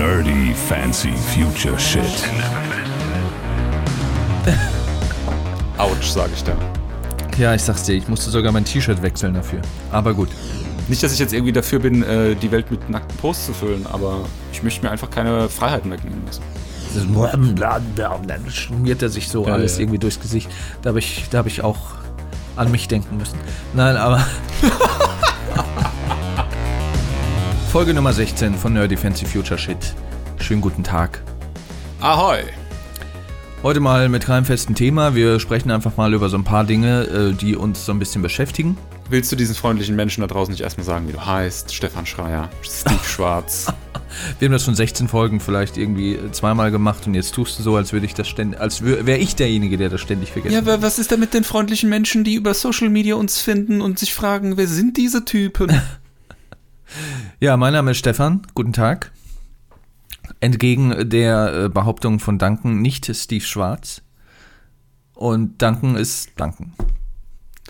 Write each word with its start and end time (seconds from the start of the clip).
Nerdy 0.00 0.54
Fancy 0.54 1.12
Future 1.12 1.78
Shit. 1.78 2.00
Autsch, 5.76 6.06
sage 6.06 6.30
ich 6.34 6.42
da. 6.42 6.56
Ja, 7.36 7.54
ich 7.54 7.60
sag's 7.60 7.82
dir, 7.82 7.96
ich 7.96 8.08
musste 8.08 8.30
sogar 8.30 8.50
mein 8.50 8.64
T-Shirt 8.64 9.02
wechseln 9.02 9.34
dafür. 9.34 9.60
Aber 9.92 10.14
gut. 10.14 10.30
Nicht, 10.88 11.02
dass 11.02 11.12
ich 11.12 11.18
jetzt 11.18 11.34
irgendwie 11.34 11.52
dafür 11.52 11.80
bin, 11.80 12.02
äh, 12.02 12.34
die 12.34 12.50
Welt 12.50 12.70
mit 12.70 12.88
nackten 12.88 13.14
Posts 13.18 13.44
zu 13.44 13.52
füllen, 13.52 13.86
aber 13.92 14.24
ich 14.54 14.62
möchte 14.62 14.82
mir 14.86 14.90
einfach 14.90 15.10
keine 15.10 15.50
Freiheiten 15.50 15.90
wegnehmen 15.90 16.22
lassen. 16.24 16.44
Dann 18.26 18.50
schmiert 18.50 19.02
er 19.02 19.10
sich 19.10 19.28
so 19.28 19.46
Ja, 19.46 19.52
alles 19.52 19.74
ja. 19.74 19.82
irgendwie 19.82 19.98
durchs 19.98 20.18
Gesicht. 20.18 20.48
Da 20.80 20.88
habe 20.88 21.00
ich, 21.00 21.26
da 21.30 21.40
hab 21.40 21.46
ich 21.46 21.62
auch 21.62 21.76
an 22.56 22.70
mich 22.70 22.88
denken 22.88 23.18
müssen. 23.18 23.38
Nein, 23.74 23.98
aber. 23.98 24.26
Folge 27.72 27.94
Nummer 27.94 28.12
16 28.12 28.54
von 28.54 28.72
Nerdy 28.72 28.96
Fancy 28.96 29.24
Future 29.24 29.58
Shit. 29.58 29.94
Schönen 30.40 30.60
guten 30.60 30.82
Tag. 30.82 31.22
Ahoi! 32.00 32.38
Heute 33.62 33.80
mal 33.80 34.08
mit 34.08 34.24
keinem 34.24 34.44
festen 34.44 34.74
Thema. 34.74 35.14
Wir 35.14 35.38
sprechen 35.38 35.70
einfach 35.70 35.96
mal 35.96 36.12
über 36.14 36.28
so 36.28 36.36
ein 36.36 36.44
paar 36.44 36.64
Dinge, 36.64 37.02
äh, 37.04 37.32
die 37.32 37.54
uns 37.56 37.84
so 37.84 37.92
ein 37.92 37.98
bisschen 37.98 38.22
beschäftigen. 38.22 38.76
Willst 39.10 39.30
du 39.30 39.36
diesen 39.36 39.54
freundlichen 39.54 39.96
Menschen 39.96 40.20
da 40.22 40.26
draußen 40.26 40.50
nicht 40.52 40.62
erstmal 40.62 40.84
sagen, 40.86 41.08
wie 41.08 41.12
du 41.12 41.24
heißt? 41.24 41.74
Stefan 41.74 42.06
Schreier, 42.06 42.48
Steve 42.62 42.98
Schwarz. 43.04 43.66
Wir 44.38 44.46
haben 44.46 44.52
das 44.52 44.64
schon 44.64 44.74
16 44.74 45.08
Folgen 45.08 45.38
vielleicht 45.40 45.76
irgendwie 45.76 46.14
äh, 46.14 46.32
zweimal 46.32 46.70
gemacht 46.72 47.06
und 47.06 47.14
jetzt 47.14 47.34
tust 47.34 47.58
du 47.58 47.62
so, 47.62 47.76
als 47.76 47.92
würde 47.92 48.06
ich 48.06 48.14
das 48.14 48.26
ständig, 48.28 48.60
als 48.60 48.82
wäre 48.82 49.18
ich 49.18 49.36
derjenige, 49.36 49.76
der 49.76 49.90
das 49.90 50.00
ständig 50.00 50.32
vergisst. 50.32 50.54
Ja, 50.54 50.64
wa- 50.66 50.78
was 50.80 50.98
ist 50.98 51.10
denn 51.12 51.20
mit 51.20 51.34
den 51.34 51.44
freundlichen 51.44 51.88
Menschen, 51.90 52.24
die 52.24 52.34
über 52.34 52.54
Social 52.54 52.88
Media 52.88 53.14
uns 53.14 53.38
finden 53.40 53.80
und 53.80 53.98
sich 53.98 54.14
fragen, 54.14 54.56
wer 54.56 54.66
sind 54.66 54.96
diese 54.96 55.24
Typen? 55.24 55.70
Ja, 57.40 57.56
mein 57.56 57.72
Name 57.72 57.92
ist 57.92 57.98
Stefan. 57.98 58.46
Guten 58.54 58.72
Tag. 58.72 59.12
Entgegen 60.40 61.08
der 61.08 61.64
äh, 61.64 61.68
Behauptung 61.68 62.20
von 62.20 62.38
Duncan 62.38 62.80
nicht 62.80 63.14
Steve 63.14 63.44
Schwarz. 63.44 64.02
Und 65.14 65.60
Duncan 65.60 65.96
ist 65.96 66.30
Duncan. 66.36 66.72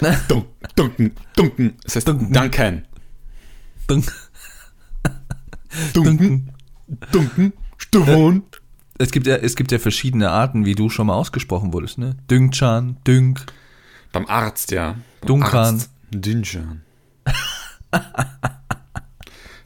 Dun 0.29 0.47
Duncan, 0.77 1.13
Duncan. 1.37 1.75
Es 1.85 1.97
heißt 1.97 2.09
Duncan. 2.09 2.33
Duncan. 2.33 2.87
Dun 3.87 4.05
Duncan. 5.93 6.51
Duncan. 7.13 7.53
Stefan. 7.77 8.43
es, 8.99 9.11
gibt 9.11 9.27
ja, 9.27 9.37
es 9.37 9.57
gibt 9.57 9.73
ja 9.73 9.79
verschiedene 9.79 10.31
Arten, 10.31 10.65
wie 10.65 10.75
du 10.75 10.91
schon 10.91 11.07
mal 11.07 11.15
ausgesprochen 11.15 11.73
wurdest. 11.73 11.99
Ne? 11.99 12.17
Düngchan, 12.31 12.99
Dünk. 13.07 13.47
Beim 14.13 14.27
Arzt, 14.27 14.71
ja. 14.71 14.97
Beim 15.21 15.27
Duncan. 15.27 15.81
Arzt. 15.81 15.91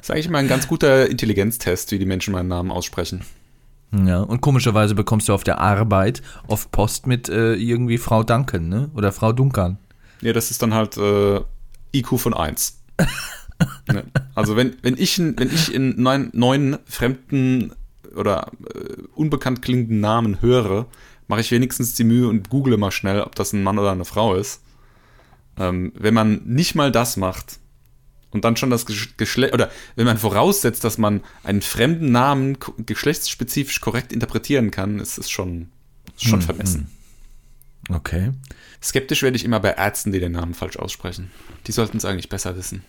Das 0.04 0.10
ist 0.10 0.16
eigentlich 0.16 0.28
mal 0.28 0.40
ein 0.40 0.48
ganz 0.48 0.68
guter 0.68 1.08
Intelligenztest, 1.08 1.90
wie 1.90 1.98
die 1.98 2.04
Menschen 2.04 2.32
meinen 2.32 2.48
Namen 2.48 2.70
aussprechen. 2.70 3.24
Ja, 3.90 4.20
und 4.20 4.42
komischerweise 4.42 4.94
bekommst 4.94 5.30
du 5.30 5.32
auf 5.32 5.44
der 5.44 5.60
Arbeit 5.60 6.20
oft 6.46 6.70
Post 6.72 7.06
mit 7.06 7.30
äh, 7.30 7.54
irgendwie 7.54 7.96
Frau 7.96 8.22
Duncan, 8.22 8.68
ne? 8.68 8.90
Oder 8.94 9.12
Frau 9.12 9.32
Duncan. 9.32 9.78
Ja, 10.20 10.34
das 10.34 10.50
ist 10.50 10.60
dann 10.60 10.74
halt 10.74 10.98
äh, 10.98 11.40
IQ 11.94 12.18
von 12.18 12.34
1. 12.34 12.82
ne? 13.88 14.04
Also 14.34 14.56
wenn, 14.56 14.76
wenn 14.82 14.98
ich, 14.98 15.18
wenn 15.18 15.50
ich 15.50 15.72
in 15.72 15.98
neun, 16.02 16.28
neun 16.34 16.76
fremden 16.84 17.72
oder 18.14 18.50
äh, 18.74 19.04
unbekannt 19.14 19.62
klingenden 19.62 20.00
Namen 20.00 20.42
höre, 20.42 20.84
mache 21.28 21.40
ich 21.40 21.50
wenigstens 21.50 21.94
die 21.94 22.04
Mühe 22.04 22.28
und 22.28 22.50
google 22.50 22.76
mal 22.76 22.90
schnell, 22.90 23.22
ob 23.22 23.36
das 23.36 23.54
ein 23.54 23.62
Mann 23.62 23.78
oder 23.78 23.92
eine 23.92 24.04
Frau 24.04 24.34
ist. 24.34 24.60
Ähm, 25.58 25.92
wenn 25.96 26.12
man 26.12 26.42
nicht 26.44 26.74
mal 26.74 26.92
das 26.92 27.16
macht 27.16 27.58
und 28.34 28.44
dann 28.44 28.56
schon 28.56 28.68
das 28.68 28.84
Geschlecht, 28.84 29.54
oder 29.54 29.70
wenn 29.94 30.06
man 30.06 30.18
voraussetzt, 30.18 30.82
dass 30.82 30.98
man 30.98 31.22
einen 31.44 31.62
fremden 31.62 32.10
Namen 32.10 32.58
geschlechtsspezifisch 32.84 33.80
korrekt 33.80 34.12
interpretieren 34.12 34.72
kann, 34.72 34.98
ist 34.98 35.18
es 35.18 35.30
schon, 35.30 35.70
ist 36.16 36.24
schon 36.24 36.42
vermessen. 36.42 36.88
Okay. 37.88 38.32
Skeptisch 38.82 39.22
werde 39.22 39.36
ich 39.36 39.44
immer 39.44 39.60
bei 39.60 39.70
Ärzten, 39.70 40.10
die 40.10 40.18
den 40.18 40.32
Namen 40.32 40.54
falsch 40.54 40.76
aussprechen. 40.76 41.30
Die 41.68 41.72
sollten 41.72 41.96
es 41.96 42.04
eigentlich 42.04 42.28
besser 42.28 42.56
wissen. 42.56 42.82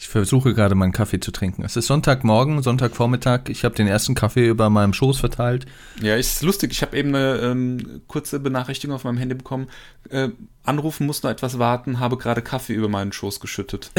Ich 0.00 0.08
versuche 0.08 0.54
gerade 0.54 0.74
meinen 0.74 0.92
Kaffee 0.92 1.20
zu 1.20 1.30
trinken. 1.30 1.62
Es 1.62 1.76
ist 1.76 1.86
Sonntagmorgen, 1.86 2.62
Sonntagvormittag. 2.62 3.50
Ich 3.50 3.66
habe 3.66 3.74
den 3.74 3.86
ersten 3.86 4.14
Kaffee 4.14 4.48
über 4.48 4.70
meinem 4.70 4.94
Schoß 4.94 5.20
verteilt. 5.20 5.66
Ja, 6.00 6.16
ist 6.16 6.42
lustig. 6.42 6.72
Ich 6.72 6.80
habe 6.80 6.96
eben 6.96 7.14
eine 7.14 7.36
ähm, 7.40 8.00
kurze 8.08 8.40
Benachrichtigung 8.40 8.96
auf 8.96 9.04
meinem 9.04 9.18
Handy 9.18 9.34
bekommen. 9.34 9.68
Äh, 10.08 10.30
anrufen 10.64 11.06
muss 11.06 11.22
noch 11.22 11.30
etwas 11.30 11.58
warten, 11.58 12.00
habe 12.00 12.16
gerade 12.16 12.40
Kaffee 12.40 12.72
über 12.72 12.88
meinen 12.88 13.12
Schoß 13.12 13.40
geschüttet. 13.40 13.92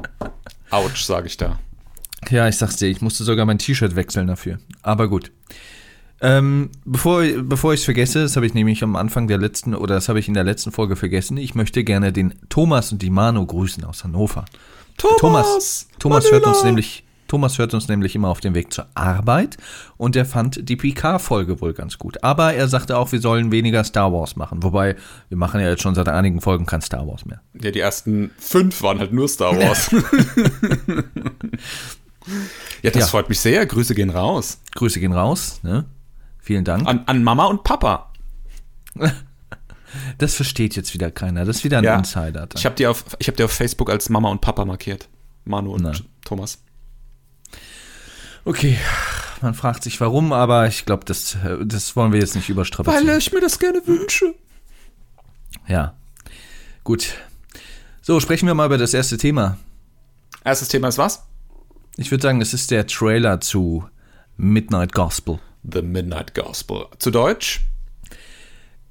Autsch, 0.70 1.04
sage 1.04 1.26
ich 1.26 1.36
da. 1.36 1.58
Ja, 2.30 2.48
ich 2.48 2.56
sag's 2.56 2.76
dir, 2.76 2.86
ich 2.86 3.02
musste 3.02 3.22
sogar 3.22 3.44
mein 3.44 3.58
T-Shirt 3.58 3.96
wechseln 3.96 4.28
dafür. 4.28 4.60
Aber 4.80 5.08
gut. 5.08 5.30
Ähm, 6.22 6.70
bevor 6.86 7.22
bevor 7.42 7.74
ich 7.74 7.80
es 7.80 7.84
vergesse, 7.84 8.22
das 8.22 8.36
habe 8.36 8.46
ich 8.46 8.54
nämlich 8.54 8.82
am 8.82 8.96
Anfang 8.96 9.28
der 9.28 9.36
letzten, 9.36 9.74
oder 9.74 9.96
das 9.96 10.08
habe 10.08 10.20
ich 10.20 10.26
in 10.26 10.32
der 10.32 10.44
letzten 10.44 10.72
Folge 10.72 10.96
vergessen, 10.96 11.36
ich 11.36 11.54
möchte 11.54 11.84
gerne 11.84 12.14
den 12.14 12.32
Thomas 12.48 12.92
und 12.92 13.02
die 13.02 13.10
Manu 13.10 13.44
grüßen 13.44 13.84
aus 13.84 14.04
Hannover. 14.04 14.46
Thomas, 14.96 15.88
Thomas 15.98 16.30
hört 16.30 16.46
uns 16.46 16.62
nämlich, 16.64 17.04
Thomas 17.28 17.58
hört 17.58 17.74
uns 17.74 17.88
nämlich 17.88 18.14
immer 18.14 18.28
auf 18.28 18.40
dem 18.40 18.54
Weg 18.54 18.72
zur 18.72 18.86
Arbeit 18.94 19.56
und 19.96 20.14
er 20.16 20.24
fand 20.24 20.68
die 20.68 20.76
PK-Folge 20.76 21.60
wohl 21.60 21.72
ganz 21.74 21.98
gut. 21.98 22.22
Aber 22.22 22.54
er 22.54 22.68
sagte 22.68 22.96
auch, 22.96 23.10
wir 23.12 23.20
sollen 23.20 23.50
weniger 23.52 23.82
Star 23.84 24.12
Wars 24.12 24.36
machen. 24.36 24.62
Wobei, 24.62 24.96
wir 25.28 25.36
machen 25.38 25.60
ja 25.60 25.68
jetzt 25.68 25.82
schon 25.82 25.94
seit 25.94 26.08
einigen 26.08 26.40
Folgen 26.40 26.64
kein 26.66 26.80
Star 26.80 27.06
Wars 27.06 27.24
mehr. 27.26 27.40
Ja, 27.60 27.70
die 27.70 27.80
ersten 27.80 28.30
fünf 28.38 28.82
waren 28.82 28.98
halt 28.98 29.12
nur 29.12 29.28
Star 29.28 29.56
Wars. 29.58 29.90
ja, 32.82 32.90
das 32.90 33.02
Ja. 33.02 33.06
freut 33.06 33.28
mich 33.28 33.40
sehr. 33.40 33.66
Grüße 33.66 33.94
gehen 33.94 34.10
raus. 34.10 34.60
Grüße 34.74 35.00
gehen 35.00 35.12
raus, 35.12 35.60
ne? 35.62 35.84
Vielen 36.40 36.64
Dank. 36.64 36.86
An, 36.86 37.02
an 37.06 37.22
Mama 37.24 37.46
und 37.46 37.64
Papa. 37.64 38.10
Das 40.18 40.34
versteht 40.34 40.76
jetzt 40.76 40.94
wieder 40.94 41.10
keiner. 41.10 41.44
Das 41.44 41.58
ist 41.58 41.64
wieder 41.64 41.78
ein 41.78 41.84
Ja. 41.84 41.96
Insider. 41.98 42.48
Ich 42.54 42.64
habe 42.64 42.74
die, 42.76 42.86
auf- 42.86 43.04
ich 43.18 43.28
hab 43.28 43.36
die 43.36 43.44
auf 43.44 43.52
Facebook 43.52 43.90
als 43.90 44.08
Mama 44.08 44.30
und 44.30 44.40
Papa 44.40 44.64
markiert. 44.64 45.08
Manu 45.44 45.72
und 45.74 45.82
Na. 45.82 45.92
Thomas. 46.24 46.58
Okay, 48.44 48.76
man 49.40 49.54
fragt 49.54 49.82
sich 49.84 50.00
warum, 50.00 50.32
aber 50.32 50.66
ich 50.68 50.84
glaube, 50.84 51.04
das, 51.06 51.36
das 51.64 51.96
wollen 51.96 52.12
wir 52.12 52.20
jetzt 52.20 52.34
nicht 52.34 52.48
überstrapazieren. 52.48 53.18
ich 53.18 53.32
mir 53.32 53.40
das 53.40 53.58
gerne 53.58 53.80
wünsche. 53.86 54.34
ja, 55.66 55.94
gut. 56.82 57.14
So, 58.02 58.20
sprechen 58.20 58.46
wir 58.46 58.54
mal 58.54 58.66
über 58.66 58.76
das 58.78 58.92
erste 58.92 59.16
Thema. 59.16 59.56
Erstes 60.44 60.68
Thema 60.68 60.88
ist 60.88 60.98
was? 60.98 61.24
Ich 61.96 62.10
würde 62.10 62.20
sagen, 62.22 62.42
es 62.42 62.52
ist 62.52 62.70
der 62.70 62.86
Trailer 62.86 63.40
zu 63.40 63.88
Midnight 64.36 64.92
Gospel. 64.92 65.38
The 65.62 65.80
Midnight 65.80 66.34
Gospel. 66.34 66.86
Zu 66.98 67.10
Deutsch, 67.10 67.62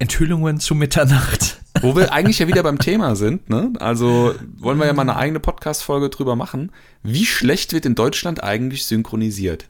Enthüllungen 0.04 0.60
zu 0.60 0.74
Mitternacht. 0.74 1.60
wo 1.80 1.96
wir 1.96 2.12
eigentlich 2.12 2.38
ja 2.38 2.46
wieder 2.46 2.62
beim 2.62 2.78
Thema 2.78 3.16
sind. 3.16 3.48
Ne? 3.48 3.72
Also 3.80 4.34
wollen 4.58 4.78
wir 4.78 4.86
ja 4.86 4.92
mal 4.92 5.02
eine 5.02 5.16
eigene 5.16 5.40
Podcast-Folge 5.40 6.08
drüber 6.10 6.36
machen. 6.36 6.70
Wie 7.02 7.26
schlecht 7.26 7.72
wird 7.72 7.86
in 7.86 7.94
Deutschland 7.94 8.42
eigentlich 8.44 8.86
synchronisiert? 8.86 9.66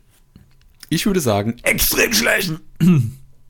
Ich 0.88 1.06
würde 1.06 1.20
sagen, 1.20 1.56
extrem 1.62 2.12
schlecht. 2.12 2.52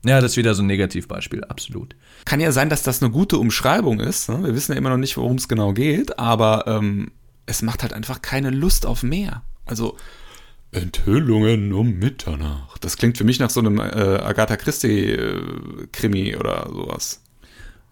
Ja, 0.07 0.21
das 0.21 0.33
ist 0.33 0.37
wieder 0.37 0.53
so 0.53 0.61
ein 0.61 0.67
Negativbeispiel, 0.67 1.45
absolut. 1.45 1.95
Kann 2.25 2.39
ja 2.39 2.51
sein, 2.51 2.69
dass 2.69 2.83
das 2.83 3.01
eine 3.01 3.11
gute 3.11 3.39
Umschreibung 3.39 3.99
ist. 3.99 4.29
Ne? 4.29 4.43
Wir 4.43 4.53
wissen 4.53 4.73
ja 4.73 4.77
immer 4.77 4.91
noch 4.91 4.97
nicht, 4.97 5.17
worum 5.17 5.37
es 5.37 5.47
genau 5.47 5.73
geht, 5.73 6.19
aber 6.19 6.65
ähm, 6.67 7.09
es 7.47 7.63
macht 7.63 7.81
halt 7.81 7.91
einfach 7.91 8.21
keine 8.21 8.51
Lust 8.51 8.85
auf 8.85 9.01
mehr. 9.01 9.41
Also 9.65 9.97
Enthüllungen 10.75 11.73
um 11.73 11.99
Mitternacht. 11.99 12.83
Das 12.83 12.97
klingt 12.97 13.17
für 13.17 13.23
mich 13.23 13.39
nach 13.39 13.49
so 13.49 13.59
einem 13.59 13.79
äh, 13.79 13.83
Agatha 13.83 14.57
Christie-Krimi 14.57 16.35
oder 16.35 16.67
sowas. 16.69 17.21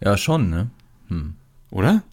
Ja, 0.01 0.17
schon, 0.17 0.49
ne? 0.49 0.69
Oder? 1.69 2.03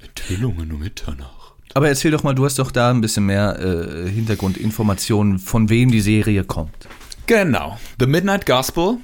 Enthüllungen 0.00 0.72
um 0.72 0.80
Mitternacht. 0.80 1.54
Aber 1.74 1.88
erzähl 1.88 2.10
doch 2.10 2.22
mal, 2.22 2.34
du 2.34 2.44
hast 2.44 2.58
doch 2.58 2.70
da 2.70 2.90
ein 2.90 3.00
bisschen 3.00 3.26
mehr 3.26 3.58
äh, 3.60 4.08
Hintergrundinformationen, 4.08 5.38
von 5.38 5.68
wem 5.68 5.90
die 5.90 6.00
Serie 6.00 6.44
kommt. 6.44 6.88
Genau. 7.26 7.78
The 8.00 8.06
Midnight 8.06 8.46
Gospel, 8.46 8.96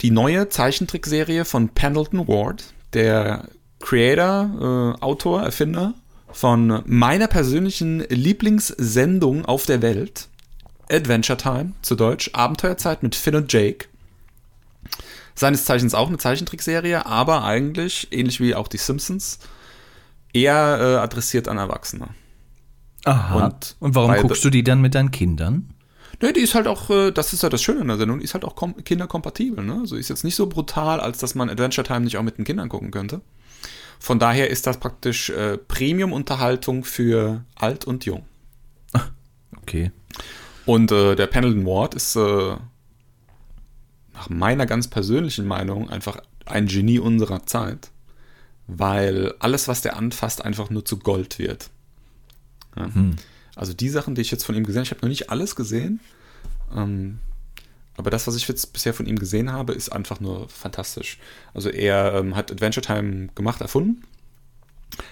die 0.00 0.10
neue 0.10 0.48
Zeichentrickserie 0.48 1.44
von 1.44 1.70
Pendleton 1.70 2.28
Ward, 2.28 2.72
der 2.92 3.48
Creator, 3.80 4.94
äh, 5.00 5.02
Autor, 5.02 5.42
Erfinder 5.42 5.94
von 6.30 6.82
meiner 6.86 7.26
persönlichen 7.26 8.00
Lieblingssendung 8.08 9.44
auf 9.44 9.66
der 9.66 9.82
Welt, 9.82 10.28
Adventure 10.92 11.36
Time, 11.36 11.72
zu 11.82 11.94
Deutsch, 11.94 12.30
Abenteuerzeit 12.32 13.02
mit 13.02 13.14
Finn 13.14 13.34
und 13.34 13.52
Jake. 13.52 13.86
Seines 15.34 15.64
Zeichens 15.64 15.94
auch 15.94 16.08
eine 16.08 16.18
Zeichentrickserie, 16.18 17.06
aber 17.06 17.44
eigentlich, 17.44 18.08
ähnlich 18.10 18.40
wie 18.40 18.54
auch 18.54 18.68
die 18.68 18.76
Simpsons, 18.76 19.38
eher 20.32 20.78
äh, 20.80 20.96
adressiert 20.96 21.48
an 21.48 21.58
Erwachsene. 21.58 22.08
Aha. 23.04 23.46
Und 23.46 23.76
Und, 23.80 23.94
warum 23.94 24.14
guckst 24.16 24.44
du 24.44 24.50
die 24.50 24.62
dann 24.62 24.80
mit 24.80 24.94
deinen 24.94 25.10
Kindern? 25.10 25.74
Ne, 26.20 26.32
die 26.32 26.40
ist 26.40 26.54
halt 26.54 26.68
auch, 26.68 26.88
äh, 26.90 27.10
das 27.10 27.32
ist 27.32 27.42
ja 27.42 27.48
das 27.48 27.62
Schöne 27.62 27.80
an 27.80 27.88
der 27.88 27.96
Sendung, 27.96 28.18
die 28.18 28.24
ist 28.24 28.34
halt 28.34 28.44
auch 28.44 28.54
kom 28.54 28.76
kinderkompatibel. 28.84 29.64
Ne? 29.64 29.78
Also 29.80 29.96
ist 29.96 30.08
jetzt 30.08 30.24
nicht 30.24 30.36
so 30.36 30.46
brutal, 30.46 31.00
als 31.00 31.18
dass 31.18 31.34
man 31.34 31.50
Adventure 31.50 31.86
Time 31.86 32.02
nicht 32.02 32.16
auch 32.16 32.22
mit 32.22 32.38
den 32.38 32.44
Kindern 32.44 32.68
gucken 32.68 32.90
könnte. 32.90 33.22
Von 33.98 34.18
daher 34.18 34.50
ist 34.50 34.66
das 34.66 34.78
praktisch 34.78 35.30
äh, 35.30 35.56
Premium-Unterhaltung 35.56 36.84
für 36.84 37.44
alt 37.54 37.84
und 37.86 38.04
jung. 38.04 38.24
okay. 39.56 39.90
Und 40.66 40.92
äh, 40.92 41.16
der 41.16 41.26
Pendleton 41.26 41.66
Ward 41.66 41.94
ist 41.94 42.16
äh, 42.16 42.56
nach 44.14 44.28
meiner 44.28 44.66
ganz 44.66 44.88
persönlichen 44.88 45.46
Meinung 45.46 45.90
einfach 45.90 46.18
ein 46.46 46.66
Genie 46.66 46.98
unserer 46.98 47.46
Zeit, 47.46 47.90
weil 48.66 49.34
alles, 49.38 49.68
was 49.68 49.80
der 49.80 49.96
anfasst, 49.96 50.44
einfach 50.44 50.70
nur 50.70 50.84
zu 50.84 50.98
Gold 50.98 51.38
wird. 51.38 51.70
Ja. 52.76 52.88
Also 53.54 53.74
die 53.74 53.88
Sachen, 53.88 54.14
die 54.14 54.22
ich 54.22 54.30
jetzt 54.30 54.44
von 54.44 54.54
ihm 54.54 54.64
gesehen 54.64 54.80
habe, 54.80 54.86
ich 54.86 54.90
habe 54.92 55.02
noch 55.02 55.10
nicht 55.10 55.30
alles 55.30 55.56
gesehen, 55.56 56.00
ähm, 56.74 57.18
aber 57.96 58.10
das, 58.10 58.26
was 58.26 58.36
ich 58.36 58.48
jetzt 58.48 58.72
bisher 58.72 58.94
von 58.94 59.06
ihm 59.06 59.18
gesehen 59.18 59.52
habe, 59.52 59.74
ist 59.74 59.90
einfach 59.90 60.20
nur 60.20 60.48
fantastisch. 60.48 61.18
Also 61.52 61.68
er 61.68 62.14
ähm, 62.14 62.34
hat 62.34 62.50
Adventure 62.50 62.84
Time 62.84 63.28
gemacht, 63.34 63.60
erfunden, 63.60 64.02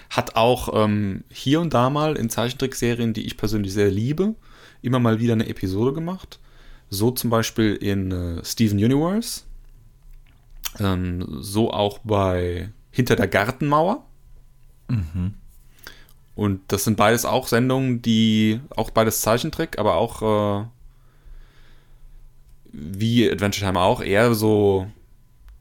hat 0.09 0.35
auch 0.35 0.83
ähm, 0.83 1.23
hier 1.29 1.61
und 1.61 1.73
da 1.73 1.89
mal 1.89 2.17
in 2.17 2.29
Zeichentrickserien, 2.29 3.13
die 3.13 3.25
ich 3.25 3.37
persönlich 3.37 3.73
sehr 3.73 3.91
liebe, 3.91 4.35
immer 4.81 4.99
mal 4.99 5.19
wieder 5.19 5.33
eine 5.33 5.47
Episode 5.47 5.93
gemacht. 5.93 6.39
So 6.89 7.11
zum 7.11 7.29
Beispiel 7.29 7.75
in 7.75 8.11
äh, 8.11 8.45
Steven 8.45 8.77
Universe, 8.77 9.41
ähm, 10.79 11.25
so 11.39 11.71
auch 11.71 11.99
bei 11.99 12.69
Hinter 12.91 13.15
der 13.15 13.27
Gartenmauer. 13.27 14.05
Und 16.35 16.61
das 16.69 16.83
sind 16.83 16.97
beides 16.97 17.25
auch 17.25 17.47
Sendungen, 17.47 18.01
die 18.01 18.59
auch 18.75 18.89
beides 18.89 19.21
Zeichentrick, 19.21 19.77
aber 19.77 19.95
auch 19.95 20.61
äh, 20.63 20.65
wie 22.71 23.29
Adventure 23.29 23.67
Time 23.67 23.79
auch 23.79 24.01
eher 24.01 24.33
so, 24.33 24.87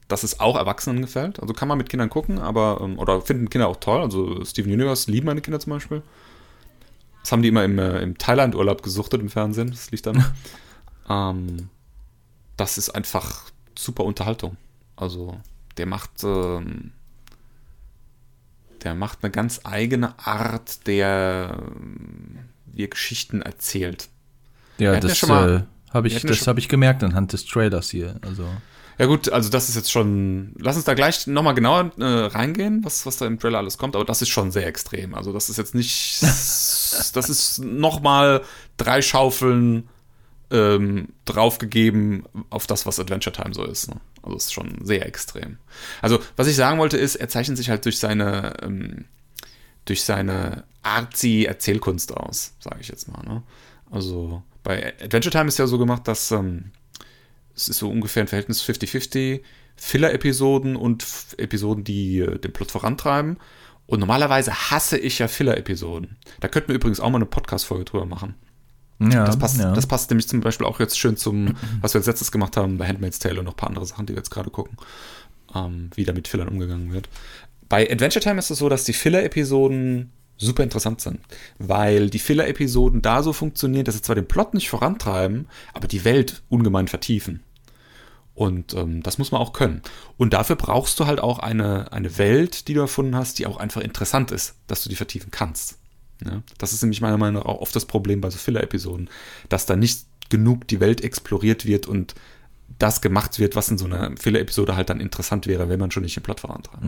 dass 0.09 0.23
es 0.23 0.41
auch 0.41 0.57
Erwachsenen 0.57 1.03
gefällt. 1.03 1.41
Also 1.41 1.55
kann 1.55 1.69
man 1.69 1.79
mit 1.79 1.89
Kindern 1.89 2.11
gucken, 2.11 2.39
aber 2.39 2.81
ähm, 2.83 2.99
oder 2.99 3.21
finden 3.21 3.51
Kinder 3.51 3.69
auch 3.69 3.77
toll. 3.77 4.01
Also 4.01 4.45
Steven 4.45 4.73
Universe 4.73 5.11
lieben 5.11 5.27
meine 5.27 5.41
Kinder 5.41 5.61
zum 5.61 5.71
Beispiel. 5.71 6.03
Das 7.23 7.33
haben 7.33 7.43
die 7.43 7.49
immer 7.49 7.65
im, 7.65 7.79
äh, 7.79 8.01
im 8.01 8.17
Thailand-Urlaub 8.17 8.83
gesuchtet 8.83 9.21
im 9.21 9.29
Fernsehen. 9.29 9.71
Das 9.71 9.91
liegt 9.91 10.07
dann. 10.07 10.25
ähm, 11.09 11.69
das 12.57 12.79
ist 12.79 12.91
einfach 12.91 13.51
super 13.79 14.05
Unterhaltung. 14.05 14.57
Also 14.97 15.39
der 15.77 15.87
macht 15.87 16.25
ähm, 16.25 16.93
der 18.83 18.95
macht 18.95 19.19
eine 19.23 19.31
ganz 19.31 19.61
eigene 19.65 20.19
Art, 20.19 20.87
der 20.87 21.63
wie 22.67 22.85
er 22.85 22.89
Geschichten 22.89 23.43
erzählt. 23.43 24.09
Ja, 24.79 24.93
Wir 24.93 25.01
das 25.01 25.21
ja 25.21 25.57
äh, 25.57 25.63
habe 25.91 26.09
wir 26.09 26.17
ich, 26.17 26.23
das 26.23 26.47
habe 26.47 26.61
ich 26.61 26.69
gemerkt 26.69 27.03
anhand 27.03 27.33
des 27.33 27.45
Trailers 27.45 27.91
hier. 27.91 28.17
Also 28.23 28.47
Ja 29.01 29.07
gut, 29.07 29.33
also 29.33 29.49
das 29.49 29.71
ist 29.71 29.77
jetzt 29.77 29.91
schon. 29.91 30.53
Lass 30.59 30.77
uns 30.77 30.85
da 30.85 30.93
gleich 30.93 31.27
nochmal 31.27 31.55
genauer 31.55 31.91
äh, 31.99 32.05
reingehen, 32.05 32.85
was, 32.85 33.07
was 33.07 33.17
da 33.17 33.27
im 33.27 33.39
Trailer 33.39 33.57
alles 33.57 33.79
kommt, 33.79 33.97
aber 33.97 34.05
das 34.05 34.21
ist 34.21 34.29
schon 34.29 34.51
sehr 34.51 34.67
extrem. 34.67 35.15
Also 35.15 35.33
das 35.33 35.49
ist 35.49 35.57
jetzt 35.57 35.75
nicht. 35.75 36.21
das 36.23 37.15
ist 37.15 37.61
nochmal 37.61 38.43
drei 38.77 39.01
Schaufeln 39.01 39.89
ähm, 40.51 41.09
draufgegeben 41.25 42.25
auf 42.51 42.67
das, 42.67 42.85
was 42.85 43.01
Adventure 43.01 43.35
Time 43.35 43.55
so 43.55 43.65
ist. 43.65 43.89
Ne? 43.89 43.97
Also 44.23 44.37
es 44.37 44.45
ist 44.45 44.53
schon 44.53 44.85
sehr 44.85 45.07
extrem. 45.07 45.57
Also, 46.03 46.19
was 46.37 46.47
ich 46.47 46.57
sagen 46.57 46.79
wollte, 46.79 46.99
ist, 46.99 47.17
er 47.17 47.31
zeichnet 47.31 47.57
sich 47.57 47.71
halt 47.71 47.87
durch 47.87 47.99
seine, 47.99 48.53
ähm, 48.61 49.07
durch 49.87 50.05
seine 50.05 50.65
artsy 50.83 51.45
Erzählkunst 51.45 52.15
aus, 52.15 52.53
sage 52.61 52.81
ich 52.83 52.89
jetzt 52.89 53.11
mal. 53.11 53.23
Ne? 53.23 53.43
Also 53.91 54.43
bei 54.63 54.93
Adventure 55.03 55.33
Time 55.33 55.49
ist 55.49 55.59
ja 55.59 55.67
so 55.67 55.79
gemacht, 55.79 56.07
dass 56.07 56.31
ähm, 56.33 56.73
es 57.61 57.69
ist 57.69 57.79
so 57.79 57.91
ungefähr 57.91 58.23
ein 58.25 58.29
Verhältnis 58.29 58.63
50-50, 58.63 59.41
Filler-Episoden 59.77 60.77
und 60.77 61.03
F- 61.03 61.35
Episoden, 61.39 61.85
die 61.85 62.21
äh, 62.21 62.39
den 62.39 62.53
Plot 62.53 62.71
vorantreiben. 62.71 63.39
Und 63.87 63.99
normalerweise 64.01 64.53
hasse 64.71 64.99
ich 64.99 65.19
ja 65.19 65.27
Filler-Episoden. 65.29 66.17
Da 66.41 66.49
könnten 66.49 66.69
wir 66.69 66.77
übrigens 66.77 67.01
auch 67.01 67.11
mal 67.11 67.17
eine 67.17 67.27
Podcast-Folge 67.27 67.85
drüber 67.85 68.07
machen. 68.07 68.35
ja, 69.01 69.25
Das 69.25 69.39
passt, 69.39 69.59
ja. 69.59 69.73
das 69.73 69.87
passt 69.87 70.11
nämlich 70.11 70.29
zum 70.29 70.41
Beispiel 70.41 70.67
auch 70.67 70.79
jetzt 70.81 70.99
schön 70.99 71.17
zum, 71.17 71.57
was 71.81 71.95
wir 71.95 71.99
als 71.99 72.07
letztes 72.07 72.31
gemacht 72.31 72.57
haben 72.57 72.79
bei 72.79 72.87
Handmaid's 72.87 73.19
Tale 73.19 73.39
und 73.41 73.47
noch 73.47 73.55
ein 73.55 73.57
paar 73.57 73.69
andere 73.69 73.87
Sachen, 73.87 74.07
die 74.07 74.13
wir 74.13 74.19
jetzt 74.19 74.31
gerade 74.31 74.51
gucken, 74.51 74.77
ähm, 75.55 75.91
wie 75.97 76.05
da 76.05 76.13
mit 76.13 76.29
Fillern 76.29 76.49
umgegangen 76.49 76.93
wird. 76.93 77.09
Bei 77.69 77.91
Adventure 77.91 78.23
Time 78.23 78.39
ist 78.39 78.51
es 78.51 78.59
so, 78.59 78.69
dass 78.69 78.85
die 78.85 78.93
Filler-Episoden 78.93 80.13
super 80.37 80.63
interessant 80.63 81.01
sind, 81.01 81.21
weil 81.59 82.09
die 82.11 82.19
Filler-Episoden 82.19 83.03
da 83.03 83.23
so 83.23 83.33
funktionieren, 83.33 83.85
dass 83.85 83.95
sie 83.97 84.03
zwar 84.03 84.15
den 84.15 84.27
Plot 84.29 84.55
nicht 84.55 84.71
vorantreiben, 84.71 85.49
aber 85.75 85.87
die 85.89 86.05
Welt 86.05 86.43
ungemein 86.49 86.89
vertiefen. 86.89 87.43
Und 88.41 88.73
ähm, 88.73 89.03
das 89.03 89.19
muss 89.19 89.33
man 89.33 89.41
auch 89.43 89.53
können. 89.53 89.83
Und 90.17 90.33
dafür 90.33 90.57
brauchst 90.57 90.99
du 90.99 91.05
halt 91.05 91.21
auch 91.21 91.41
eine, 91.41 91.93
eine 91.93 92.17
Welt, 92.17 92.69
die 92.69 92.73
du 92.73 92.81
erfunden 92.81 93.15
hast, 93.15 93.39
die 93.39 93.47
auch 93.47 93.59
einfach 93.59 93.83
interessant 93.83 94.31
ist, 94.31 94.55
dass 94.67 94.83
du 94.83 94.89
die 94.89 94.97
vertiefen 94.97 95.31
kannst. 95.31 95.77
Ja? 96.25 96.43
Das 96.57 96.73
ist 96.73 96.81
nämlich 96.81 97.03
meiner 97.03 97.19
Meinung 97.19 97.43
nach 97.43 97.51
auch 97.51 97.61
oft 97.61 97.77
das 97.77 97.85
Problem 97.85 98.23
bei 98.23 98.31
so 98.31 98.39
Filler-Episoden, 98.39 99.11
dass 99.51 99.67
da 99.67 99.77
nicht 99.77 100.07
genug 100.31 100.67
die 100.69 100.81
Welt 100.81 101.03
exploriert 101.03 101.67
wird 101.67 101.87
und 101.87 102.15
das 102.79 103.01
gemacht 103.01 103.39
wird, 103.39 103.57
was 103.57 103.69
in 103.69 103.79
so 103.79 103.85
einer 103.85 104.13
Filler-Episode 104.19 104.77
halt 104.77 104.89
dann 104.91 105.01
interessant 105.01 105.47
wäre, 105.47 105.69
wenn 105.69 105.79
man 105.79 105.91
schon 105.91 106.03
nicht 106.03 106.17
den 106.17 106.23
Plot 106.23 106.41
vorantreibt. 106.41 106.83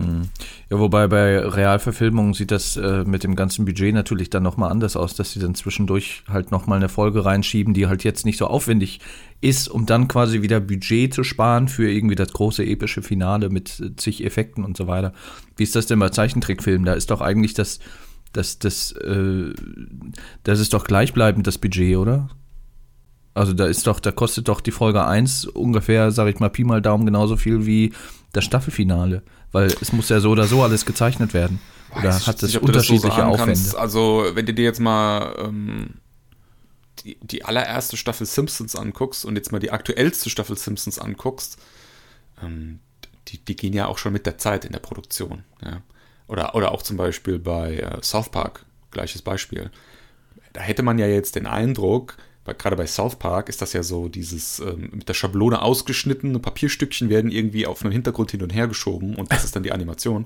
Ja, 0.69 0.79
wobei 0.79 1.07
bei 1.07 1.39
Realverfilmungen 1.39 2.33
sieht 2.33 2.51
das 2.51 2.77
äh, 2.77 3.03
mit 3.05 3.23
dem 3.23 3.35
ganzen 3.35 3.65
Budget 3.65 3.93
natürlich 3.93 4.29
dann 4.29 4.43
nochmal 4.43 4.71
anders 4.71 4.95
aus, 4.95 5.15
dass 5.15 5.33
sie 5.33 5.39
dann 5.39 5.55
zwischendurch 5.55 6.23
halt 6.27 6.51
nochmal 6.51 6.77
eine 6.77 6.89
Folge 6.89 7.25
reinschieben, 7.25 7.73
die 7.73 7.87
halt 7.87 8.03
jetzt 8.03 8.25
nicht 8.25 8.37
so 8.37 8.47
aufwendig 8.47 9.01
ist, 9.41 9.67
um 9.67 9.85
dann 9.85 10.07
quasi 10.07 10.41
wieder 10.41 10.59
Budget 10.59 11.13
zu 11.13 11.23
sparen 11.23 11.67
für 11.67 11.89
irgendwie 11.89 12.15
das 12.15 12.33
große 12.33 12.65
epische 12.65 13.03
Finale 13.03 13.49
mit 13.49 13.79
äh, 13.79 13.95
zig 13.95 14.23
Effekten 14.25 14.63
und 14.63 14.75
so 14.77 14.87
weiter. 14.87 15.13
Wie 15.57 15.63
ist 15.63 15.75
das 15.75 15.85
denn 15.85 15.99
bei 15.99 16.09
Zeichentrickfilmen? 16.09 16.85
Da 16.85 16.93
ist 16.93 17.11
doch 17.11 17.21
eigentlich 17.21 17.53
das, 17.53 17.79
das, 18.31 18.57
das, 18.57 18.93
äh, 18.93 19.53
das 20.43 20.59
ist 20.59 20.73
doch 20.73 20.85
gleichbleibend 20.85 21.45
das 21.45 21.59
Budget, 21.59 21.97
oder? 21.97 22.29
Also 23.33 23.53
da 23.53 23.65
ist 23.65 23.87
doch, 23.87 23.99
da 23.99 24.11
kostet 24.11 24.47
doch 24.47 24.61
die 24.61 24.71
Folge 24.71 25.05
1 25.05 25.45
ungefähr, 25.45 26.11
sag 26.11 26.27
ich 26.27 26.39
mal, 26.39 26.49
Pi 26.49 26.63
mal 26.63 26.81
Daumen 26.81 27.05
genauso 27.05 27.35
viel 27.35 27.65
wie 27.65 27.93
das 28.31 28.45
Staffelfinale. 28.45 29.23
Weil 29.51 29.67
es 29.81 29.93
muss 29.93 30.09
ja 30.09 30.19
so 30.19 30.31
oder 30.31 30.45
so 30.45 30.63
alles 30.63 30.85
gezeichnet 30.85 31.33
werden. 31.33 31.59
Oder 31.91 32.09
Weiß 32.09 32.27
hat 32.27 32.41
das 32.41 32.49
nicht, 32.49 32.57
ob 32.57 32.61
du 32.61 32.67
so 32.67 32.73
unterschiedliche 32.73 33.25
Aufwände? 33.25 33.53
kannst. 33.53 33.75
Also, 33.75 34.25
wenn 34.33 34.45
du 34.45 34.53
dir 34.53 34.65
jetzt 34.65 34.79
mal 34.79 35.35
ähm, 35.39 35.95
die, 37.03 37.17
die 37.21 37.45
allererste 37.45 37.97
Staffel 37.97 38.25
Simpsons 38.25 38.75
anguckst 38.75 39.25
und 39.25 39.35
jetzt 39.35 39.51
mal 39.51 39.59
die 39.59 39.71
aktuellste 39.71 40.29
Staffel 40.29 40.57
Simpsons 40.57 40.99
anguckst, 40.99 41.57
ähm, 42.41 42.79
die, 43.27 43.37
die 43.37 43.55
gehen 43.55 43.73
ja 43.73 43.87
auch 43.87 43.97
schon 43.97 44.13
mit 44.13 44.25
der 44.25 44.37
Zeit 44.37 44.65
in 44.65 44.71
der 44.71 44.79
Produktion. 44.79 45.43
Ja. 45.63 45.81
Oder, 46.27 46.55
oder 46.55 46.71
auch 46.71 46.81
zum 46.81 46.97
Beispiel 46.97 47.39
bei 47.39 47.77
äh, 47.77 48.01
South 48.01 48.29
Park, 48.29 48.65
gleiches 48.91 49.21
Beispiel. 49.21 49.71
Da 50.53 50.61
hätte 50.61 50.83
man 50.83 50.97
ja 50.97 51.07
jetzt 51.07 51.35
den 51.35 51.47
Eindruck, 51.47 52.17
gerade 52.45 52.75
bei 52.75 52.85
South 52.85 53.15
Park 53.15 53.47
ist 53.47 53.61
das 53.61 53.71
ja 53.73 53.83
so, 53.83 54.09
dieses 54.09 54.59
ähm, 54.59 54.89
mit 54.91 55.07
der 55.07 55.13
Schablone 55.13 55.61
ausgeschnittene 55.61 56.39
Papierstückchen 56.39 57.09
werden 57.09 57.31
irgendwie 57.31 57.65
auf 57.65 57.81
einem 57.83 57.93
Hintergrund 57.93 58.31
hin 58.31 58.43
und 58.43 58.53
her 58.53 58.67
geschoben 58.67 59.15
und 59.15 59.31
das 59.31 59.45
ist 59.45 59.55
dann 59.55 59.63
die 59.63 59.71
Animation. 59.71 60.25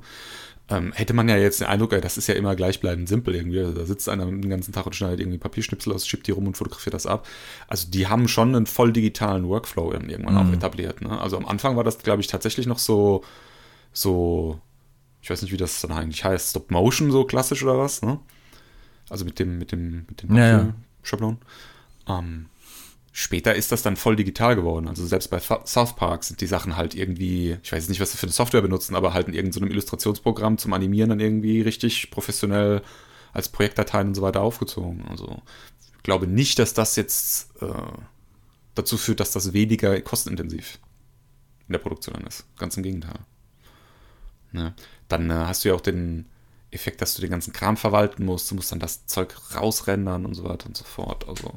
Ähm, 0.69 0.91
hätte 0.93 1.13
man 1.13 1.29
ja 1.29 1.37
jetzt 1.37 1.61
den 1.61 1.67
Eindruck, 1.67 1.93
ey, 1.93 2.01
das 2.01 2.17
ist 2.17 2.27
ja 2.27 2.35
immer 2.35 2.53
gleichbleibend 2.55 3.07
simpel 3.07 3.35
irgendwie. 3.35 3.59
Also 3.59 3.71
da 3.71 3.85
sitzt 3.85 4.09
einer 4.09 4.25
den 4.25 4.49
ganzen 4.49 4.73
Tag 4.73 4.85
und 4.85 4.95
schneidet 4.95 5.21
irgendwie 5.21 5.37
Papierschnipsel 5.37 5.93
aus, 5.93 6.05
schiebt 6.05 6.27
die 6.27 6.31
rum 6.31 6.45
und 6.45 6.57
fotografiert 6.57 6.93
das 6.93 7.05
ab. 7.05 7.25
Also 7.69 7.89
die 7.89 8.07
haben 8.07 8.27
schon 8.27 8.53
einen 8.53 8.65
voll 8.65 8.91
digitalen 8.91 9.47
Workflow 9.47 9.93
irgendwann 9.93 10.35
auch 10.35 10.51
etabliert. 10.51 11.01
Ne? 11.01 11.21
Also 11.21 11.37
am 11.37 11.45
Anfang 11.45 11.77
war 11.77 11.85
das, 11.85 11.99
glaube 11.99 12.21
ich, 12.21 12.27
tatsächlich 12.27 12.65
noch 12.65 12.79
so, 12.79 13.23
so, 13.93 14.59
ich 15.21 15.29
weiß 15.29 15.41
nicht, 15.41 15.53
wie 15.53 15.57
das 15.57 15.79
dann 15.79 15.91
eigentlich 15.91 16.25
heißt, 16.25 16.49
Stop 16.49 16.69
Motion 16.69 17.11
so 17.11 17.23
klassisch 17.23 17.63
oder 17.63 17.77
was, 17.77 18.01
ne? 18.01 18.19
Also 19.09 19.23
mit 19.23 19.39
dem, 19.39 19.57
mit 19.57 19.71
dem, 19.71 20.05
mit 20.09 20.21
den 20.21 20.35
Ja, 20.35 20.47
ja. 20.49 20.73
Papierschablonen. 21.01 21.37
Ähm, 22.07 22.47
später 23.11 23.55
ist 23.55 23.71
das 23.71 23.81
dann 23.81 23.95
voll 23.95 24.15
digital 24.15 24.55
geworden. 24.55 24.87
Also 24.87 25.05
selbst 25.05 25.29
bei 25.29 25.39
South 25.39 25.95
Park 25.95 26.23
sind 26.23 26.41
die 26.41 26.47
Sachen 26.47 26.77
halt 26.77 26.95
irgendwie, 26.95 27.57
ich 27.63 27.71
weiß 27.71 27.89
nicht, 27.89 27.99
was 27.99 28.11
sie 28.11 28.17
für 28.17 28.27
eine 28.27 28.33
Software 28.33 28.61
benutzen, 28.61 28.95
aber 28.95 29.13
halt 29.13 29.27
in 29.27 29.33
irgendeinem 29.33 29.71
Illustrationsprogramm 29.71 30.57
zum 30.57 30.73
Animieren 30.73 31.09
dann 31.09 31.19
irgendwie 31.19 31.61
richtig 31.61 32.11
professionell 32.11 32.81
als 33.33 33.49
Projektdateien 33.49 34.09
und 34.09 34.15
so 34.15 34.21
weiter 34.21 34.41
aufgezogen. 34.41 35.05
Also 35.09 35.41
ich 35.97 36.03
glaube 36.03 36.27
nicht, 36.27 36.59
dass 36.59 36.73
das 36.73 36.95
jetzt 36.95 37.61
äh, 37.61 37.67
dazu 38.75 38.97
führt, 38.97 39.19
dass 39.19 39.31
das 39.31 39.53
weniger 39.53 39.99
kostenintensiv 40.01 40.79
in 41.67 41.73
der 41.73 41.79
Produktion 41.79 42.15
dann 42.15 42.27
ist. 42.27 42.45
Ganz 42.57 42.77
im 42.77 42.83
Gegenteil. 42.83 43.19
Ne? 44.51 44.73
Dann 45.07 45.29
äh, 45.29 45.33
hast 45.33 45.65
du 45.65 45.69
ja 45.69 45.75
auch 45.75 45.81
den 45.81 46.25
Effekt, 46.71 47.01
dass 47.01 47.15
du 47.15 47.21
den 47.21 47.31
ganzen 47.31 47.53
Kram 47.53 47.77
verwalten 47.77 48.25
musst. 48.25 48.51
Du 48.51 48.55
musst 48.55 48.71
dann 48.71 48.79
das 48.79 49.05
Zeug 49.05 49.35
rausrendern 49.55 50.25
und 50.25 50.33
so 50.33 50.43
weiter 50.43 50.67
und 50.67 50.77
so 50.77 50.83
fort. 50.83 51.27
Also 51.27 51.51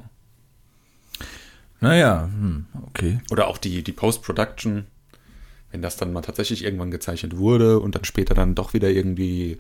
Naja, 1.81 2.25
hm, 2.33 2.67
okay. 2.89 3.21
Oder 3.31 3.49
auch 3.49 3.59
die, 3.59 3.83
die 3.83 3.93
Post-Production, 3.93 4.87
wenn 5.71 5.83
das 5.83 5.97
dann 5.97 6.13
mal 6.13 6.21
tatsächlich 6.21 6.65
irgendwann 6.65 6.91
gezeichnet 6.91 7.37
wurde 7.37 7.81
und 7.81 7.95
dann 7.95 8.05
später 8.05 8.35
dann 8.35 8.55
doch 8.55 8.75
wieder 8.75 8.91
irgendwie 8.91 9.59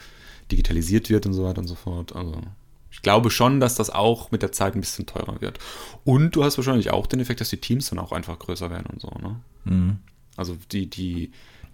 digitalisiert 0.51 1.09
wird 1.09 1.27
und 1.27 1.33
so 1.33 1.45
weiter 1.45 1.61
und 1.61 1.69
so 1.69 1.77
fort. 1.77 2.15
Also 2.15 2.41
ich 2.91 3.03
glaube 3.03 3.31
schon, 3.31 3.61
dass 3.61 3.77
das 3.77 3.91
auch 3.91 4.31
mit 4.31 4.43
der 4.43 4.53
Zeit 4.53 4.75
ein 4.75 4.81
bisschen 4.81 5.07
teurer 5.07 5.41
wird. 5.41 5.59
Und 6.05 6.37
du 6.37 6.45
hast 6.45 6.59
wahrscheinlich 6.59 6.91
auch 6.91 7.07
den 7.07 7.21
Effekt, 7.21 7.41
dass 7.41 7.51
die 7.51 7.57
Teams 7.61 7.89
dann 7.91 7.99
auch 7.99 8.13
einfach 8.13 8.39
größer 8.39 8.71
werden 8.71 8.87
und 8.93 9.01
so, 9.01 9.09
ne? 9.23 9.37
Also 10.37 10.57
die, 10.73 10.89
die, 10.89 11.31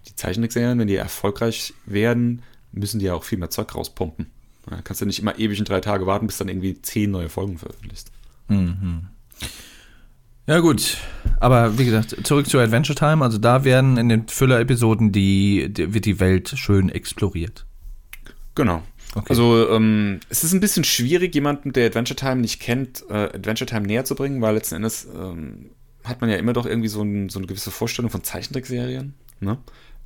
die 0.07 0.15
Zeichentrickserien, 0.15 0.79
wenn 0.79 0.87
die 0.87 0.95
erfolgreich 0.95 1.73
werden, 1.85 2.43
müssen 2.71 2.99
die 2.99 3.05
ja 3.05 3.15
auch 3.15 3.23
viel 3.23 3.37
mehr 3.39 3.49
Zeug 3.49 3.73
rauspumpen. 3.73 4.27
Da 4.69 4.81
kannst 4.81 5.01
du 5.01 5.05
nicht 5.05 5.19
immer 5.19 5.39
ewig 5.39 5.57
in 5.59 5.65
drei 5.65 5.79
Tage 5.79 6.05
warten, 6.05 6.27
bis 6.27 6.37
dann 6.37 6.49
irgendwie 6.49 6.81
zehn 6.81 7.09
neue 7.11 7.29
Folgen 7.29 7.57
veröffentlicht. 7.57 8.11
Ja, 10.47 10.59
gut. 10.59 10.97
Aber 11.41 11.77
wie 11.77 11.83
gesagt, 11.83 12.15
zurück 12.25 12.47
zu 12.47 12.57
Adventure 12.57 12.95
Time. 12.95 13.23
Also 13.23 13.37
da 13.37 13.65
werden 13.65 13.97
in 13.97 14.07
den 14.07 14.27
Füller-Episoden 14.29 15.11
die, 15.11 15.67
die, 15.69 15.93
wird 15.93 16.05
die 16.05 16.21
Welt 16.21 16.53
schön 16.55 16.87
exploriert. 16.87 17.65
Genau. 18.55 18.81
Okay. 19.13 19.25
Also 19.29 19.69
ähm, 19.69 20.21
es 20.29 20.45
ist 20.45 20.53
ein 20.53 20.61
bisschen 20.61 20.85
schwierig, 20.85 21.35
jemanden, 21.35 21.73
der 21.73 21.87
Adventure 21.87 22.15
Time 22.15 22.37
nicht 22.37 22.61
kennt, 22.61 23.03
äh, 23.09 23.13
Adventure 23.13 23.65
Time 23.65 23.85
näher 23.87 24.05
zu 24.05 24.15
bringen, 24.15 24.41
weil 24.41 24.55
letzten 24.55 24.75
Endes 24.75 25.07
ähm, 25.13 25.71
hat 26.05 26.21
man 26.21 26.29
ja 26.29 26.37
immer 26.37 26.53
doch 26.53 26.65
irgendwie 26.65 26.87
so, 26.87 27.01
ein, 27.01 27.27
so 27.27 27.39
eine 27.39 27.47
gewisse 27.47 27.71
Vorstellung 27.71 28.09
von 28.09 28.23
Zeichentrickserien. 28.23 29.15
Ne? 29.41 29.57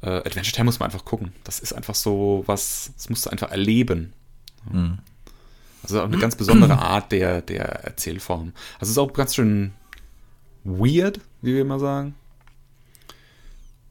Äh, 0.02 0.10
Adventure 0.10 0.56
Time 0.56 0.66
muss 0.66 0.80
man 0.80 0.88
einfach 0.88 1.06
gucken. 1.06 1.34
Das 1.44 1.60
ist 1.60 1.74
einfach 1.74 1.96
so 1.96 2.44
was, 2.48 2.92
das 2.96 3.10
musst 3.10 3.28
du 3.28 3.30
einfach 3.30 3.52
erleben. 3.52 4.14
Also 5.84 6.02
auch 6.02 6.06
eine 6.06 6.18
ganz 6.18 6.36
besondere 6.36 6.78
Art 6.80 7.12
der, 7.12 7.42
der 7.42 7.66
Erzählform. 7.66 8.54
Also 8.80 8.86
es 8.86 8.90
ist 8.90 8.98
auch 8.98 9.14
ganz 9.14 9.36
schön 9.36 9.74
weird, 10.64 11.20
wie 11.42 11.54
wir 11.54 11.62
immer 11.62 11.80
sagen. 11.80 12.16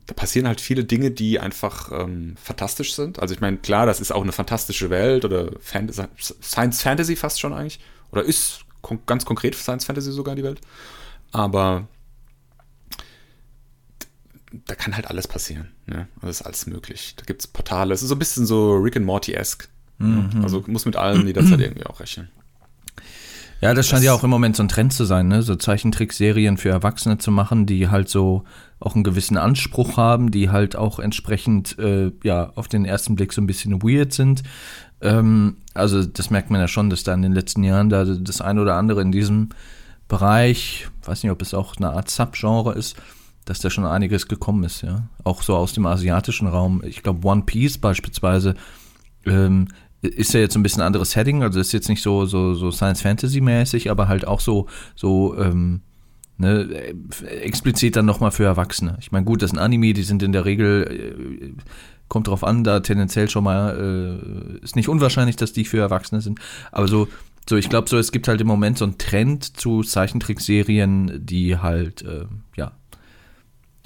Da 0.07 0.15
passieren 0.15 0.49
halt 0.49 0.61
viele 0.61 0.85
Dinge, 0.85 1.11
die 1.13 1.39
einfach 1.39 1.93
ähm, 1.93 2.35
fantastisch 2.43 2.95
sind. 2.95 3.21
Also 3.21 3.35
ich 3.35 3.41
meine, 3.41 3.59
klar, 3.59 3.87
das 3.87 4.01
ist 4.01 4.11
auch 4.11 4.23
eine 4.23 4.33
fantastische 4.33 4.91
Welt 4.91 5.25
oder 5.25 5.53
Fantasy, 5.61 6.03
Science 6.19 6.83
Fantasy 6.83 7.15
fast 7.17 7.41
schon 7.41 7.53
eigentlich. 7.53 7.81
Oder 8.11 8.25
ist 8.25 8.65
kon 8.83 9.01
ganz 9.07 9.25
konkret 9.25 9.55
Science 9.55 9.85
Fantasy 9.85 10.11
sogar 10.11 10.35
die 10.35 10.43
Welt. 10.43 10.61
Aber 11.31 11.87
da 14.67 14.75
kann 14.75 14.97
halt 14.97 15.07
alles 15.07 15.29
passieren. 15.29 15.71
Ne? 15.87 16.09
Das 16.21 16.41
ist 16.41 16.43
alles 16.43 16.67
möglich. 16.67 17.15
Da 17.17 17.25
gibt 17.25 17.43
es 17.43 17.47
Portale. 17.47 17.95
Es 17.95 18.03
ist 18.03 18.09
so 18.09 18.17
ein 18.17 18.19
bisschen 18.19 18.47
so 18.47 18.75
Rick 18.75 18.97
and 18.97 19.07
Morty-esque. 19.07 19.69
Also 20.43 20.65
muss 20.67 20.87
mit 20.87 20.97
allem 20.97 21.27
jederzeit 21.27 21.61
irgendwie 21.61 21.85
auch 21.85 22.01
rechnen. 22.01 22.31
Ja, 23.61 23.75
das 23.75 23.87
scheint 23.89 23.99
Das- 24.01 24.07
ja 24.07 24.15
auch 24.15 24.25
im 24.25 24.31
Moment 24.31 24.57
so 24.57 24.63
ein 24.63 24.69
Trend 24.69 24.93
zu 24.93 25.05
sein, 25.05 25.29
ne? 25.29 25.43
So 25.43 25.55
Zeichentrickserien 25.57 26.57
für 26.57 26.71
Erwachsene 26.71 27.19
zu 27.19 27.31
machen, 27.31 27.67
die 27.67 27.89
halt 27.89 28.09
so 28.09 28.45
auch 28.79 28.95
einen 28.95 29.05
gewissen 29.05 29.37
Anspruch 29.37 29.99
haben, 29.99 30.31
die 30.31 30.49
halt 30.49 30.77
auch 30.77 30.99
entsprechend, 30.99 31.79
äh, 31.79 32.13
ja, 32.25 32.53
auf 32.55 32.69
den 32.69 32.87
ersten 32.87 33.15
Blick 33.17 33.33
so 33.35 33.43
ein 33.43 33.47
bisschen 33.47 33.83
weird 33.83 34.15
sind. 34.15 34.43
Ähm, 35.03 35.59
also 35.75 36.05
das 36.05 36.31
merkt 36.31 36.51
man 36.51 36.61
ja 36.61 36.69
schon, 36.69 36.89
dass 36.89 37.03
da 37.05 37.13
in 37.13 37.23
den 37.23 37.33
letzten 37.33 37.63
Jahren 37.63 37.91
da 37.91 38.05
das 38.05 38.41
eine 38.41 38.63
oder 38.63 38.77
andere 38.77 39.03
in 39.03 39.13
diesem 39.13 39.51
Bereich, 40.09 40.89
weiß 41.05 41.23
nicht, 41.23 41.33
ob 41.33 41.43
es 41.43 41.55
auch 41.55 41.77
eine 41.77 41.91
Art 41.91 42.11
Subgenre 42.11 42.73
ist, 42.75 42.97
dass 43.45 43.59
da 43.61 43.71
schon 43.71 43.87
einiges 43.87 44.29
gekommen 44.29 44.65
ist, 44.65 44.83
ja. 44.83 45.03
Auch 45.25 45.43
so 45.43 45.55
aus 45.57 45.73
dem 45.73 45.87
asiatischen 45.87 46.47
Raum. 46.49 46.83
Ich 46.85 47.03
glaube, 47.03 47.27
One 47.27 47.43
Piece 47.43 47.79
beispielsweise 47.79 48.55
ähm, 49.27 49.69
ist 50.03 50.33
ja 50.35 50.41
jetzt 50.41 50.57
ein 50.57 50.63
bisschen 50.63 50.83
anderes 50.83 51.11
Setting, 51.13 51.43
also 51.43 51.61
ist 51.61 51.73
jetzt 51.73 51.89
nicht 51.89 52.03
so, 52.03 52.25
so, 52.27 52.55
so 52.55 52.71
Science 52.71 53.03
Fantasy 53.03 53.41
mäßig, 53.41 53.91
aber 53.91 54.09
halt 54.09 54.27
auch 54.27 54.41
so, 54.41 54.67
so, 54.95 55.37
ähm, 55.39 55.83
ne, 56.39 56.95
explizit 57.43 57.97
dann 57.97 58.07
nochmal 58.07 58.31
für 58.31 58.45
Erwachsene. 58.45 58.97
Ich 59.01 59.13
meine, 59.13 59.27
gut, 59.27 59.43
das 59.43 59.51
ist 59.53 59.59
ein 59.59 59.63
Anime, 59.63 59.93
die 59.93 60.03
sind 60.03 60.23
in 60.23 60.33
der 60.33 60.45
Regel, 60.45 61.53
äh, 61.55 61.63
kommt 62.09 62.29
drauf 62.29 62.43
an, 62.45 62.65
da 62.65 62.81
tendenziell 62.81 63.29
schon 63.29 63.45
mal, 63.45 64.59
äh, 64.61 64.65
ist 64.65 64.75
nicht 64.75 64.89
unwahrscheinlich, 64.89 65.37
dass 65.37 65.53
die 65.53 65.65
für 65.65 65.79
Erwachsene 65.79 66.21
sind, 66.21 66.41
aber 66.73 66.89
so, 66.89 67.09
so, 67.49 67.57
ich 67.57 67.69
glaube 67.69 67.89
so, 67.89 67.99
es 67.99 68.13
gibt 68.13 68.29
halt 68.29 68.41
im 68.41 68.47
Moment 68.47 68.79
so 68.79 68.85
einen 68.85 68.97
Trend 68.99 69.57
zu 69.59 69.83
Zeichentrickserien, 69.83 71.25
die 71.27 71.59
halt, 71.59 72.03
äh, 72.03 72.25
ja, 72.57 72.73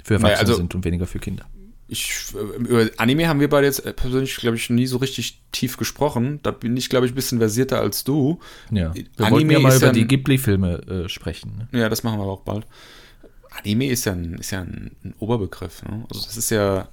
für 0.03 0.13
Naja, 0.15 0.27
Erwachsene 0.27 0.39
also- 0.39 0.55
sind 0.55 0.75
und 0.75 0.85
weniger 0.85 1.07
für 1.07 1.19
Kinder. 1.19 1.45
Ich, 1.87 2.33
äh, 2.33 2.57
über 2.57 2.89
Anime 2.97 3.27
haben 3.27 3.39
wir 3.39 3.49
beide 3.49 3.67
jetzt 3.67 3.85
äh, 3.85 3.93
persönlich, 3.93 4.35
glaube 4.37 4.57
ich, 4.57 4.69
nie 4.69 4.87
so 4.87 4.97
richtig 4.97 5.41
tief 5.51 5.77
gesprochen. 5.77 6.39
Da 6.41 6.51
bin 6.51 6.75
ich, 6.77 6.89
glaube 6.89 7.05
ich, 7.05 7.11
ein 7.11 7.15
bisschen 7.15 7.37
versierter 7.37 7.79
als 7.79 8.03
du. 8.03 8.39
Ja. 8.71 8.93
Wir 8.95 9.05
Anime 9.17 9.31
wollten 9.31 9.51
ja 9.51 9.59
mal 9.59 9.69
ist 9.69 9.77
über 9.77 9.87
ja 9.87 9.91
die 9.93 10.07
Ghibli-Filme 10.07 10.73
äh, 10.87 11.09
sprechen. 11.09 11.67
Ne? 11.71 11.79
Ja, 11.79 11.89
das 11.89 12.03
machen 12.03 12.19
wir 12.19 12.23
aber 12.23 12.33
auch 12.33 12.41
bald. 12.41 12.65
Anime 13.51 13.87
ist 13.87 14.05
ja 14.05 14.13
ein, 14.13 14.35
ist 14.35 14.51
ja 14.51 14.61
ein, 14.61 14.91
ein 15.03 15.13
Oberbegriff. 15.19 15.83
Ne? 15.83 16.05
Also 16.09 16.23
das 16.25 16.37
ist 16.37 16.49
ja 16.49 16.87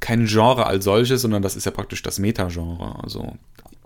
kein 0.00 0.26
Genre 0.26 0.66
als 0.66 0.84
solches, 0.84 1.22
sondern 1.22 1.42
das 1.42 1.56
ist 1.56 1.64
ja 1.64 1.72
praktisch 1.72 2.02
das 2.02 2.18
Meta-Genre. 2.18 3.02
Also 3.02 3.36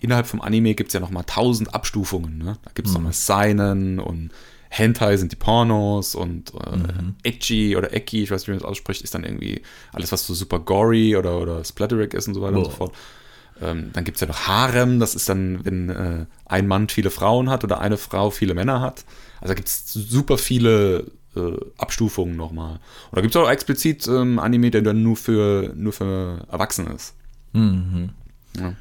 innerhalb 0.00 0.26
vom 0.26 0.40
Anime 0.40 0.74
gibt 0.74 0.88
es 0.88 0.94
ja 0.94 1.00
nochmal 1.00 1.24
tausend 1.24 1.74
Abstufungen. 1.74 2.38
Ne? 2.38 2.58
Da 2.64 2.70
gibt 2.74 2.88
es 2.88 2.94
nochmal 2.94 3.12
Seinen 3.12 3.98
und 3.98 4.30
Hentai 4.72 5.16
sind 5.16 5.32
die 5.32 5.36
Pornos 5.36 6.14
und 6.14 6.54
äh, 6.54 7.28
Ecchi 7.28 7.76
oder 7.76 7.92
Ecki, 7.92 8.22
ich 8.22 8.30
weiß 8.30 8.42
nicht, 8.42 8.48
wie 8.48 8.52
man 8.52 8.60
das 8.60 8.68
ausspricht, 8.68 9.02
ist 9.02 9.14
dann 9.14 9.24
irgendwie 9.24 9.62
alles, 9.92 10.12
was 10.12 10.26
so 10.26 10.32
super 10.32 10.60
gory 10.60 11.16
oder, 11.16 11.38
oder 11.38 11.64
splatteric 11.64 12.14
ist 12.14 12.28
und 12.28 12.34
so 12.34 12.40
weiter 12.40 12.58
und 12.58 12.64
so 12.66 12.70
fort. 12.70 12.94
Ähm, 13.60 13.90
dann 13.92 14.04
gibt 14.04 14.16
es 14.16 14.20
ja 14.20 14.28
noch 14.28 14.46
Harem, 14.46 15.00
das 15.00 15.14
ist 15.16 15.28
dann, 15.28 15.64
wenn 15.64 15.90
äh, 15.90 16.26
ein 16.46 16.68
Mann 16.68 16.88
viele 16.88 17.10
Frauen 17.10 17.50
hat 17.50 17.64
oder 17.64 17.80
eine 17.80 17.96
Frau 17.96 18.30
viele 18.30 18.54
Männer 18.54 18.80
hat. 18.80 19.04
Also 19.40 19.48
da 19.48 19.54
gibt 19.54 19.68
es 19.68 19.92
super 19.92 20.38
viele 20.38 21.10
äh, 21.34 21.56
Abstufungen 21.76 22.36
nochmal. 22.36 22.74
Und 23.10 23.16
da 23.16 23.20
gibt 23.22 23.34
es 23.34 23.40
auch 23.40 23.50
explizit 23.50 24.06
ähm, 24.06 24.38
Anime, 24.38 24.70
der 24.70 24.82
dann 24.82 25.02
nur 25.02 25.16
für, 25.16 25.72
nur 25.74 25.92
für 25.92 26.46
Erwachsene 26.50 26.94
ist. 26.94 27.14
Ja. 28.56 28.74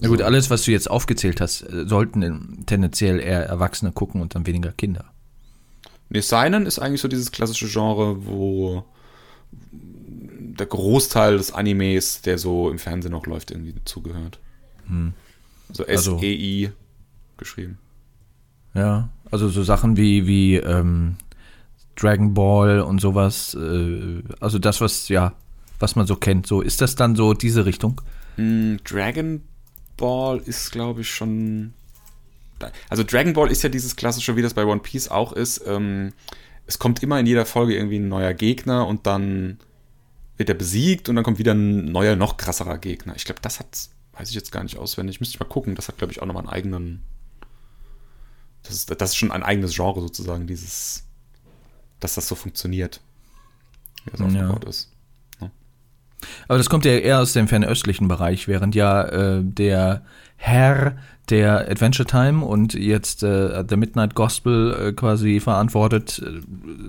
Na 0.00 0.08
gut, 0.08 0.22
alles, 0.22 0.50
was 0.50 0.64
du 0.64 0.70
jetzt 0.70 0.90
aufgezählt 0.90 1.40
hast, 1.40 1.62
äh, 1.62 1.86
sollten 1.86 2.64
tendenziell 2.66 3.20
eher 3.20 3.46
Erwachsene 3.46 3.92
gucken 3.92 4.20
und 4.20 4.34
dann 4.34 4.46
weniger 4.46 4.72
Kinder. 4.72 5.06
Nee, 6.14 6.20
Seinen 6.20 6.64
ist 6.64 6.78
eigentlich 6.78 7.00
so 7.00 7.08
dieses 7.08 7.32
klassische 7.32 7.66
Genre, 7.66 8.24
wo 8.24 8.84
der 9.72 10.66
Großteil 10.66 11.36
des 11.36 11.52
Animes, 11.52 12.22
der 12.22 12.38
so 12.38 12.70
im 12.70 12.78
Fernsehen 12.78 13.10
noch 13.10 13.26
läuft, 13.26 13.50
irgendwie 13.50 13.72
dazugehört. 13.72 14.38
Also 15.68 15.84
Also- 15.86 16.16
S-E-I 16.18 16.70
geschrieben. 17.36 17.78
Ja, 18.74 19.08
also 19.30 19.48
so 19.48 19.64
Sachen 19.64 19.96
wie, 19.96 20.26
wie 20.28 20.54
ähm, 20.56 21.16
Dragon 21.96 22.32
Ball 22.32 22.80
und 22.80 23.00
sowas, 23.00 23.54
äh, 23.54 24.22
also 24.38 24.60
das, 24.60 24.80
was, 24.80 25.08
ja, 25.08 25.32
was 25.80 25.96
man 25.96 26.06
so 26.06 26.14
kennt, 26.14 26.46
so 26.46 26.60
ist 26.60 26.80
das 26.80 26.94
dann 26.94 27.16
so 27.16 27.34
diese 27.34 27.66
Richtung? 27.66 28.00
Mm, 28.36 28.76
Dragon 28.84 29.42
Ball 29.96 30.38
ist, 30.38 30.70
glaube 30.70 31.00
ich, 31.00 31.08
schon. 31.10 31.72
Also 32.88 33.02
Dragon 33.04 33.32
Ball 33.32 33.50
ist 33.50 33.62
ja 33.62 33.68
dieses 33.68 33.96
klassische, 33.96 34.36
wie 34.36 34.42
das 34.42 34.54
bei 34.54 34.64
One 34.64 34.80
Piece 34.80 35.08
auch 35.08 35.32
ist. 35.32 35.62
Ähm, 35.66 36.12
es 36.66 36.78
kommt 36.78 37.02
immer 37.02 37.18
in 37.20 37.26
jeder 37.26 37.46
Folge 37.46 37.74
irgendwie 37.74 37.98
ein 37.98 38.08
neuer 38.08 38.32
Gegner 38.34 38.86
und 38.86 39.06
dann 39.06 39.58
wird 40.36 40.48
er 40.48 40.54
besiegt 40.54 41.08
und 41.08 41.16
dann 41.16 41.24
kommt 41.24 41.38
wieder 41.38 41.52
ein 41.54 41.92
neuer, 41.92 42.16
noch 42.16 42.36
krasserer 42.36 42.78
Gegner. 42.78 43.14
Ich 43.16 43.24
glaube, 43.24 43.40
das 43.42 43.60
hat, 43.60 43.88
weiß 44.14 44.28
ich 44.30 44.34
jetzt 44.34 44.50
gar 44.52 44.62
nicht 44.62 44.78
auswendig. 44.78 45.20
Müsste 45.20 45.34
ich 45.36 45.40
mal 45.40 45.46
gucken. 45.46 45.74
Das 45.74 45.88
hat, 45.88 45.98
glaube 45.98 46.12
ich, 46.12 46.22
auch 46.22 46.26
nochmal 46.26 46.42
einen 46.44 46.52
eigenen. 46.52 47.02
Das 48.62 48.74
ist, 48.74 49.00
das 49.00 49.10
ist 49.10 49.16
schon 49.16 49.30
ein 49.30 49.42
eigenes 49.42 49.74
Genre 49.74 50.00
sozusagen, 50.00 50.46
dieses, 50.46 51.04
dass 52.00 52.14
das 52.14 52.26
so 52.28 52.34
funktioniert. 52.34 53.00
Wie 54.04 54.10
das 54.10 54.20
Ja. 54.20 54.26
aufgebaut 54.26 54.64
ist. 54.64 54.90
Aber 56.48 56.56
das 56.56 56.70
kommt 56.70 56.86
ja 56.86 56.92
eher 56.92 57.20
aus 57.20 57.34
dem 57.34 57.48
fernöstlichen 57.48 58.08
Bereich, 58.08 58.48
während 58.48 58.74
ja 58.74 59.02
äh, 59.04 59.42
der 59.44 60.06
Herr 60.36 60.96
der 61.30 61.70
Adventure 61.70 62.06
Time 62.06 62.44
und 62.44 62.74
jetzt 62.74 63.22
äh, 63.22 63.64
The 63.68 63.76
Midnight 63.76 64.14
Gospel 64.14 64.88
äh, 64.88 64.92
quasi 64.92 65.40
verantwortet, 65.40 66.20
äh, 66.24 66.40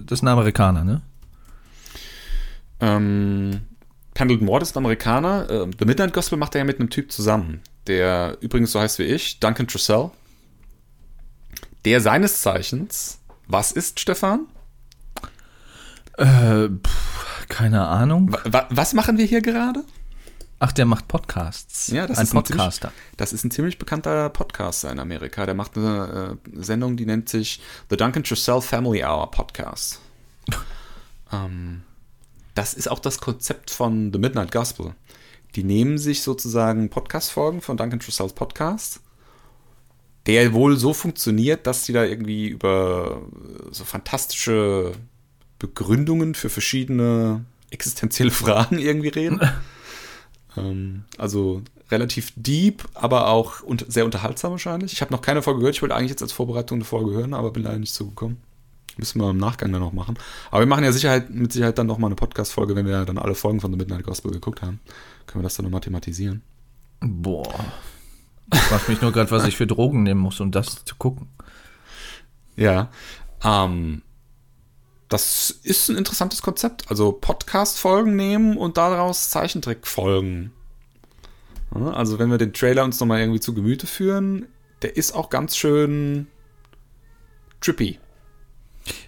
das 0.06 0.20
ist 0.20 0.24
ein 0.24 0.28
Amerikaner, 0.28 0.84
ne? 0.84 1.02
Ähm, 2.82 3.62
Pendleton 4.14 4.48
Ward 4.48 4.64
ist 4.64 4.76
ein 4.76 4.80
Amerikaner. 4.80 5.48
Ähm, 5.50 5.72
The 5.80 5.86
Midnight 5.86 6.14
Gospel 6.14 6.38
macht 6.38 6.56
er 6.56 6.60
ja 6.60 6.66
mit 6.66 6.80
einem 6.80 6.90
Typ 6.90 7.12
zusammen, 7.12 7.62
der 7.88 8.38
übrigens 8.42 8.72
so 8.72 8.80
heißt 8.80 9.00
wie 9.00 9.04
ich, 9.04 9.40
Duncan 9.40 9.68
Trussell. 9.68 10.12
Der 11.86 12.02
seines 12.02 12.42
Zeichens, 12.42 13.20
was 13.48 13.72
ist, 13.72 14.00
Stefan? 14.00 14.48
Äh, 16.18 16.70
pff, 16.70 17.48
keine 17.48 17.88
Ahnung. 17.88 18.36
Wa 18.44 18.68
was 18.70 18.94
machen 18.94 19.18
wir 19.18 19.26
hier 19.26 19.42
gerade? 19.42 19.84
Ach, 20.60 20.72
der 20.72 20.86
macht 20.86 21.08
Podcasts. 21.08 21.88
Ja, 21.88 22.08
das 22.08 22.18
ein 22.18 22.24
ist 22.24 22.34
ein 22.34 22.44
Podcaster. 22.44 22.94
Das 23.18 23.34
ist 23.34 23.44
ein 23.44 23.52
ziemlich 23.52 23.78
bekannter 23.78 24.30
Podcaster 24.30 24.90
in 24.90 25.00
Amerika. 25.00 25.46
Der 25.46 25.54
macht 25.54 25.78
eine 25.78 26.38
äh, 26.46 26.64
Sendung, 26.64 26.96
die 26.96 27.06
nennt 27.06 27.28
sich 27.28 27.62
The 27.90 27.98
Duncan 27.98 28.24
Trussell 28.24 28.62
Family 28.62 29.04
Hour 29.04 29.30
Podcast. 29.32 30.00
ähm, 31.34 31.84
das 32.54 32.74
ist 32.74 32.90
auch 32.90 33.00
das 33.00 33.20
Konzept 33.20 33.70
von 33.70 34.14
The 34.14 34.20
Midnight 34.20 34.52
Gospel. 34.52 34.96
Die 35.56 35.64
nehmen 35.64 35.98
sich 35.98 36.22
sozusagen 36.22 36.90
Podcast-Folgen 36.90 37.62
von 37.62 37.76
Duncan 37.76 38.00
Trussells 38.00 38.34
Podcast, 38.34 39.02
der 40.26 40.54
wohl 40.54 40.78
so 40.78 40.94
funktioniert, 40.94 41.68
dass 41.68 41.86
sie 41.86 41.94
da 41.94 42.06
irgendwie 42.06 42.48
über 42.48 43.22
äh, 43.34 43.74
so 43.74 43.84
fantastische 43.84 44.94
Begründungen 45.60 46.34
für 46.34 46.50
verschiedene 46.50 47.44
existenzielle 47.72 48.32
Fragen 48.32 48.80
irgendwie 48.80 49.10
reden. 49.10 49.42
Ähm, 50.58 51.04
also 51.18 51.62
relativ 51.92 52.34
deep, 52.36 52.84
aber 52.94 53.28
auch 53.28 53.62
und 53.62 53.86
sehr 53.88 54.06
unterhaltsam 54.06 54.52
wahrscheinlich. 54.52 54.94
Ich 54.94 55.02
habe 55.02 55.14
noch 55.14 55.22
keine 55.22 55.42
Folge 55.42 55.60
gehört. 55.60 55.76
Ich 55.76 55.82
wollte 55.82 55.96
eigentlich 55.96 56.12
jetzt 56.12 56.24
als 56.24 56.32
Vorbereitung 56.32 56.78
eine 56.78 56.86
Folge 56.86 57.12
hören, 57.12 57.34
aber 57.34 57.52
bin 57.52 57.64
leider 57.64 57.78
nicht 57.78 57.94
zugekommen. 57.94 58.38
Müssen 58.98 59.20
wir 59.20 59.30
im 59.30 59.38
Nachgang 59.38 59.72
dann 59.72 59.82
noch 59.82 59.92
machen. 59.92 60.18
Aber 60.52 60.62
wir 60.62 60.68
machen 60.68 60.84
ja 60.84 60.92
Sicherheit, 60.92 61.30
mit 61.30 61.52
Sicherheit 61.52 61.78
dann 61.78 61.88
noch 61.88 61.98
mal 61.98 62.08
eine 62.08 62.16
Podcast-Folge, 62.16 62.76
wenn 62.76 62.86
wir 62.86 63.06
dann 63.06 63.18
alle 63.18 63.36
Folgen 63.36 63.60
von 63.60 63.72
The 63.72 63.78
Midnight 63.78 64.04
Gospel 64.04 64.32
geguckt 64.32 64.62
haben. 64.62 64.80
Können 65.28 65.42
wir 65.42 65.44
das 65.44 65.56
dann 65.56 65.66
nochmal 65.66 65.82
thematisieren. 65.82 66.42
Boah. 67.02 67.66
Ich 68.54 68.60
frage 68.60 68.84
mich 68.88 69.02
nur 69.02 69.12
gerade, 69.12 69.30
was 69.32 69.46
ich 69.46 69.58
für 69.58 69.68
Drogen 69.68 70.04
nehmen 70.04 70.22
muss, 70.22 70.40
um 70.40 70.52
das 70.52 70.86
zu 70.86 70.96
gucken. 70.96 71.28
Ja. 72.56 72.90
Ähm, 73.44 74.02
das 75.10 75.52
ist 75.64 75.90
ein 75.90 75.98
interessantes 75.98 76.42
Konzept. 76.42 76.90
Also 76.90 77.12
Podcast-Folgen 77.12 78.16
nehmen 78.16 78.58
und 78.58 78.78
daraus 78.78 79.30
Zeichentrick-Folgen. 79.30 80.52
Also 81.72 82.20
wenn 82.20 82.32
wir 82.32 82.38
den 82.38 82.54
Trailer 82.54 82.84
uns 82.84 83.00
nochmal 83.00 83.20
irgendwie 83.20 83.40
zu 83.40 83.54
Gemüte 83.54 83.86
führen, 83.86 84.48
der 84.82 84.96
ist 84.96 85.14
auch 85.14 85.30
ganz 85.30 85.58
schön 85.58 86.28
trippy. 87.60 88.00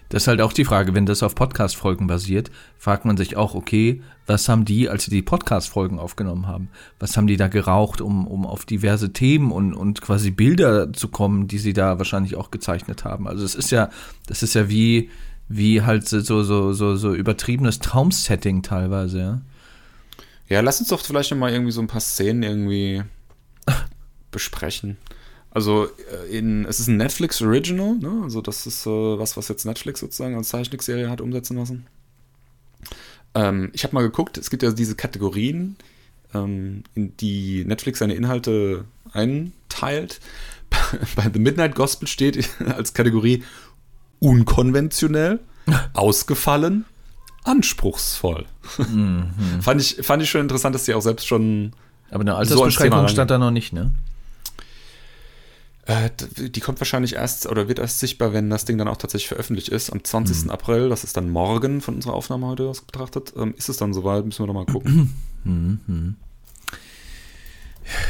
Das 0.08 0.22
ist 0.22 0.28
halt 0.28 0.40
auch 0.40 0.52
die 0.52 0.64
Frage, 0.64 0.94
wenn 0.94 1.06
das 1.06 1.22
auf 1.22 1.34
Podcast-Folgen 1.34 2.06
basiert, 2.06 2.50
fragt 2.78 3.04
man 3.04 3.16
sich 3.16 3.36
auch, 3.36 3.54
okay, 3.54 4.02
was 4.26 4.48
haben 4.48 4.64
die, 4.64 4.88
als 4.88 5.04
sie 5.04 5.10
die 5.10 5.22
Podcast-Folgen 5.22 5.98
aufgenommen 5.98 6.46
haben, 6.46 6.70
was 6.98 7.16
haben 7.16 7.26
die 7.26 7.36
da 7.36 7.48
geraucht, 7.48 8.00
um, 8.00 8.26
um 8.26 8.46
auf 8.46 8.64
diverse 8.64 9.12
Themen 9.12 9.52
und, 9.52 9.74
und 9.74 10.00
quasi 10.00 10.30
Bilder 10.30 10.92
zu 10.92 11.08
kommen, 11.08 11.46
die 11.46 11.58
sie 11.58 11.74
da 11.74 11.98
wahrscheinlich 11.98 12.36
auch 12.36 12.50
gezeichnet 12.50 13.04
haben. 13.04 13.28
Also 13.28 13.44
es 13.44 13.54
ist 13.54 13.70
ja, 13.70 13.90
das 14.26 14.42
ist 14.42 14.54
ja 14.54 14.68
wie, 14.70 15.10
wie 15.48 15.82
halt 15.82 16.08
so, 16.08 16.20
so, 16.20 16.72
so, 16.72 16.96
so 16.96 17.14
übertriebenes 17.14 17.78
Traumsetting 17.78 18.62
teilweise, 18.62 19.18
ja. 19.18 19.40
Ja, 20.48 20.60
lass 20.60 20.80
uns 20.80 20.88
doch 20.88 21.00
vielleicht 21.00 21.30
noch 21.30 21.38
mal 21.38 21.52
irgendwie 21.52 21.72
so 21.72 21.80
ein 21.80 21.88
paar 21.88 22.00
Szenen 22.00 22.42
irgendwie 22.42 23.02
besprechen. 24.30 24.96
Also 25.50 25.88
äh, 26.12 26.38
in, 26.38 26.64
es 26.64 26.80
ist 26.80 26.88
ein 26.88 26.96
Netflix 26.96 27.40
Original, 27.42 27.96
ne? 27.96 28.20
also 28.22 28.40
das 28.40 28.66
ist 28.66 28.86
äh, 28.86 28.90
was, 28.90 29.36
was 29.36 29.48
jetzt 29.48 29.64
Netflix 29.64 30.00
sozusagen 30.00 30.36
als 30.36 30.48
Zeichentrickserie 30.48 31.10
hat 31.10 31.20
umsetzen 31.20 31.56
lassen. 31.56 31.86
Ähm, 33.34 33.70
ich 33.72 33.84
habe 33.84 33.94
mal 33.94 34.02
geguckt, 34.02 34.38
es 34.38 34.50
gibt 34.50 34.62
ja 34.62 34.70
diese 34.70 34.94
Kategorien, 34.94 35.76
ähm, 36.34 36.84
in 36.94 37.16
die 37.16 37.64
Netflix 37.64 37.98
seine 37.98 38.14
Inhalte 38.14 38.84
einteilt. 39.12 40.20
Bei 41.16 41.30
The 41.32 41.38
Midnight 41.38 41.74
Gospel 41.74 42.06
steht 42.08 42.48
als 42.66 42.94
Kategorie 42.94 43.42
unkonventionell, 44.20 45.40
ausgefallen, 45.94 46.84
anspruchsvoll. 47.44 48.46
Mhm. 48.78 49.30
fand, 49.60 49.80
ich, 49.80 49.98
fand 50.02 50.22
ich 50.22 50.30
schon 50.30 50.42
interessant, 50.42 50.74
dass 50.74 50.84
sie 50.84 50.94
auch 50.94 51.02
selbst 51.02 51.26
schon. 51.26 51.72
Aber 52.10 52.22
eine 52.22 52.34
Altersbeschränkung 52.34 53.02
so 53.02 53.08
stand 53.08 53.30
da 53.30 53.38
noch 53.38 53.50
nicht, 53.50 53.72
ne? 53.72 53.92
Äh, 55.88 56.10
die 56.36 56.60
kommt 56.60 56.80
wahrscheinlich 56.80 57.14
erst 57.14 57.46
oder 57.46 57.66
wird 57.66 57.78
erst 57.78 57.98
sichtbar, 57.98 58.34
wenn 58.34 58.50
das 58.50 58.66
Ding 58.66 58.76
dann 58.76 58.88
auch 58.88 58.98
tatsächlich 58.98 59.28
veröffentlicht 59.28 59.68
ist. 59.68 59.90
Am 59.90 60.04
20. 60.04 60.44
Mhm. 60.44 60.50
April, 60.50 60.88
das 60.90 61.02
ist 61.02 61.16
dann 61.16 61.30
morgen 61.30 61.80
von 61.80 61.94
unserer 61.94 62.12
Aufnahme 62.12 62.46
heute 62.46 62.68
aus 62.68 62.82
betrachtet, 62.82 63.32
ähm, 63.38 63.54
ist 63.56 63.70
es 63.70 63.78
dann 63.78 63.94
soweit, 63.94 64.26
müssen 64.26 64.42
wir 64.42 64.46
doch 64.46 64.54
mal 64.54 64.66
gucken. 64.72 65.14
Mhm. 65.44 66.16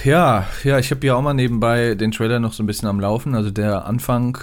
Ja, 0.03 0.49
ja, 0.65 0.79
ich 0.81 0.91
habe 0.91 1.07
ja 1.07 1.15
auch 1.15 1.23
mal 1.23 1.35
nebenbei 1.35 1.95
den 1.95 2.11
Trailer 2.11 2.41
noch 2.41 2.53
so 2.53 2.65
ein 2.65 2.67
bisschen 2.67 2.88
am 2.88 2.99
Laufen. 2.99 3.37
Also 3.37 3.53
der 3.53 3.87
Anfang 3.87 4.38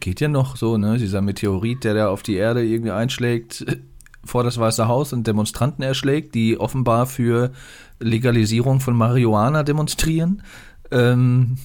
geht 0.00 0.20
ja 0.20 0.28
noch 0.28 0.56
so, 0.56 0.76
ne? 0.78 0.98
Dieser 0.98 1.22
Meteorit, 1.22 1.84
der 1.84 1.94
da 1.94 2.08
auf 2.08 2.22
die 2.22 2.36
Erde 2.36 2.64
irgendwie 2.64 2.90
einschlägt, 2.90 3.64
vor 4.24 4.44
das 4.44 4.58
Weiße 4.58 4.88
Haus 4.88 5.12
und 5.12 5.26
Demonstranten 5.26 5.82
erschlägt, 5.82 6.34
die 6.34 6.58
offenbar 6.58 7.06
für 7.06 7.52
Legalisierung 8.00 8.80
von 8.80 8.96
Marihuana 8.96 9.62
demonstrieren. 9.62 10.42
Ähm, 10.90 11.58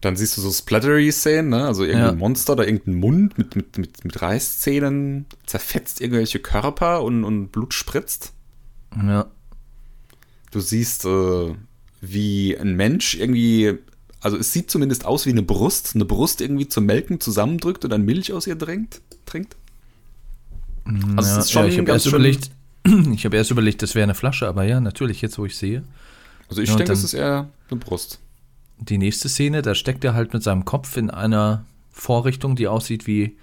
dann 0.00 0.16
siehst 0.16 0.36
du 0.36 0.42
so 0.42 0.50
Splattery-Szenen, 0.50 1.48
ne? 1.48 1.66
also 1.66 1.84
irgendein 1.84 2.14
ja. 2.14 2.18
Monster 2.18 2.52
oder 2.52 2.66
irgendein 2.66 2.94
Mund 2.96 3.38
mit, 3.38 3.56
mit, 3.56 3.78
mit, 3.78 4.04
mit 4.04 4.20
Reißzähnen 4.20 5.24
zerfetzt 5.46 6.00
irgendwelche 6.00 6.40
Körper 6.40 7.02
und, 7.02 7.24
und 7.24 7.48
Blut 7.48 7.72
spritzt. 7.72 8.34
Ja. 8.94 9.26
Du 10.50 10.60
siehst, 10.60 11.06
äh, 11.06 11.54
wie 12.02 12.56
ein 12.56 12.76
Mensch 12.76 13.14
irgendwie 13.14 13.78
also 14.24 14.38
es 14.38 14.54
sieht 14.54 14.70
zumindest 14.70 15.04
aus 15.04 15.26
wie 15.26 15.30
eine 15.30 15.42
Brust, 15.42 15.94
eine 15.94 16.06
Brust 16.06 16.40
irgendwie 16.40 16.66
zum 16.66 16.86
Melken 16.86 17.20
zusammendrückt 17.20 17.84
und 17.84 17.90
dann 17.90 18.06
Milch 18.06 18.32
aus 18.32 18.46
ihr 18.46 18.56
drängt, 18.56 19.02
trinkt. 19.26 19.54
Also 21.16 21.28
ja, 21.28 21.38
es 21.38 21.44
ist 21.44 21.52
schon 21.52 21.64
ja, 21.64 21.68
ich 21.68 21.78
habe 21.78 21.90
erst 21.90 22.06
überlegt, 22.06 22.50
ich 23.12 23.26
habe 23.26 23.36
erst 23.36 23.50
überlegt, 23.50 23.82
das 23.82 23.94
wäre 23.94 24.04
eine 24.04 24.14
Flasche, 24.14 24.48
aber 24.48 24.64
ja, 24.64 24.80
natürlich 24.80 25.20
jetzt, 25.20 25.38
wo 25.38 25.44
ich 25.44 25.58
sehe. 25.58 25.84
Also 26.48 26.62
ich 26.62 26.70
ja, 26.70 26.76
denke, 26.76 26.92
es 26.92 27.04
ist 27.04 27.12
eher 27.12 27.50
eine 27.68 27.78
Brust. 27.78 28.18
Die 28.78 28.96
nächste 28.96 29.28
Szene, 29.28 29.60
da 29.60 29.74
steckt 29.74 30.02
er 30.04 30.14
halt 30.14 30.32
mit 30.32 30.42
seinem 30.42 30.64
Kopf 30.64 30.96
in 30.96 31.10
einer 31.10 31.66
Vorrichtung, 31.92 32.56
die 32.56 32.66
aussieht 32.66 33.06
wie 33.06 33.36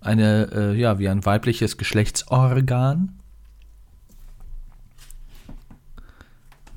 eine, 0.00 0.50
äh, 0.52 0.74
ja, 0.76 0.98
wie 0.98 1.08
ein 1.08 1.24
weibliches 1.24 1.76
Geschlechtsorgan. 1.76 3.16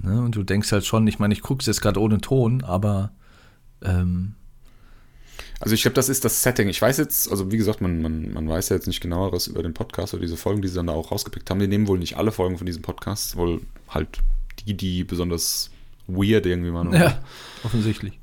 Ne, 0.03 0.21
und 0.21 0.35
du 0.35 0.43
denkst 0.43 0.71
halt 0.71 0.85
schon, 0.85 1.07
ich 1.07 1.17
meine, 1.17 1.33
ich 1.33 1.41
gucke 1.41 1.61
es 1.61 1.65
jetzt 1.65 1.81
gerade 1.81 1.99
ohne 1.99 2.21
Ton, 2.21 2.63
aber 2.63 3.11
ähm, 3.83 4.35
also 5.59 5.75
ich 5.75 5.81
glaube, 5.81 5.95
das 5.95 6.07
ist 6.07 6.23
das 6.23 6.41
Setting. 6.41 6.69
Ich 6.69 6.81
weiß 6.81 6.97
jetzt, 6.97 7.29
also 7.29 7.51
wie 7.51 7.57
gesagt, 7.57 7.81
man, 7.81 8.01
man, 8.01 8.31
man 8.31 8.47
weiß 8.47 8.69
ja 8.69 8.77
jetzt 8.77 8.87
nicht 8.87 9.01
genaueres 9.01 9.47
über 9.47 9.61
den 9.61 9.73
Podcast 9.73 10.13
oder 10.13 10.21
diese 10.21 10.37
Folgen, 10.37 10.61
die 10.61 10.69
sie 10.69 10.75
dann 10.75 10.87
da 10.87 10.93
auch 10.93 11.11
rausgepickt 11.11 11.49
haben. 11.49 11.59
Die 11.59 11.67
nehmen 11.67 11.87
wohl 11.87 11.99
nicht 11.99 12.15
alle 12.17 12.31
Folgen 12.31 12.57
von 12.57 12.65
diesem 12.65 12.81
Podcast, 12.81 13.35
wohl 13.35 13.61
halt 13.89 14.19
die, 14.65 14.73
die 14.75 15.03
besonders 15.03 15.69
weird 16.07 16.45
irgendwie 16.45 16.73
waren. 16.73 16.93
Ja, 16.93 17.19
offensichtlich. 17.63 18.19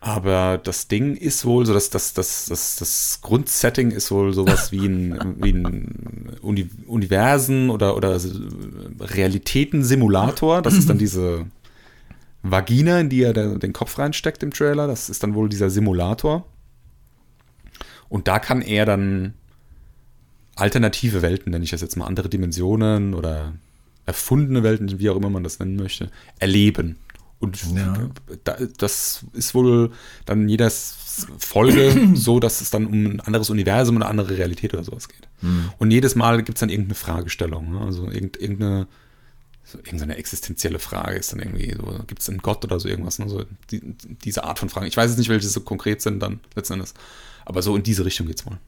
Aber 0.00 0.58
das 0.58 0.88
Ding 0.88 1.14
ist 1.16 1.44
wohl 1.44 1.64
so, 1.64 1.72
dass 1.74 1.88
das, 1.90 2.12
das, 2.12 2.46
das, 2.46 2.76
das 2.76 3.20
Grundsetting 3.22 3.92
ist 3.92 4.10
wohl 4.10 4.32
sowas 4.32 4.72
wie 4.72 4.86
ein, 4.86 5.36
wie 5.42 5.52
ein 5.52 6.38
Uni 6.42 6.68
Universen- 6.86 7.70
oder, 7.70 7.96
oder 7.96 8.20
Realitäten-Simulator. 9.00 10.62
Das 10.62 10.74
ist 10.74 10.88
dann 10.88 10.98
diese 10.98 11.46
Vagina, 12.42 13.00
in 13.00 13.08
die 13.08 13.22
er 13.22 13.32
den 13.32 13.72
Kopf 13.72 13.98
reinsteckt 13.98 14.42
im 14.42 14.52
Trailer. 14.52 14.86
Das 14.86 15.08
ist 15.08 15.22
dann 15.22 15.34
wohl 15.34 15.48
dieser 15.48 15.70
Simulator. 15.70 16.46
Und 18.08 18.28
da 18.28 18.38
kann 18.38 18.62
er 18.62 18.84
dann 18.84 19.34
alternative 20.56 21.22
Welten, 21.22 21.50
nenne 21.50 21.64
ich 21.64 21.70
das 21.70 21.80
jetzt 21.80 21.96
mal, 21.96 22.06
andere 22.06 22.28
Dimensionen 22.28 23.14
oder 23.14 23.54
erfundene 24.06 24.62
Welten, 24.62 24.98
wie 24.98 25.08
auch 25.10 25.16
immer 25.16 25.30
man 25.30 25.44
das 25.44 25.58
nennen 25.58 25.76
möchte, 25.76 26.10
erleben. 26.38 26.96
Und 27.38 27.60
ja. 27.74 28.10
das 28.78 29.24
ist 29.32 29.54
wohl 29.54 29.90
dann 30.26 30.48
jeder 30.48 30.70
Folge 30.70 32.10
so, 32.14 32.38
dass 32.38 32.60
es 32.60 32.70
dann 32.70 32.86
um 32.86 33.04
ein 33.06 33.20
anderes 33.20 33.50
Universum 33.50 33.96
und 33.96 34.02
eine 34.02 34.10
andere 34.10 34.38
Realität 34.38 34.74
oder 34.74 34.84
sowas 34.84 35.08
geht. 35.08 35.28
Mhm. 35.40 35.70
Und 35.78 35.90
jedes 35.90 36.14
Mal 36.14 36.36
gibt 36.42 36.56
es 36.58 36.60
dann 36.60 36.68
irgendeine 36.68 36.94
Fragestellung, 36.94 37.72
ne? 37.72 37.80
also 37.80 38.08
irgendeine 38.10 38.86
so 39.64 39.78
irgendeine 39.78 40.16
existenzielle 40.16 40.78
Frage 40.78 41.16
ist 41.16 41.32
dann 41.32 41.40
irgendwie 41.40 41.74
so, 41.74 42.04
gibt 42.06 42.20
es 42.20 42.28
einen 42.28 42.38
Gott 42.38 42.64
oder 42.64 42.80
so 42.80 42.88
irgendwas, 42.88 43.18
ne? 43.18 43.28
so 43.28 43.44
die, 43.70 43.80
diese 44.24 44.44
Art 44.44 44.58
von 44.58 44.68
Fragen. 44.68 44.86
Ich 44.86 44.96
weiß 44.96 45.10
jetzt 45.10 45.18
nicht, 45.18 45.28
welche 45.28 45.48
so 45.48 45.60
konkret 45.60 46.02
sind 46.02 46.20
dann 46.20 46.40
letzten 46.54 46.74
Endes, 46.74 46.94
aber 47.44 47.62
so 47.62 47.76
in 47.76 47.82
diese 47.82 48.04
Richtung 48.04 48.26
geht's 48.26 48.44
wohl. 48.44 48.58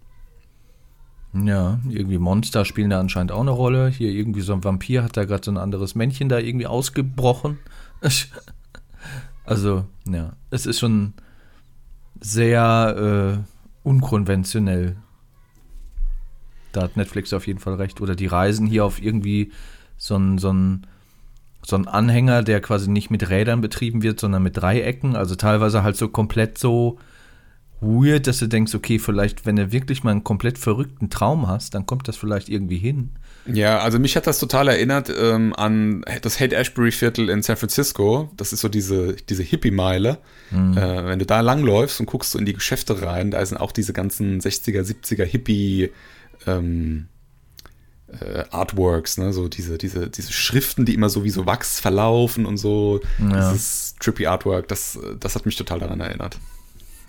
Ja, 1.34 1.80
irgendwie 1.88 2.18
Monster 2.18 2.64
spielen 2.64 2.90
da 2.90 3.00
anscheinend 3.00 3.32
auch 3.32 3.40
eine 3.40 3.50
Rolle. 3.50 3.88
Hier 3.88 4.10
irgendwie 4.10 4.40
so 4.40 4.52
ein 4.52 4.62
Vampir 4.62 5.02
hat 5.02 5.16
da 5.16 5.24
gerade 5.24 5.44
so 5.44 5.50
ein 5.50 5.56
anderes 5.56 5.96
Männchen 5.96 6.28
da 6.28 6.38
irgendwie 6.38 6.66
ausgebrochen. 6.66 7.58
Also, 9.46 9.84
ja, 10.08 10.32
es 10.50 10.64
ist 10.64 10.78
schon 10.78 11.12
sehr 12.18 13.44
äh, 13.44 13.86
unkonventionell. 13.86 14.96
Da 16.72 16.82
hat 16.84 16.96
Netflix 16.96 17.32
auf 17.34 17.46
jeden 17.46 17.58
Fall 17.58 17.74
recht. 17.74 18.00
Oder 18.00 18.16
die 18.16 18.24
reisen 18.24 18.66
hier 18.66 18.86
auf 18.86 19.02
irgendwie 19.02 19.52
so 19.96 20.16
ein, 20.16 20.38
so 20.38 20.52
ein 20.52 20.86
so 21.66 21.76
ein 21.76 21.88
Anhänger, 21.88 22.42
der 22.42 22.60
quasi 22.60 22.90
nicht 22.90 23.10
mit 23.10 23.30
Rädern 23.30 23.60
betrieben 23.60 24.02
wird, 24.02 24.20
sondern 24.20 24.42
mit 24.42 24.56
Dreiecken. 24.56 25.16
Also 25.16 25.34
teilweise 25.34 25.82
halt 25.82 25.96
so 25.96 26.08
komplett 26.08 26.58
so 26.58 26.98
weird, 27.80 28.26
dass 28.26 28.38
du 28.38 28.46
denkst, 28.46 28.74
okay, 28.74 28.98
vielleicht, 28.98 29.46
wenn 29.46 29.56
du 29.56 29.72
wirklich 29.72 30.04
mal 30.04 30.10
einen 30.10 30.24
komplett 30.24 30.58
verrückten 30.58 31.10
Traum 31.10 31.48
hast, 31.48 31.74
dann 31.74 31.86
kommt 31.86 32.08
das 32.08 32.16
vielleicht 32.16 32.48
irgendwie 32.48 32.78
hin. 32.78 33.10
Ja, 33.46 33.80
also 33.80 33.98
mich 33.98 34.16
hat 34.16 34.26
das 34.26 34.38
total 34.38 34.68
erinnert 34.68 35.12
ähm, 35.14 35.54
an 35.54 36.02
das 36.22 36.40
Haight-Ashbury-Viertel 36.40 37.28
in 37.28 37.42
San 37.42 37.56
Francisco. 37.56 38.30
Das 38.36 38.52
ist 38.52 38.60
so 38.60 38.68
diese, 38.68 39.14
diese 39.14 39.42
Hippie-Meile. 39.42 40.18
Mhm. 40.50 40.78
Äh, 40.78 41.06
wenn 41.06 41.18
du 41.18 41.26
da 41.26 41.40
langläufst 41.40 42.00
und 42.00 42.06
guckst 42.06 42.32
so 42.32 42.38
in 42.38 42.46
die 42.46 42.54
Geschäfte 42.54 43.02
rein, 43.02 43.30
da 43.30 43.44
sind 43.44 43.58
auch 43.58 43.72
diese 43.72 43.92
ganzen 43.92 44.40
60er, 44.40 44.82
70er 44.82 45.24
Hippie- 45.24 45.90
ähm, 46.46 47.08
äh, 48.20 48.44
Artworks, 48.50 49.18
ne? 49.18 49.32
so 49.32 49.48
diese, 49.48 49.78
diese, 49.78 50.08
diese 50.08 50.32
Schriften, 50.32 50.84
die 50.84 50.94
immer 50.94 51.08
so 51.08 51.24
wie 51.24 51.30
so 51.30 51.46
Wachs 51.46 51.80
verlaufen 51.80 52.46
und 52.46 52.56
so. 52.56 53.00
Ja. 53.18 53.52
Dieses 53.52 53.94
trippy 54.00 54.26
Artwork, 54.26 54.68
das, 54.68 54.98
das 55.20 55.34
hat 55.34 55.46
mich 55.46 55.56
total 55.56 55.80
daran 55.80 56.00
erinnert. 56.00 56.38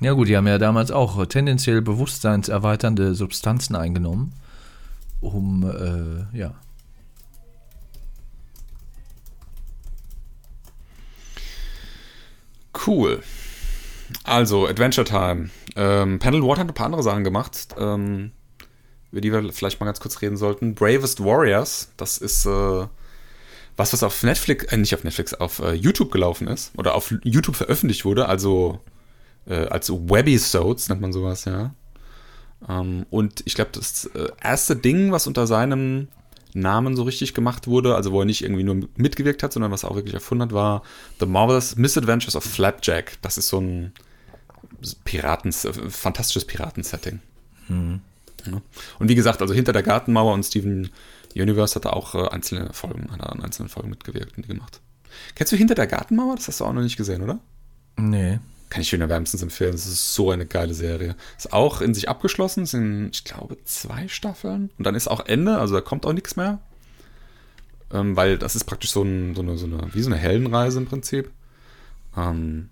Ja 0.01 0.11
gut, 0.11 0.27
die 0.27 0.35
haben 0.35 0.47
ja 0.47 0.57
damals 0.57 0.91
auch 0.91 1.25
tendenziell 1.25 1.81
bewusstseinserweiternde 1.81 3.15
Substanzen 3.15 3.75
eingenommen, 3.75 4.33
um, 5.21 5.63
äh, 5.63 6.37
ja. 6.37 6.53
Cool. 12.85 13.23
Also, 14.23 14.67
Adventure 14.67 15.05
Time. 15.05 15.49
Ähm, 15.75 16.19
Panel 16.19 16.43
Water 16.43 16.61
hat 16.61 16.67
ein 16.67 16.73
paar 16.73 16.87
andere 16.87 17.03
Sachen 17.03 17.23
gemacht. 17.23 17.69
Ähm, 17.77 18.31
über 19.15 19.21
die 19.21 19.32
wir 19.32 19.54
vielleicht 19.54 19.80
mal 19.80 19.86
ganz 19.86 20.01
kurz 20.01 20.21
reden 20.21 20.36
sollten. 20.36 20.75
Bravest 20.75 21.23
Warriors, 21.23 21.89
das 21.95 22.17
ist 22.17 22.45
äh, 22.45 22.86
was, 23.78 23.93
was 23.93 24.04
auf 24.04 24.23
Netflix, 24.23 24.65
äh, 24.65 24.78
nicht 24.78 24.93
auf 24.93 25.06
Netflix, 25.06 25.34
auf 25.34 25.60
äh, 25.60 25.71
YouTube 25.73 26.12
gelaufen 26.12 26.49
ist 26.49 26.73
oder 26.78 26.95
auf 26.95 27.15
YouTube 27.23 27.56
veröffentlicht 27.56 28.04
wurde, 28.04 28.28
also 28.28 28.82
äh, 29.47 29.67
als 29.67 29.89
Webisodes 29.89 30.89
nennt 30.89 30.99
man 30.99 31.13
sowas, 31.13 31.45
ja. 31.45 31.73
Ähm, 32.67 33.06
und 33.10 33.41
ich 33.45 33.56
glaube, 33.56 33.71
das 33.71 34.06
äh, 34.08 34.28
erste 34.43 34.75
Ding, 34.75 35.13
was 35.13 35.28
unter 35.28 35.47
seinem 35.47 36.10
Namen 36.54 36.97
so 36.97 37.04
richtig 37.04 37.34
gemacht 37.34 37.67
wurde, 37.67 37.95
also 37.95 38.12
wo 38.12 38.19
er 38.19 38.25
nicht 38.25 38.41
irgendwie 38.41 38.63
nur 38.63 38.89
mitgewirkt 38.97 39.43
hat, 39.43 39.54
sondern 39.54 39.71
was 39.71 39.84
er 39.84 39.91
auch 39.91 39.95
wirklich 39.95 40.13
erfunden 40.13 40.41
hat, 40.43 40.51
war 40.51 40.84
The 41.21 41.25
Marvelous 41.25 41.78
Misadventures 41.78 42.36
of 42.36 42.43
Flapjack. 42.43 43.17
Das 43.21 43.38
ist 43.38 43.47
so 43.47 43.62
ein 43.62 43.93
Piraten, 45.06 45.51
äh, 45.51 45.89
fantastisches 45.89 46.43
Piratensetting. 46.43 47.21
Hm. 47.67 48.01
Ja. 48.45 48.62
Und 48.99 49.10
wie 49.10 49.15
gesagt, 49.15 49.41
also 49.41 49.53
hinter 49.53 49.73
der 49.73 49.84
Gartenmauer 49.84 50.34
und 50.34 50.43
Steven 50.43 50.89
Universe 51.36 51.75
hat 51.75 51.86
er 51.86 51.95
auch 51.95 52.15
äh, 52.15 52.27
einzelne 52.29 52.71
Folgen, 52.73 53.12
hat 53.12 53.19
er 53.19 53.31
an 53.31 53.41
einzelnen 53.41 53.69
Folgen 53.69 53.89
mitgewirkt 53.89 54.38
und 54.38 54.45
die 54.45 54.49
gemacht. 54.49 54.81
Kennst 55.36 55.53
du 55.53 55.58
hinter 55.58 55.75
der 55.75 55.88
Gartenmauer? 55.88 56.36
Das 56.36 56.47
hast 56.47 56.60
du 56.60 56.65
auch 56.65 56.73
noch 56.73 56.81
nicht 56.81 56.97
gesehen, 56.97 57.21
oder? 57.21 57.39
Nee. 57.97 58.39
Kann 58.69 58.81
ich 58.81 58.89
dir 58.89 59.10
wärmstens 59.10 59.41
empfehlen. 59.41 59.71
Das 59.71 59.86
ist 59.86 60.15
so 60.15 60.31
eine 60.31 60.45
geile 60.45 60.73
Serie. 60.73 61.15
Ist 61.38 61.53
auch 61.53 61.81
in 61.81 61.93
sich 61.93 62.10
abgeschlossen, 62.10 62.65
sind, 62.65 63.10
ich 63.13 63.23
glaube, 63.23 63.58
zwei 63.63 64.08
Staffeln. 64.08 64.71
Und 64.77 64.86
dann 64.86 64.95
ist 64.95 65.08
auch 65.08 65.25
Ende, 65.25 65.58
also 65.58 65.75
da 65.75 65.81
kommt 65.81 66.05
auch 66.05 66.13
nichts 66.13 66.36
mehr. 66.36 66.60
Ähm, 67.93 68.15
weil 68.15 68.38
das 68.38 68.55
ist 68.55 68.63
praktisch 68.65 68.91
so, 68.91 69.03
ein, 69.03 69.36
so, 69.36 69.41
eine, 69.41 69.58
so 69.58 69.65
eine, 69.65 69.93
wie 69.93 70.01
so 70.01 70.10
eine 70.10 70.17
Heldenreise 70.17 70.79
im 70.79 70.86
Prinzip. 70.86 71.31
Ähm, 72.17 72.69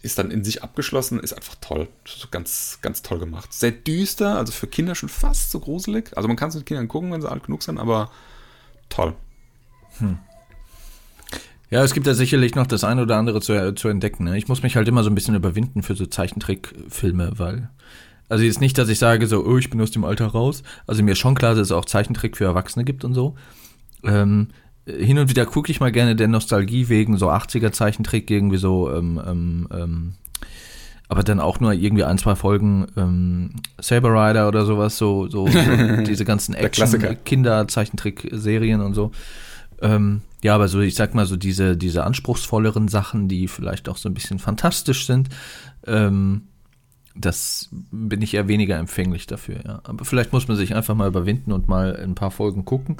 ist 0.00 0.18
dann 0.18 0.30
in 0.30 0.44
sich 0.44 0.62
abgeschlossen, 0.62 1.18
ist 1.20 1.32
einfach 1.32 1.56
toll. 1.60 1.88
Ganz, 2.30 2.78
ganz 2.82 3.02
toll 3.02 3.18
gemacht. 3.18 3.52
Sehr 3.52 3.72
düster, 3.72 4.36
also 4.36 4.52
für 4.52 4.66
Kinder 4.66 4.94
schon 4.94 5.08
fast 5.08 5.50
so 5.50 5.60
gruselig. 5.60 6.16
Also 6.16 6.28
man 6.28 6.36
kann 6.36 6.50
es 6.50 6.54
mit 6.54 6.66
Kindern 6.66 6.88
gucken, 6.88 7.12
wenn 7.12 7.20
sie 7.20 7.30
alt 7.30 7.44
genug 7.44 7.62
sind, 7.62 7.78
aber 7.78 8.10
toll. 8.88 9.14
Hm. 9.98 10.18
Ja, 11.70 11.82
es 11.82 11.92
gibt 11.92 12.06
da 12.06 12.14
sicherlich 12.14 12.54
noch 12.54 12.66
das 12.66 12.84
eine 12.84 13.02
oder 13.02 13.16
andere 13.16 13.40
zu, 13.40 13.74
zu 13.74 13.88
entdecken. 13.88 14.24
Ne? 14.24 14.38
Ich 14.38 14.48
muss 14.48 14.62
mich 14.62 14.76
halt 14.76 14.88
immer 14.88 15.02
so 15.02 15.10
ein 15.10 15.14
bisschen 15.14 15.34
überwinden 15.34 15.82
für 15.82 15.94
so 15.94 16.06
Zeichentrickfilme, 16.06 17.32
weil. 17.36 17.68
Also 18.30 18.44
jetzt 18.44 18.60
nicht, 18.60 18.76
dass 18.76 18.90
ich 18.90 18.98
sage 18.98 19.26
so, 19.26 19.44
oh, 19.44 19.56
ich 19.56 19.70
bin 19.70 19.80
aus 19.80 19.90
dem 19.90 20.04
Alter 20.04 20.26
raus. 20.26 20.62
Also 20.86 21.02
mir 21.02 21.12
ist 21.12 21.18
schon 21.18 21.34
klar, 21.34 21.54
dass 21.54 21.68
es 21.68 21.72
auch 21.72 21.86
Zeichentrick 21.86 22.36
für 22.36 22.44
Erwachsene 22.44 22.84
gibt 22.84 23.04
und 23.04 23.14
so. 23.14 23.36
Ähm, 24.04 24.48
hin 24.96 25.18
und 25.18 25.28
wieder 25.28 25.44
gucke 25.46 25.70
ich 25.70 25.80
mal 25.80 25.92
gerne 25.92 26.16
der 26.16 26.28
Nostalgie 26.28 26.88
wegen 26.88 27.18
so 27.18 27.30
80er 27.30 27.72
Zeichentrick 27.72 28.30
irgendwie 28.30 28.56
so, 28.58 28.92
ähm, 28.92 29.20
ähm, 29.26 29.68
ähm, 29.72 30.14
aber 31.08 31.22
dann 31.22 31.40
auch 31.40 31.58
nur 31.60 31.72
irgendwie 31.72 32.04
ein, 32.04 32.18
zwei 32.18 32.34
Folgen 32.34 32.88
ähm, 32.96 33.52
Saber 33.80 34.10
Rider 34.10 34.48
oder 34.48 34.66
sowas, 34.66 34.98
so, 34.98 35.28
so, 35.28 35.46
so 35.46 35.60
diese 36.06 36.24
ganzen 36.24 36.54
Action-Kinder-Zeichentrick-Serien 36.54 38.80
und 38.80 38.94
so. 38.94 39.12
Ähm, 39.80 40.22
ja, 40.42 40.54
aber 40.54 40.68
so, 40.68 40.80
ich 40.80 40.94
sag 40.94 41.14
mal 41.14 41.26
so 41.26 41.36
diese, 41.36 41.76
diese 41.76 42.04
anspruchsvolleren 42.04 42.88
Sachen, 42.88 43.28
die 43.28 43.48
vielleicht 43.48 43.88
auch 43.88 43.96
so 43.96 44.08
ein 44.08 44.14
bisschen 44.14 44.38
fantastisch 44.38 45.06
sind, 45.06 45.28
ähm, 45.86 46.42
das 47.20 47.68
bin 47.72 48.22
ich 48.22 48.34
eher 48.34 48.48
weniger 48.48 48.76
empfänglich 48.76 49.26
dafür, 49.26 49.56
ja. 49.64 49.80
Aber 49.84 50.04
vielleicht 50.04 50.32
muss 50.32 50.46
man 50.46 50.56
sich 50.56 50.74
einfach 50.74 50.94
mal 50.94 51.08
überwinden 51.08 51.52
und 51.52 51.68
mal 51.68 51.96
ein 51.96 52.14
paar 52.14 52.30
Folgen 52.30 52.64
gucken 52.64 52.96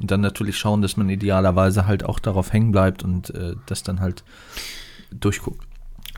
und 0.00 0.10
dann 0.10 0.20
natürlich 0.20 0.58
schauen, 0.58 0.82
dass 0.82 0.96
man 0.96 1.08
idealerweise 1.08 1.86
halt 1.86 2.04
auch 2.04 2.18
darauf 2.18 2.52
hängen 2.52 2.72
bleibt 2.72 3.02
und 3.04 3.30
äh, 3.30 3.54
das 3.66 3.82
dann 3.82 4.00
halt 4.00 4.24
durchguckt. 5.10 5.66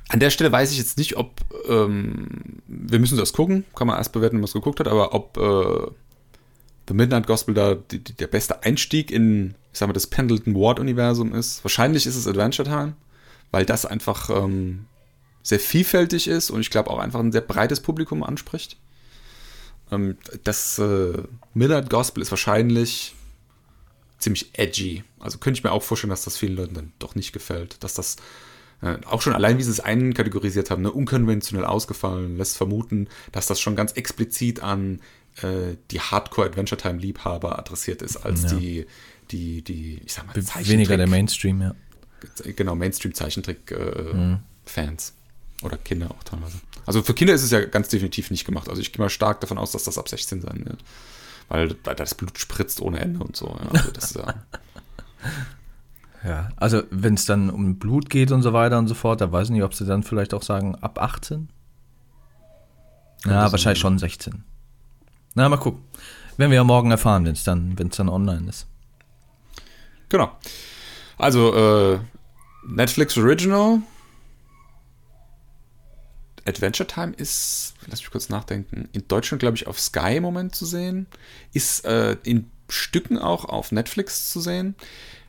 An 0.08 0.20
der 0.20 0.30
Stelle 0.30 0.52
weiß 0.52 0.70
ich 0.72 0.78
jetzt 0.78 0.98
nicht, 0.98 1.16
ob 1.16 1.40
ähm, 1.68 2.60
wir 2.66 2.98
müssen 2.98 3.18
das 3.18 3.32
gucken, 3.32 3.64
kann 3.74 3.86
man 3.86 3.96
erst 3.96 4.12
bewerten, 4.12 4.34
wenn 4.34 4.40
man 4.40 4.48
es 4.48 4.52
geguckt 4.52 4.78
hat, 4.78 4.88
aber 4.88 5.14
ob 5.14 5.36
äh, 5.36 5.90
The 6.88 6.94
Midnight 6.94 7.26
Gospel 7.26 7.54
da 7.54 7.74
die, 7.74 8.02
die, 8.02 8.12
der 8.12 8.26
beste 8.26 8.62
Einstieg 8.62 9.10
in, 9.10 9.54
ich 9.72 9.78
sag 9.78 9.88
mal, 9.88 9.92
das 9.94 10.06
Pendleton 10.06 10.54
Ward-Universum 10.54 11.34
ist. 11.34 11.64
Wahrscheinlich 11.64 12.06
ist 12.06 12.16
es 12.16 12.26
Adventure 12.26 12.68
Time, 12.68 12.94
weil 13.50 13.64
das 13.64 13.86
einfach 13.86 14.30
ähm, 14.30 14.86
sehr 15.42 15.60
vielfältig 15.60 16.28
ist 16.28 16.50
und 16.50 16.60
ich 16.60 16.70
glaube 16.70 16.90
auch 16.90 16.98
einfach 16.98 17.20
ein 17.20 17.32
sehr 17.32 17.40
breites 17.40 17.80
Publikum 17.80 18.22
anspricht. 18.22 18.76
Ähm, 19.90 20.16
das 20.44 20.78
äh, 20.78 21.22
Midnight 21.54 21.90
Gospel 21.90 22.22
ist 22.22 22.30
wahrscheinlich 22.30 23.14
ziemlich 24.22 24.50
edgy. 24.58 25.04
Also 25.18 25.38
könnte 25.38 25.58
ich 25.58 25.64
mir 25.64 25.72
auch 25.72 25.82
vorstellen, 25.82 26.10
dass 26.10 26.24
das 26.24 26.36
vielen 26.36 26.56
Leuten 26.56 26.74
dann 26.74 26.92
doch 26.98 27.14
nicht 27.14 27.32
gefällt. 27.32 27.82
Dass 27.84 27.94
das 27.94 28.16
äh, 28.82 28.98
auch 29.06 29.22
schon 29.22 29.32
allein, 29.32 29.58
wie 29.58 29.62
sie 29.62 29.70
es 29.70 29.80
einkategorisiert 29.80 30.70
haben, 30.70 30.82
ne, 30.82 30.90
unkonventionell 30.90 31.64
ausgefallen, 31.64 32.36
lässt 32.36 32.56
vermuten, 32.56 33.08
dass 33.32 33.46
das 33.46 33.60
schon 33.60 33.76
ganz 33.76 33.92
explizit 33.92 34.60
an 34.62 35.00
äh, 35.36 35.76
die 35.90 36.00
Hardcore-Adventure-Time-Liebhaber 36.00 37.58
adressiert 37.58 38.02
ist, 38.02 38.16
als 38.18 38.42
ja. 38.42 38.54
die, 38.54 38.86
die, 39.30 39.62
die, 39.62 40.00
ich 40.04 40.12
sag 40.12 40.26
mal, 40.26 40.34
Weniger 40.66 40.96
der 40.96 41.08
Mainstream, 41.08 41.62
ja. 41.62 41.74
Genau, 42.56 42.74
Mainstream-Zeichentrick-Fans. 42.76 44.40
Äh, 44.76 44.84
mhm. 44.84 45.66
Oder 45.66 45.76
Kinder 45.76 46.10
auch 46.10 46.22
teilweise. 46.24 46.58
Also 46.86 47.02
für 47.02 47.14
Kinder 47.14 47.34
ist 47.34 47.44
es 47.44 47.52
ja 47.52 47.64
ganz 47.64 47.88
definitiv 47.88 48.30
nicht 48.32 48.44
gemacht. 48.44 48.68
Also 48.68 48.80
ich 48.82 48.92
gehe 48.92 49.00
mal 49.02 49.08
stark 49.10 49.40
davon 49.40 49.58
aus, 49.58 49.70
dass 49.72 49.84
das 49.84 49.96
ab 49.96 50.08
16 50.08 50.40
sein 50.42 50.64
wird. 50.64 50.78
Weil, 51.48 51.74
das 51.74 52.14
Blut 52.14 52.38
spritzt 52.38 52.80
ohne 52.80 53.00
Ende 53.00 53.20
und 53.20 53.36
so. 53.36 53.46
Ja, 53.48 53.70
also 53.70 53.90
das 53.90 54.14
ja. 54.14 54.34
ja, 56.24 56.48
also 56.56 56.82
wenn 56.90 57.14
es 57.14 57.26
dann 57.26 57.50
um 57.50 57.78
Blut 57.78 58.10
geht 58.10 58.32
und 58.32 58.42
so 58.42 58.52
weiter 58.52 58.78
und 58.78 58.88
so 58.88 58.94
fort, 58.94 59.20
da 59.20 59.30
weiß 59.30 59.48
ich 59.48 59.52
nicht, 59.52 59.62
ob 59.62 59.74
sie 59.74 59.84
dann 59.84 60.02
vielleicht 60.02 60.34
auch 60.34 60.42
sagen, 60.42 60.76
ab 60.76 61.00
18? 61.00 61.48
Ja, 63.24 63.52
wahrscheinlich 63.52 63.80
schon 63.80 63.98
16. 63.98 64.42
Na, 65.34 65.48
mal 65.48 65.56
gucken. 65.56 65.82
Werden 66.36 66.50
wir 66.50 66.56
ja 66.56 66.64
morgen 66.64 66.90
erfahren, 66.90 67.24
wenn 67.24 67.32
es 67.32 67.44
dann, 67.44 67.78
wenn's 67.78 67.96
dann 67.96 68.08
online 68.08 68.48
ist. 68.48 68.66
Genau. 70.08 70.32
Also, 71.18 71.54
äh, 71.54 71.98
Netflix 72.66 73.16
Original. 73.16 73.80
Adventure 76.46 76.86
Time 76.86 77.12
ist, 77.16 77.74
lass 77.86 78.00
mich 78.00 78.10
kurz 78.10 78.28
nachdenken, 78.28 78.88
in 78.92 79.06
Deutschland, 79.08 79.40
glaube 79.40 79.56
ich, 79.56 79.66
auf 79.66 79.78
Sky 79.80 80.16
im 80.16 80.22
Moment 80.22 80.54
zu 80.54 80.66
sehen. 80.66 81.06
Ist 81.52 81.84
äh, 81.84 82.16
in 82.24 82.50
Stücken 82.68 83.18
auch 83.18 83.44
auf 83.44 83.72
Netflix 83.72 84.30
zu 84.30 84.40
sehen. 84.40 84.74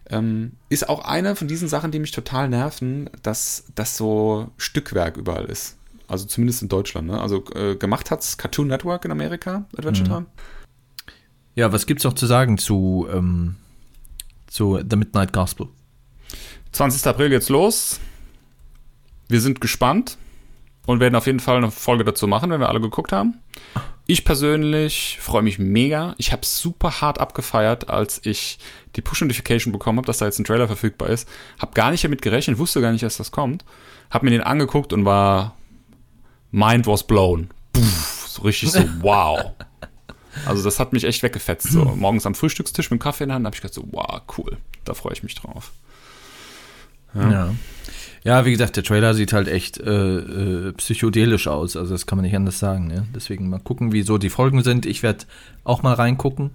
Ähm, 0.10 0.54
ist 0.70 0.90
auch 0.90 1.06
eine 1.06 1.36
von 1.36 1.48
diesen 1.48 1.68
Sachen, 1.68 1.92
die 1.92 2.00
mich 2.00 2.12
total 2.12 2.50
nerven, 2.50 3.10
dass 3.22 3.66
das 3.76 3.98
so 3.98 4.52
Stückwerk 4.58 5.18
überall 5.18 5.46
ist. 5.46 5.78
Also 6.08 6.26
zumindest 6.26 6.62
in 6.62 6.70
Deutschland. 6.70 7.08
Ne? 7.08 7.20
Also 7.20 7.44
äh, 7.56 7.76
gemacht 7.76 8.12
es 8.12 8.38
Cartoon 8.38 8.68
Network 8.68 9.06
in 9.06 9.12
Amerika, 9.12 9.66
Adventure 9.78 10.08
mhm. 10.08 10.14
Time. 10.14 10.26
Ja, 11.56 11.72
was 11.72 11.86
gibt's 11.86 12.04
noch 12.04 12.14
zu 12.14 12.26
sagen 12.26 12.58
zu, 12.58 13.08
ähm, 13.12 13.56
zu 14.48 14.80
The 14.88 14.96
Midnight 14.96 15.34
Gospel? 15.34 15.68
20. 16.72 17.06
April 17.08 17.30
geht's 17.30 17.50
los. 17.50 18.00
Wir 19.30 19.40
sind 19.40 19.62
gespannt 19.62 20.18
und 20.86 21.00
werden 21.00 21.16
auf 21.16 21.26
jeden 21.26 21.40
Fall 21.40 21.58
eine 21.58 21.72
Folge 21.72 22.04
dazu 22.04 22.28
machen, 22.28 22.50
wenn 22.50 22.60
wir 22.60 22.70
alle 22.70 22.82
geguckt 22.82 23.12
haben. 23.12 23.40
Ich 24.06 24.26
persönlich 24.26 25.18
freue 25.22 25.44
mich 25.44 25.60
mega. 25.60 26.14
Ich 26.18 26.34
habe 26.34 26.46
super 26.46 27.00
hart 27.00 27.20
abgefeiert, 27.20 27.90
als 27.90 28.20
ich 28.26 28.60
die 28.98 29.02
Push-Notification 29.02 29.72
bekommen 29.72 29.98
habe, 29.98 30.08
dass 30.08 30.18
da 30.18 30.26
jetzt 30.26 30.40
ein 30.40 30.44
Trailer 30.44 30.68
verfügbar 30.68 31.10
ist. 31.10 31.28
Hab 31.58 31.74
gar 31.74 31.90
nicht 31.92 32.04
damit 32.04 32.22
gerechnet, 32.22 32.58
wusste 32.58 32.82
gar 32.82 32.92
nicht, 32.92 33.04
dass 33.04 33.18
das 33.18 33.32
kommt. 33.32 33.64
Hab 34.10 34.24
mir 34.24 34.30
den 34.30 34.42
angeguckt 34.42 34.92
und 34.92 35.06
war 35.06 35.56
Mind 36.52 36.86
was 36.86 37.08
blown. 37.08 37.50
Puff, 37.72 38.26
so 38.28 38.42
richtig 38.42 38.72
so, 38.72 38.84
wow. 39.00 39.54
Also 40.46 40.64
das 40.64 40.80
hat 40.80 40.92
mich 40.92 41.06
echt 41.06 41.24
weggefetzt. 41.24 41.72
So 41.72 41.86
morgens 41.96 42.26
am 42.26 42.36
Frühstückstisch 42.36 42.92
mit 42.92 43.00
dem 43.00 43.04
Kaffee 43.04 43.24
in 43.24 43.30
der 43.30 43.36
Hand 43.36 43.46
habe 43.46 43.56
ich 43.56 43.62
gedacht 43.62 43.74
so, 43.74 43.88
wow, 43.92 44.22
cool. 44.38 44.58
Da 44.84 44.94
freue 44.94 45.14
ich 45.14 45.24
mich 45.24 45.36
drauf. 45.36 45.72
Ja. 47.14 47.32
ja. 47.32 47.56
Ja. 48.24 48.46
wie 48.46 48.52
gesagt, 48.52 48.76
der 48.76 48.84
Trailer 48.84 49.14
sieht 49.14 49.34
halt 49.34 49.48
echt 49.48 49.80
äh, 49.80 50.18
äh, 50.18 50.72
psychedelisch 50.74 51.48
aus. 51.48 51.76
Also 51.76 51.94
das 51.94 52.06
kann 52.06 52.18
man 52.18 52.26
nicht 52.26 52.36
anders 52.36 52.60
sagen. 52.60 52.88
Ne? 52.88 53.06
Deswegen 53.16 53.50
mal 53.50 53.60
gucken, 53.60 53.92
wie 53.92 54.04
so 54.04 54.18
die 54.18 54.30
Folgen 54.30 54.64
sind. 54.64 54.86
Ich 54.86 55.04
werde 55.04 55.26
auch 55.64 55.84
mal 55.84 55.94
reingucken. 55.94 56.52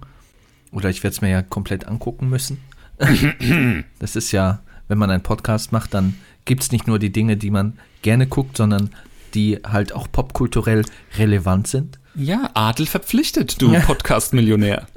Oder 0.71 0.89
ich 0.89 1.03
werde 1.03 1.13
es 1.13 1.21
mir 1.21 1.29
ja 1.29 1.41
komplett 1.41 1.87
angucken 1.87 2.29
müssen. 2.29 2.59
das 3.99 4.15
ist 4.15 4.31
ja, 4.31 4.59
wenn 4.87 4.97
man 4.97 5.09
einen 5.09 5.23
Podcast 5.23 5.71
macht, 5.71 5.93
dann 5.93 6.15
gibt 6.45 6.63
es 6.63 6.71
nicht 6.71 6.87
nur 6.87 6.99
die 6.99 7.11
Dinge, 7.11 7.37
die 7.37 7.51
man 7.51 7.77
gerne 8.01 8.27
guckt, 8.27 8.57
sondern 8.57 8.89
die 9.33 9.59
halt 9.65 9.93
auch 9.93 10.07
popkulturell 10.11 10.83
relevant 11.17 11.67
sind. 11.67 11.99
Ja, 12.15 12.49
Adel 12.53 12.85
verpflichtet, 12.85 13.61
du 13.61 13.71
ja. 13.71 13.79
Podcast-Millionär. 13.81 14.87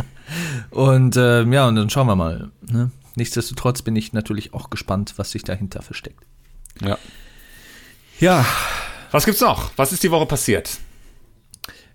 und 0.70 1.16
äh, 1.16 1.44
ja, 1.44 1.68
und 1.68 1.76
dann 1.76 1.90
schauen 1.90 2.06
wir 2.06 2.16
mal. 2.16 2.50
Ne? 2.68 2.90
Nichtsdestotrotz 3.16 3.82
bin 3.82 3.96
ich 3.96 4.12
natürlich 4.12 4.54
auch 4.54 4.70
gespannt, 4.70 5.14
was 5.16 5.30
sich 5.30 5.42
dahinter 5.42 5.82
versteckt. 5.82 6.24
Ja. 6.80 6.98
Ja. 8.20 8.44
Was 9.10 9.24
gibt's 9.24 9.40
noch? 9.40 9.72
Was 9.76 9.92
ist 9.92 10.02
die 10.02 10.10
Woche 10.10 10.26
passiert? 10.26 10.78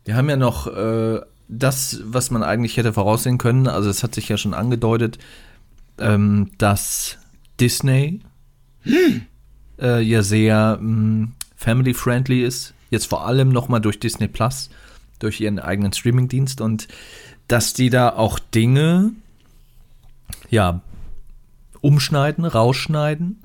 Wir 0.04 0.16
haben 0.16 0.30
ja 0.30 0.36
noch 0.36 0.68
äh, 0.68 1.22
das, 1.48 2.02
was 2.06 2.32
man 2.32 2.44
eigentlich 2.44 2.76
hätte 2.76 2.94
voraussehen 2.94 3.38
können. 3.38 3.68
Also 3.68 3.90
es 3.90 4.04
hat 4.04 4.16
sich 4.16 4.30
ja 4.30 4.38
schon 4.38 4.56
angedeutet, 4.56 5.20
ähm, 6.00 6.52
dass 6.58 7.20
Disney 7.60 8.22
hm. 8.82 9.22
äh, 9.80 10.02
ja 10.02 10.24
sehr 10.24 10.80
mh, 10.82 10.88
hm, 10.88 11.32
family-friendly 11.56 12.44
ist. 12.44 12.74
Jetzt 12.90 13.06
vor 13.06 13.28
allem 13.28 13.50
nochmal 13.50 13.80
durch 13.80 14.00
Disney 14.00 14.28
Plus, 14.28 14.72
durch 15.20 15.40
ihren 15.40 15.60
eigenen 15.60 15.94
Streamingdienst 15.94 16.62
und 16.62 16.88
dass 17.48 17.74
die 17.74 17.92
da 17.92 18.10
auch 18.10 18.40
Dinge, 18.40 19.12
ja, 20.50 20.82
umschneiden, 21.82 22.46
rausschneiden. 22.46 23.42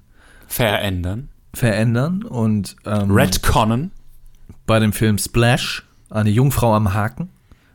Verändern. 0.47 1.29
verändern 1.55 2.23
und 2.23 2.77
ähm, 2.85 3.11
Redconnen 3.11 3.91
bei 4.67 4.79
dem 4.79 4.93
Film 4.93 5.19
Splash, 5.19 5.85
eine 6.11 6.31
Jungfrau 6.31 6.75
am 6.75 6.95
Haken, 6.95 7.31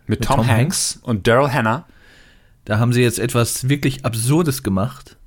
mit, 0.07 0.23
Tom, 0.23 0.37
Tom 0.37 0.47
Hanks 0.47 0.99
und 1.01 1.27
Daryl 1.27 1.51
Hannah. 1.51 1.85
da 2.65 2.79
haben 2.79 2.93
sie 2.93 3.01
jetzt 3.01 3.19
etwas 3.19 3.69
wirklich 3.69 4.05
Absurdes 4.05 4.63
gemacht, 4.63 5.17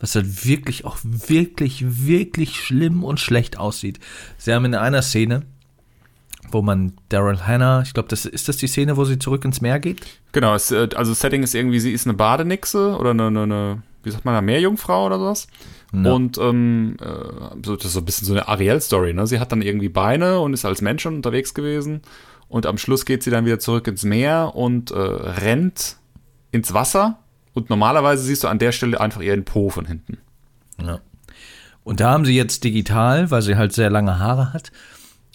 was 0.00 0.14
halt 0.14 0.46
wirklich 0.46 0.84
auch 0.84 0.98
wirklich, 1.02 1.84
wirklich 2.06 2.60
schlimm 2.60 3.04
und 3.04 3.20
schlecht 3.20 3.58
aussieht. 3.58 4.00
Sie 4.36 4.52
haben 4.52 4.64
in 4.64 4.74
einer 4.74 5.02
Szene, 5.02 5.42
wo 6.50 6.62
man 6.62 6.92
Daryl 7.08 7.40
Hannah, 7.46 7.82
ich 7.82 7.94
glaube, 7.94 8.08
das 8.08 8.26
ist 8.26 8.48
das 8.48 8.58
die 8.58 8.66
Szene, 8.66 8.96
wo 8.96 9.04
sie 9.04 9.18
zurück 9.18 9.44
ins 9.44 9.60
Meer 9.60 9.80
geht? 9.80 10.00
Genau, 10.32 10.54
äh, 10.54 10.88
also 10.94 11.14
Setting 11.14 11.42
ist 11.42 11.54
irgendwie, 11.54 11.80
sie 11.80 11.92
ist 11.92 12.06
eine 12.06 12.14
Badenixe 12.14 12.96
oder 12.98 13.10
eine, 13.10 13.26
eine, 13.28 13.42
eine 13.42 13.82
wie 14.04 14.10
sagt 14.10 14.24
man 14.24 14.34
da, 14.34 14.40
Meerjungfrau 14.40 15.06
oder 15.06 15.18
sowas. 15.18 15.46
Ja. 15.92 16.12
Und 16.12 16.38
ähm, 16.38 16.96
äh, 17.00 17.64
so, 17.64 17.76
das 17.76 17.86
ist 17.86 17.92
so 17.92 18.00
ein 18.00 18.04
bisschen 18.04 18.26
so 18.26 18.32
eine 18.32 18.48
Ariel-Story, 18.48 19.14
ne? 19.14 19.26
Sie 19.26 19.38
hat 19.38 19.52
dann 19.52 19.62
irgendwie 19.62 19.88
Beine 19.88 20.40
und 20.40 20.52
ist 20.52 20.64
als 20.64 20.82
Mensch 20.82 21.02
schon 21.02 21.16
unterwegs 21.16 21.54
gewesen. 21.54 22.02
Und 22.48 22.66
am 22.66 22.78
Schluss 22.78 23.04
geht 23.04 23.22
sie 23.22 23.30
dann 23.30 23.46
wieder 23.46 23.58
zurück 23.58 23.86
ins 23.86 24.04
Meer 24.04 24.52
und 24.54 24.90
äh, 24.90 24.98
rennt 24.98 25.96
ins 26.50 26.74
Wasser. 26.74 27.18
Und 27.52 27.70
normalerweise 27.70 28.22
siehst 28.22 28.44
du 28.44 28.48
an 28.48 28.58
der 28.58 28.72
Stelle 28.72 29.00
einfach 29.00 29.20
ihren 29.20 29.44
Po 29.44 29.70
von 29.70 29.86
hinten. 29.86 30.18
Ja. 30.80 31.00
Und 31.84 32.00
da 32.00 32.10
haben 32.10 32.24
sie 32.24 32.34
jetzt 32.34 32.64
digital, 32.64 33.30
weil 33.30 33.42
sie 33.42 33.56
halt 33.56 33.72
sehr 33.72 33.90
lange 33.90 34.18
Haare 34.18 34.52
hat, 34.52 34.72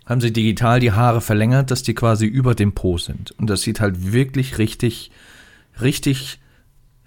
haben 0.05 0.21
sie 0.21 0.34
digital 0.34 0.79
die 0.79 0.91
Haare 0.91 1.21
verlängert, 1.21 1.71
dass 1.71 1.84
die 1.84 1.93
quasi 1.93 2.25
über 2.25 2.55
dem 2.55 2.73
Po 2.73 2.97
sind. 2.97 3.32
Und 3.32 3.49
das 3.49 3.62
sieht 3.62 3.79
halt 3.79 4.12
wirklich 4.12 4.58
richtig, 4.58 5.12
richtig, 5.79 6.38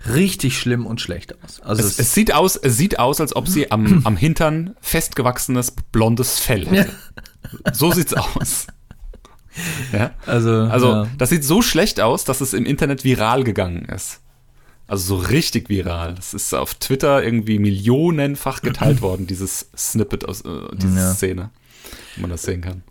richtig 0.09 0.59
schlimm 0.59 0.87
und 0.87 1.01
schlecht 1.01 1.35
aus. 1.45 1.61
Also 1.61 1.83
Es, 1.83 1.99
es, 1.99 2.15
sieht 2.15 2.33
aus, 2.35 2.57
es 2.57 2.77
sieht 2.77 2.99
aus, 2.99 3.21
als 3.21 3.35
ob 3.37 3.49
sie 3.49 3.71
am, 3.71 4.01
am 4.05 4.17
Hintern 4.17 4.75
festgewachsenes 4.81 5.73
blondes 5.93 6.39
Fell 6.39 6.67
hätte. 6.67 6.93
So 7.73 7.93
sieht's 7.93 8.15
aus. 8.15 8.67
Ja? 9.93 10.13
also, 10.27 10.51
Also, 10.63 10.89
ja. 10.89 11.09
das 11.19 11.29
sieht 11.31 11.45
so 11.45 11.61
schlecht 11.63 12.01
aus, 12.01 12.25
dass 12.25 12.41
es 12.41 12.55
im 12.55 12.65
Internet 12.65 13.05
viral 13.05 13.45
gegangen 13.45 13.85
ist. 13.87 14.21
Also 14.89 15.17
so 15.17 15.27
richtig 15.29 15.69
viral. 15.69 16.15
Das 16.15 16.35
ist 16.35 16.53
auf 16.55 16.75
Twitter 16.75 17.23
irgendwie 17.23 17.59
millionenfach 17.59 18.63
geteilt 18.63 19.01
worden, 19.03 19.27
dieses 19.27 19.71
Snippet 19.77 20.27
aus 20.29 20.43
äh, 20.43 20.49
diese 20.75 20.99
Ja. 20.99 21.15
Szene. 21.15 21.51
Wenn 22.15 22.23
man 22.23 22.31
das 22.31 22.43
sehen 22.43 22.61
kann. 22.63 22.83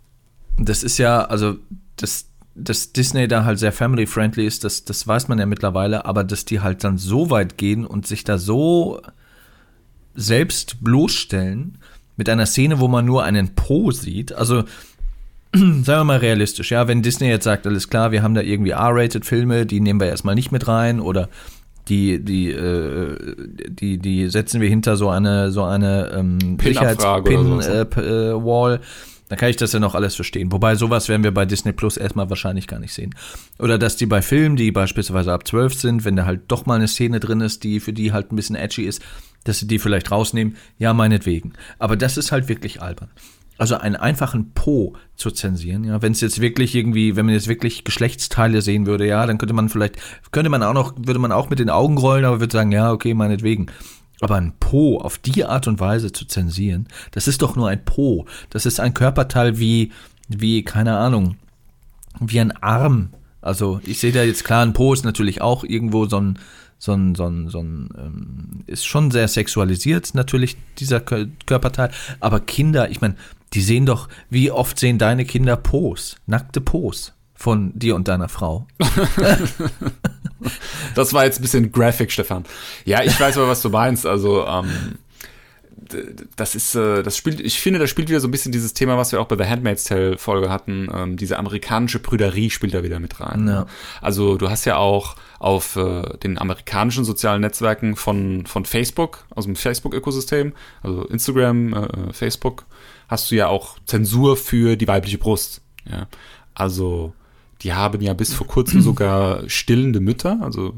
das 0.58 0.82
ist 0.82 0.98
ja, 0.98 1.24
also, 1.24 1.56
dass, 1.96 2.26
dass 2.54 2.92
Disney 2.92 3.28
da 3.28 3.44
halt 3.44 3.58
sehr 3.58 3.72
family-friendly 3.72 4.46
ist, 4.46 4.64
das, 4.64 4.84
das 4.84 5.06
weiß 5.06 5.28
man 5.28 5.38
ja 5.38 5.46
mittlerweile, 5.46 6.04
aber 6.04 6.24
dass 6.24 6.44
die 6.44 6.60
halt 6.60 6.84
dann 6.84 6.98
so 6.98 7.30
weit 7.30 7.56
gehen 7.56 7.86
und 7.86 8.06
sich 8.06 8.24
da 8.24 8.38
so 8.38 9.00
selbst 10.14 10.82
bloßstellen 10.84 11.78
mit 12.16 12.28
einer 12.28 12.46
Szene, 12.46 12.78
wo 12.78 12.88
man 12.88 13.06
nur 13.06 13.24
einen 13.24 13.54
Po 13.54 13.90
sieht, 13.90 14.32
also 14.32 14.64
sagen 15.54 15.84
wir 15.84 16.04
mal 16.04 16.18
realistisch, 16.18 16.70
ja, 16.70 16.88
wenn 16.88 17.02
Disney 17.02 17.28
jetzt 17.28 17.44
sagt, 17.44 17.66
alles 17.66 17.88
klar, 17.88 18.12
wir 18.12 18.22
haben 18.22 18.34
da 18.34 18.42
irgendwie 18.42 18.72
R-rated 18.72 19.24
Filme, 19.24 19.66
die 19.66 19.80
nehmen 19.80 20.00
wir 20.00 20.08
erstmal 20.08 20.34
nicht 20.34 20.52
mit 20.52 20.68
rein 20.68 21.00
oder 21.00 21.28
die, 21.88 22.22
die, 22.22 22.50
äh, 22.50 23.16
die, 23.68 23.98
die 23.98 24.28
setzen 24.28 24.60
wir 24.60 24.68
hinter 24.68 24.96
so 24.96 25.08
eine, 25.08 25.50
so 25.50 25.64
eine 25.64 26.12
ähm, 26.14 26.38
Pin-Abfrage 26.56 27.38
oder 27.38 27.60
Sicherheitspin 27.60 27.60
sowas, 27.60 27.68
ne? 27.68 28.02
äh, 28.02 28.30
äh, 28.30 28.42
dann 29.32 29.38
kann 29.38 29.48
ich 29.48 29.56
das 29.56 29.72
ja 29.72 29.80
noch 29.80 29.94
alles 29.94 30.14
verstehen. 30.14 30.52
Wobei 30.52 30.74
sowas 30.74 31.08
werden 31.08 31.24
wir 31.24 31.32
bei 31.32 31.46
Disney 31.46 31.72
Plus 31.72 31.96
erstmal 31.96 32.28
wahrscheinlich 32.28 32.66
gar 32.66 32.78
nicht 32.78 32.92
sehen. 32.92 33.14
Oder 33.58 33.78
dass 33.78 33.96
die 33.96 34.04
bei 34.04 34.20
Filmen, 34.20 34.56
die 34.56 34.70
beispielsweise 34.72 35.32
ab 35.32 35.48
12 35.48 35.72
sind, 35.72 36.04
wenn 36.04 36.16
da 36.16 36.26
halt 36.26 36.42
doch 36.48 36.66
mal 36.66 36.74
eine 36.74 36.86
Szene 36.86 37.18
drin 37.18 37.40
ist, 37.40 37.64
die 37.64 37.80
für 37.80 37.94
die 37.94 38.12
halt 38.12 38.30
ein 38.30 38.36
bisschen 38.36 38.56
edgy 38.56 38.82
ist, 38.82 39.00
dass 39.44 39.58
sie 39.58 39.66
die 39.66 39.78
vielleicht 39.78 40.10
rausnehmen, 40.10 40.58
ja, 40.76 40.92
meinetwegen. 40.92 41.54
Aber 41.78 41.96
das 41.96 42.18
ist 42.18 42.30
halt 42.30 42.50
wirklich 42.50 42.82
albern. 42.82 43.08
Also 43.56 43.78
einen 43.78 43.96
einfachen 43.96 44.52
Po 44.52 44.96
zu 45.16 45.30
zensieren, 45.30 45.84
ja, 45.84 46.02
wenn 46.02 46.12
es 46.12 46.20
jetzt 46.20 46.42
wirklich 46.42 46.74
irgendwie, 46.74 47.16
wenn 47.16 47.24
man 47.24 47.34
jetzt 47.34 47.48
wirklich 47.48 47.84
Geschlechtsteile 47.84 48.60
sehen 48.60 48.84
würde, 48.84 49.06
ja, 49.06 49.24
dann 49.24 49.38
könnte 49.38 49.54
man 49.54 49.70
vielleicht, 49.70 49.96
könnte 50.30 50.50
man 50.50 50.62
auch 50.62 50.74
noch, 50.74 50.92
würde 50.98 51.20
man 51.20 51.32
auch 51.32 51.48
mit 51.48 51.58
den 51.58 51.70
Augen 51.70 51.96
rollen, 51.96 52.26
aber 52.26 52.40
würde 52.40 52.52
sagen, 52.52 52.70
ja, 52.70 52.92
okay, 52.92 53.14
meinetwegen. 53.14 53.70
Aber 54.22 54.36
ein 54.36 54.52
Po 54.60 54.98
auf 54.98 55.18
die 55.18 55.44
Art 55.44 55.66
und 55.66 55.80
Weise 55.80 56.12
zu 56.12 56.24
zensieren, 56.24 56.86
das 57.10 57.26
ist 57.26 57.42
doch 57.42 57.56
nur 57.56 57.68
ein 57.68 57.84
Po. 57.84 58.24
Das 58.50 58.66
ist 58.66 58.78
ein 58.78 58.94
Körperteil 58.94 59.58
wie, 59.58 59.90
wie, 60.28 60.62
keine 60.62 60.96
Ahnung, 60.96 61.36
wie 62.20 62.40
ein 62.40 62.52
Arm. 62.62 63.10
Also 63.40 63.80
ich 63.84 63.98
sehe 63.98 64.12
da 64.12 64.22
jetzt 64.22 64.44
klar, 64.44 64.64
ein 64.64 64.74
Po 64.74 64.94
ist 64.94 65.04
natürlich 65.04 65.42
auch 65.42 65.64
irgendwo 65.64 66.06
so 66.06 66.20
ein, 66.20 66.38
so 66.78 66.92
ein, 66.92 67.16
so 67.16 67.26
ein, 67.26 67.48
so 67.48 67.58
ein 67.58 67.88
ähm, 67.98 68.64
ist 68.66 68.86
schon 68.86 69.10
sehr 69.10 69.26
sexualisiert 69.26 70.14
natürlich 70.14 70.56
dieser 70.78 70.98
Kö- 70.98 71.28
Körperteil. 71.46 71.90
Aber 72.20 72.38
Kinder, 72.38 72.90
ich 72.90 73.00
meine, 73.00 73.16
die 73.54 73.60
sehen 73.60 73.86
doch, 73.86 74.08
wie 74.30 74.52
oft 74.52 74.78
sehen 74.78 74.98
deine 74.98 75.24
Kinder 75.24 75.56
Pos, 75.56 76.16
nackte 76.26 76.60
Pos 76.60 77.12
von 77.42 77.72
dir 77.76 77.96
und 77.96 78.06
deiner 78.06 78.28
Frau. 78.28 78.66
Das 80.96 81.12
war 81.12 81.24
jetzt 81.24 81.38
ein 81.38 81.42
bisschen 81.42 81.70
graphic, 81.70 82.10
Stefan. 82.10 82.44
Ja, 82.84 83.04
ich 83.04 83.18
weiß 83.18 83.38
aber, 83.38 83.46
was 83.46 83.62
du 83.62 83.70
meinst. 83.70 84.06
Also, 84.06 84.44
ähm, 84.44 84.98
das 86.34 86.56
ist, 86.56 86.74
äh, 86.74 87.04
das 87.04 87.16
spielt, 87.16 87.38
ich 87.38 87.60
finde, 87.60 87.78
das 87.78 87.88
spielt 87.88 88.08
wieder 88.08 88.18
so 88.18 88.26
ein 88.26 88.32
bisschen 88.32 88.50
dieses 88.50 88.74
Thema, 88.74 88.98
was 88.98 89.12
wir 89.12 89.20
auch 89.20 89.28
bei 89.28 89.36
The 89.36 89.48
Handmaid's 89.48 89.84
Tale 89.84 90.18
Folge 90.18 90.50
hatten. 90.50 90.88
Ähm, 90.92 91.16
diese 91.16 91.38
amerikanische 91.38 92.00
Prüderie 92.00 92.50
spielt 92.50 92.74
da 92.74 92.82
wieder 92.82 92.98
mit 92.98 93.20
rein. 93.20 93.46
Ja. 93.46 93.66
Also, 94.00 94.36
du 94.36 94.50
hast 94.50 94.64
ja 94.64 94.78
auch 94.78 95.14
auf 95.38 95.76
äh, 95.76 96.18
den 96.18 96.38
amerikanischen 96.38 97.04
sozialen 97.04 97.42
Netzwerken 97.42 97.94
von, 97.94 98.46
von 98.46 98.64
Facebook, 98.64 99.26
aus 99.30 99.44
dem 99.44 99.54
Facebook-Ökosystem, 99.54 100.54
also 100.82 101.04
Instagram, 101.04 101.72
äh, 101.72 102.12
Facebook, 102.12 102.64
hast 103.06 103.30
du 103.30 103.36
ja 103.36 103.46
auch 103.46 103.78
Zensur 103.86 104.36
für 104.36 104.74
die 104.74 104.88
weibliche 104.88 105.18
Brust. 105.18 105.62
Ja. 105.88 106.08
Also, 106.52 107.14
die 107.62 107.72
haben 107.72 108.00
ja 108.00 108.14
bis 108.14 108.32
vor 108.34 108.46
kurzem 108.46 108.80
sogar 108.82 109.48
stillende 109.48 110.00
Mütter, 110.00 110.38
also 110.42 110.74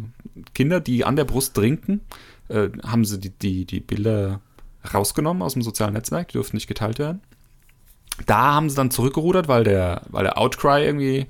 Kinder, 0.54 0.80
die 0.80 1.04
an 1.04 1.16
der 1.16 1.24
Brust 1.24 1.54
trinken, 1.54 2.00
äh, 2.48 2.68
haben 2.84 3.04
sie 3.04 3.18
die, 3.18 3.30
die, 3.30 3.64
die 3.64 3.80
Bilder 3.80 4.40
rausgenommen 4.92 5.42
aus 5.42 5.54
dem 5.54 5.62
sozialen 5.62 5.94
Netzwerk, 5.94 6.28
die 6.28 6.34
durften 6.34 6.56
nicht 6.56 6.66
geteilt 6.66 6.98
werden. 6.98 7.20
Da 8.26 8.54
haben 8.54 8.68
sie 8.70 8.76
dann 8.76 8.90
zurückgerudert, 8.90 9.48
weil 9.48 9.64
der, 9.64 10.02
weil 10.10 10.24
der 10.24 10.38
Outcry 10.38 10.84
irgendwie 10.84 11.26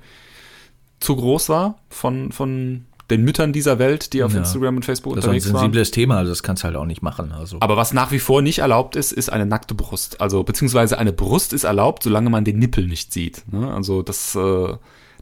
zu 0.99 1.15
groß 1.15 1.49
war 1.49 1.79
von, 1.89 2.31
von 2.31 2.85
den 3.09 3.23
Müttern 3.23 3.53
dieser 3.53 3.79
Welt, 3.79 4.13
die 4.13 4.23
auf 4.23 4.33
Ja. 4.33 4.39
Instagram 4.39 4.77
und 4.77 4.85
Facebook 4.85 5.15
Das 5.15 5.23
ist 5.23 5.27
ein 5.29 5.35
unterwegs 5.35 5.53
waren. 5.53 5.61
sensibles 5.61 5.91
Thema, 5.91 6.17
also 6.17 6.31
das 6.31 6.41
kannst 6.43 6.63
du 6.63 6.65
halt 6.65 6.75
auch 6.75 6.85
nicht 6.85 7.01
machen. 7.01 7.31
Also. 7.31 7.57
Aber 7.59 7.77
was 7.77 7.93
nach 7.93 8.11
wie 8.11 8.19
vor 8.19 8.41
nicht 8.41 8.59
erlaubt 8.59 8.95
ist, 8.95 9.11
ist 9.11 9.29
eine 9.31 9.45
nackte 9.45 9.75
Brust. 9.75 10.19
Also 10.21 10.43
beziehungsweise 10.43 10.97
eine 10.97 11.13
Brust 11.13 11.53
ist 11.53 11.63
erlaubt, 11.63 12.03
solange 12.03 12.29
man 12.29 12.43
den 12.45 12.57
Nippel 12.59 12.87
nicht 12.87 13.13
sieht. 13.13 13.43
Ne? 13.51 13.71
Also 13.73 14.01
das, 14.01 14.35
äh, 14.35 14.73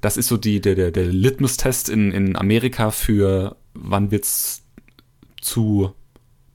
das 0.03 0.17
ist 0.17 0.27
so 0.27 0.35
die, 0.35 0.59
der, 0.59 0.75
der, 0.75 0.91
der 0.91 1.05
Litmus-Test 1.05 1.87
in, 1.87 2.11
in 2.11 2.35
Amerika 2.35 2.91
für 2.91 3.55
wann 3.73 4.11
wird's 4.11 4.63
zu 5.39 5.93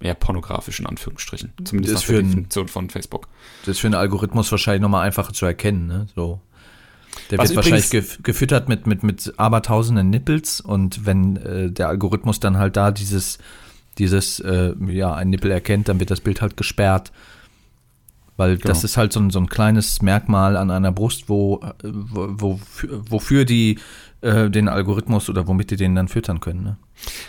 ja, 0.02 0.12
pornografisch 0.14 0.80
in 0.80 0.86
Anführungsstrichen. 0.86 1.52
Zumindest 1.64 1.94
Das 1.94 2.02
nach 2.02 2.08
der 2.08 2.22
Definition 2.22 2.68
von 2.68 2.90
Facebook. 2.90 3.26
Das 3.62 3.76
ist 3.76 3.80
für 3.80 3.86
einen 3.86 3.94
Algorithmus 3.94 4.50
wahrscheinlich 4.50 4.82
nochmal 4.82 5.06
einfacher 5.06 5.32
zu 5.32 5.46
erkennen, 5.46 5.86
ne? 5.86 6.06
So. 6.14 6.40
Der 7.30 7.38
Was 7.38 7.48
wird 7.48 7.56
wahrscheinlich 7.56 7.90
gef 7.90 8.18
gefüttert 8.22 8.68
mit, 8.68 8.86
mit, 8.86 9.02
mit 9.02 9.32
abertausenden 9.38 10.10
Nippels 10.10 10.60
und 10.60 11.06
wenn 11.06 11.36
äh, 11.38 11.70
der 11.70 11.88
Algorithmus 11.88 12.38
dann 12.40 12.58
halt 12.58 12.76
da 12.76 12.90
dieses, 12.90 13.38
dieses, 13.96 14.40
äh, 14.40 14.74
ja, 14.88 15.14
ein 15.14 15.30
Nippel 15.30 15.50
erkennt, 15.50 15.88
dann 15.88 15.98
wird 16.00 16.10
das 16.10 16.20
Bild 16.20 16.42
halt 16.42 16.58
gesperrt. 16.58 17.12
Weil 18.38 18.56
das 18.56 18.78
Genau. 18.78 18.84
ist 18.84 18.96
halt 18.96 19.12
so 19.12 19.20
ein, 19.20 19.30
so 19.30 19.40
ein 19.40 19.48
kleines 19.48 20.00
Merkmal 20.00 20.56
an 20.56 20.70
einer 20.70 20.92
Brust, 20.92 21.28
wo, 21.28 21.56
äh, 21.56 21.72
wo, 21.82 22.28
wo 22.30 22.60
wofür 23.10 23.44
die 23.44 23.78
äh, 24.20 24.48
den 24.48 24.68
Algorithmus 24.68 25.28
oder 25.28 25.46
womit 25.48 25.72
die 25.72 25.76
den 25.76 25.96
dann 25.96 26.06
füttern 26.08 26.38
können. 26.40 26.62
Ne? 26.62 26.76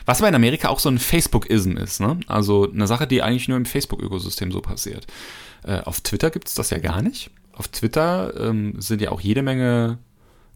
Was 0.05 0.19
aber 0.21 0.29
in 0.29 0.35
Amerika 0.35 0.69
auch 0.69 0.79
so 0.79 0.87
ein 0.87 0.99
Facebook-Ism 0.99 1.77
ist, 1.77 1.99
ne? 1.99 2.19
Also 2.27 2.71
eine 2.71 2.85
Sache, 2.85 3.07
die 3.07 3.23
eigentlich 3.23 3.47
nur 3.47 3.57
im 3.57 3.65
Facebook-Ökosystem 3.65 4.51
so 4.51 4.61
passiert. 4.61 5.07
Äh, 5.63 5.81
auf 5.81 5.99
Twitter 6.01 6.29
gibt 6.29 6.47
es 6.47 6.53
das 6.53 6.69
ja 6.69 6.77
gar 6.77 7.01
nicht. 7.01 7.31
Auf 7.53 7.67
Twitter 7.67 8.33
ähm, 8.39 8.75
sind 8.79 9.01
ja 9.01 9.11
auch 9.11 9.19
jede 9.19 9.41
Menge 9.41 9.97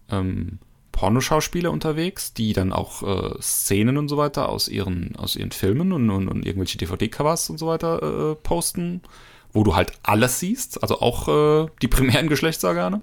ähm, 0.09 0.59
Pornoschauspieler 0.91 1.71
unterwegs, 1.71 2.33
die 2.33 2.53
dann 2.53 2.71
auch 2.71 3.01
äh, 3.01 3.41
Szenen 3.41 3.97
und 3.97 4.07
so 4.07 4.17
weiter 4.17 4.49
aus 4.49 4.67
ihren, 4.67 5.15
aus 5.15 5.35
ihren 5.35 5.51
Filmen 5.51 5.91
und, 5.91 6.11
und, 6.11 6.27
und 6.27 6.45
irgendwelche 6.45 6.77
DVD-Covers 6.77 7.49
und 7.49 7.57
so 7.57 7.65
weiter 7.65 8.31
äh, 8.31 8.35
posten, 8.35 9.01
wo 9.53 9.63
du 9.63 9.75
halt 9.75 9.93
alles 10.03 10.39
siehst, 10.39 10.81
also 10.81 10.99
auch 10.99 11.27
äh, 11.27 11.67
die 11.81 11.87
primären 11.87 12.27
Geschlechtsorgane. 12.29 13.01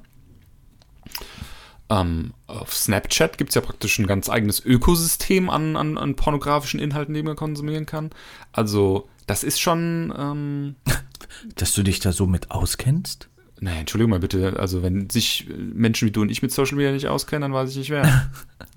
Ähm, 1.89 2.35
auf 2.47 2.75
Snapchat 2.75 3.37
gibt 3.37 3.51
es 3.51 3.55
ja 3.57 3.61
praktisch 3.61 3.99
ein 3.99 4.07
ganz 4.07 4.29
eigenes 4.29 4.65
Ökosystem 4.65 5.51
an, 5.51 5.77
an, 5.77 5.99
an 5.99 6.15
pornografischen 6.15 6.79
Inhalten, 6.79 7.15
die 7.15 7.23
man 7.23 7.37
konsumieren 7.37 7.87
kann. 7.87 8.11
Also, 8.53 9.09
das 9.27 9.43
ist 9.43 9.61
schon. 9.61 10.15
Ähm, 10.17 10.77
Dass 11.55 11.73
du 11.73 11.83
dich 11.83 12.01
da 12.01 12.13
so 12.13 12.27
mit 12.27 12.51
auskennst? 12.51 13.31
naja, 13.61 13.81
Entschuldigung 13.81 14.11
mal 14.11 14.21
bitte. 14.21 14.59
Also, 14.59 14.83
wenn 14.83 15.11
sich 15.11 15.47
Menschen 15.49 16.09
wie 16.09 16.13
du 16.13 16.23
und 16.23 16.31
ich 16.31 16.43
mit 16.43 16.53
Social 16.53 16.77
Media 16.77 16.93
nicht 16.93 17.09
auskennen, 17.09 17.43
dann 17.43 17.53
weiß 17.53 17.71
ich 17.71 17.77
nicht 17.77 17.91
wer. 17.91 18.31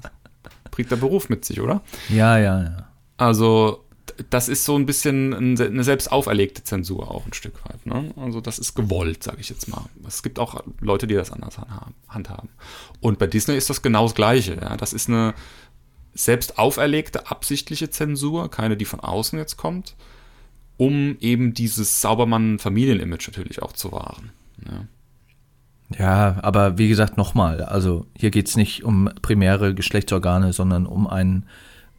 Bringt 0.72 0.92
der 0.92 0.98
Beruf 0.98 1.30
mit 1.30 1.46
sich, 1.46 1.62
oder? 1.62 1.82
Ja, 2.10 2.38
ja, 2.38 2.64
ja. 2.64 2.90
Also, 3.18 3.83
das 4.30 4.50
ist 4.50 4.66
so 4.66 4.76
ein 4.76 4.86
bisschen 4.86 5.34
eine 5.34 5.84
selbst 5.84 6.12
auferlegte 6.12 6.64
Zensur 6.64 7.10
auch 7.10 7.26
ein 7.26 7.34
Stück 7.34 7.54
weit. 7.66 7.86
Ne? 7.86 8.14
Also 8.16 8.42
das 8.42 8.60
ist 8.60 8.76
gewollt, 8.76 9.24
sage 9.24 9.38
ich 9.42 9.50
jetzt 9.50 9.68
mal. 9.68 9.86
Es 10.08 10.24
gibt 10.24 10.40
auch 10.40 10.64
Leute, 10.80 11.08
die 11.08 11.16
das 11.16 11.32
anders 11.32 11.58
handhaben. 12.08 12.50
Und 13.00 13.20
bei 13.20 13.28
Disney 13.28 13.56
ist 13.56 13.70
das 13.70 13.82
genau 13.82 14.04
das 14.04 14.16
Gleiche. 14.16 14.56
Ja? 14.56 14.78
Das 14.78 14.94
ist 14.94 15.10
eine 15.10 15.34
selbst 16.14 16.60
auferlegte, 16.60 17.30
absichtliche 17.30 17.90
Zensur, 17.90 18.50
keine, 18.52 18.78
die 18.78 18.86
von 18.86 19.00
außen 19.00 19.38
jetzt 19.40 19.58
kommt, 19.58 19.96
um 20.78 21.18
eben 21.20 21.54
dieses 21.54 22.02
Saubermann-Familienimage 22.02 23.28
natürlich 23.28 23.62
auch 23.62 23.74
zu 23.74 23.92
wahren. 23.92 24.32
Ja. 24.66 24.88
Ja, 25.98 26.38
aber 26.42 26.78
wie 26.78 26.88
gesagt, 26.88 27.18
nochmal, 27.18 27.62
also 27.62 28.08
hier 28.18 28.32
geht 28.32 28.48
es 28.48 28.56
nicht 28.56 28.84
um 28.84 29.10
primäre 29.22 29.76
Geschlechtsorgane, 29.76 30.54
sondern 30.54 30.86
um 30.86 31.08
einen 31.08 31.46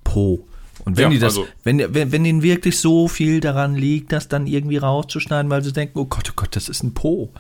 Po. 0.03 0.47
Und 0.85 0.97
wenn 0.97 1.05
ja, 1.05 1.09
die 1.11 1.19
das, 1.19 1.37
also, 1.37 1.47
wenn, 1.63 1.95
wenn, 1.95 2.13
wenn 2.13 2.25
ihnen 2.25 2.43
wirklich 2.43 2.79
so 2.79 3.09
viel 3.09 3.41
daran 3.41 3.75
liegt, 3.75 4.13
das 4.13 4.29
dann 4.29 4.47
irgendwie 4.47 4.77
rauszuschneiden, 4.77 5.51
weil 5.51 5.63
sie 5.63 5.73
denken, 5.73 5.99
oh 5.99 6.07
Gott, 6.07 6.29
oh 6.31 6.35
Gott, 6.37 6.57
das 6.57 6.69
ist 6.69 6.83
ein 6.83 6.95
Po, 6.95 7.31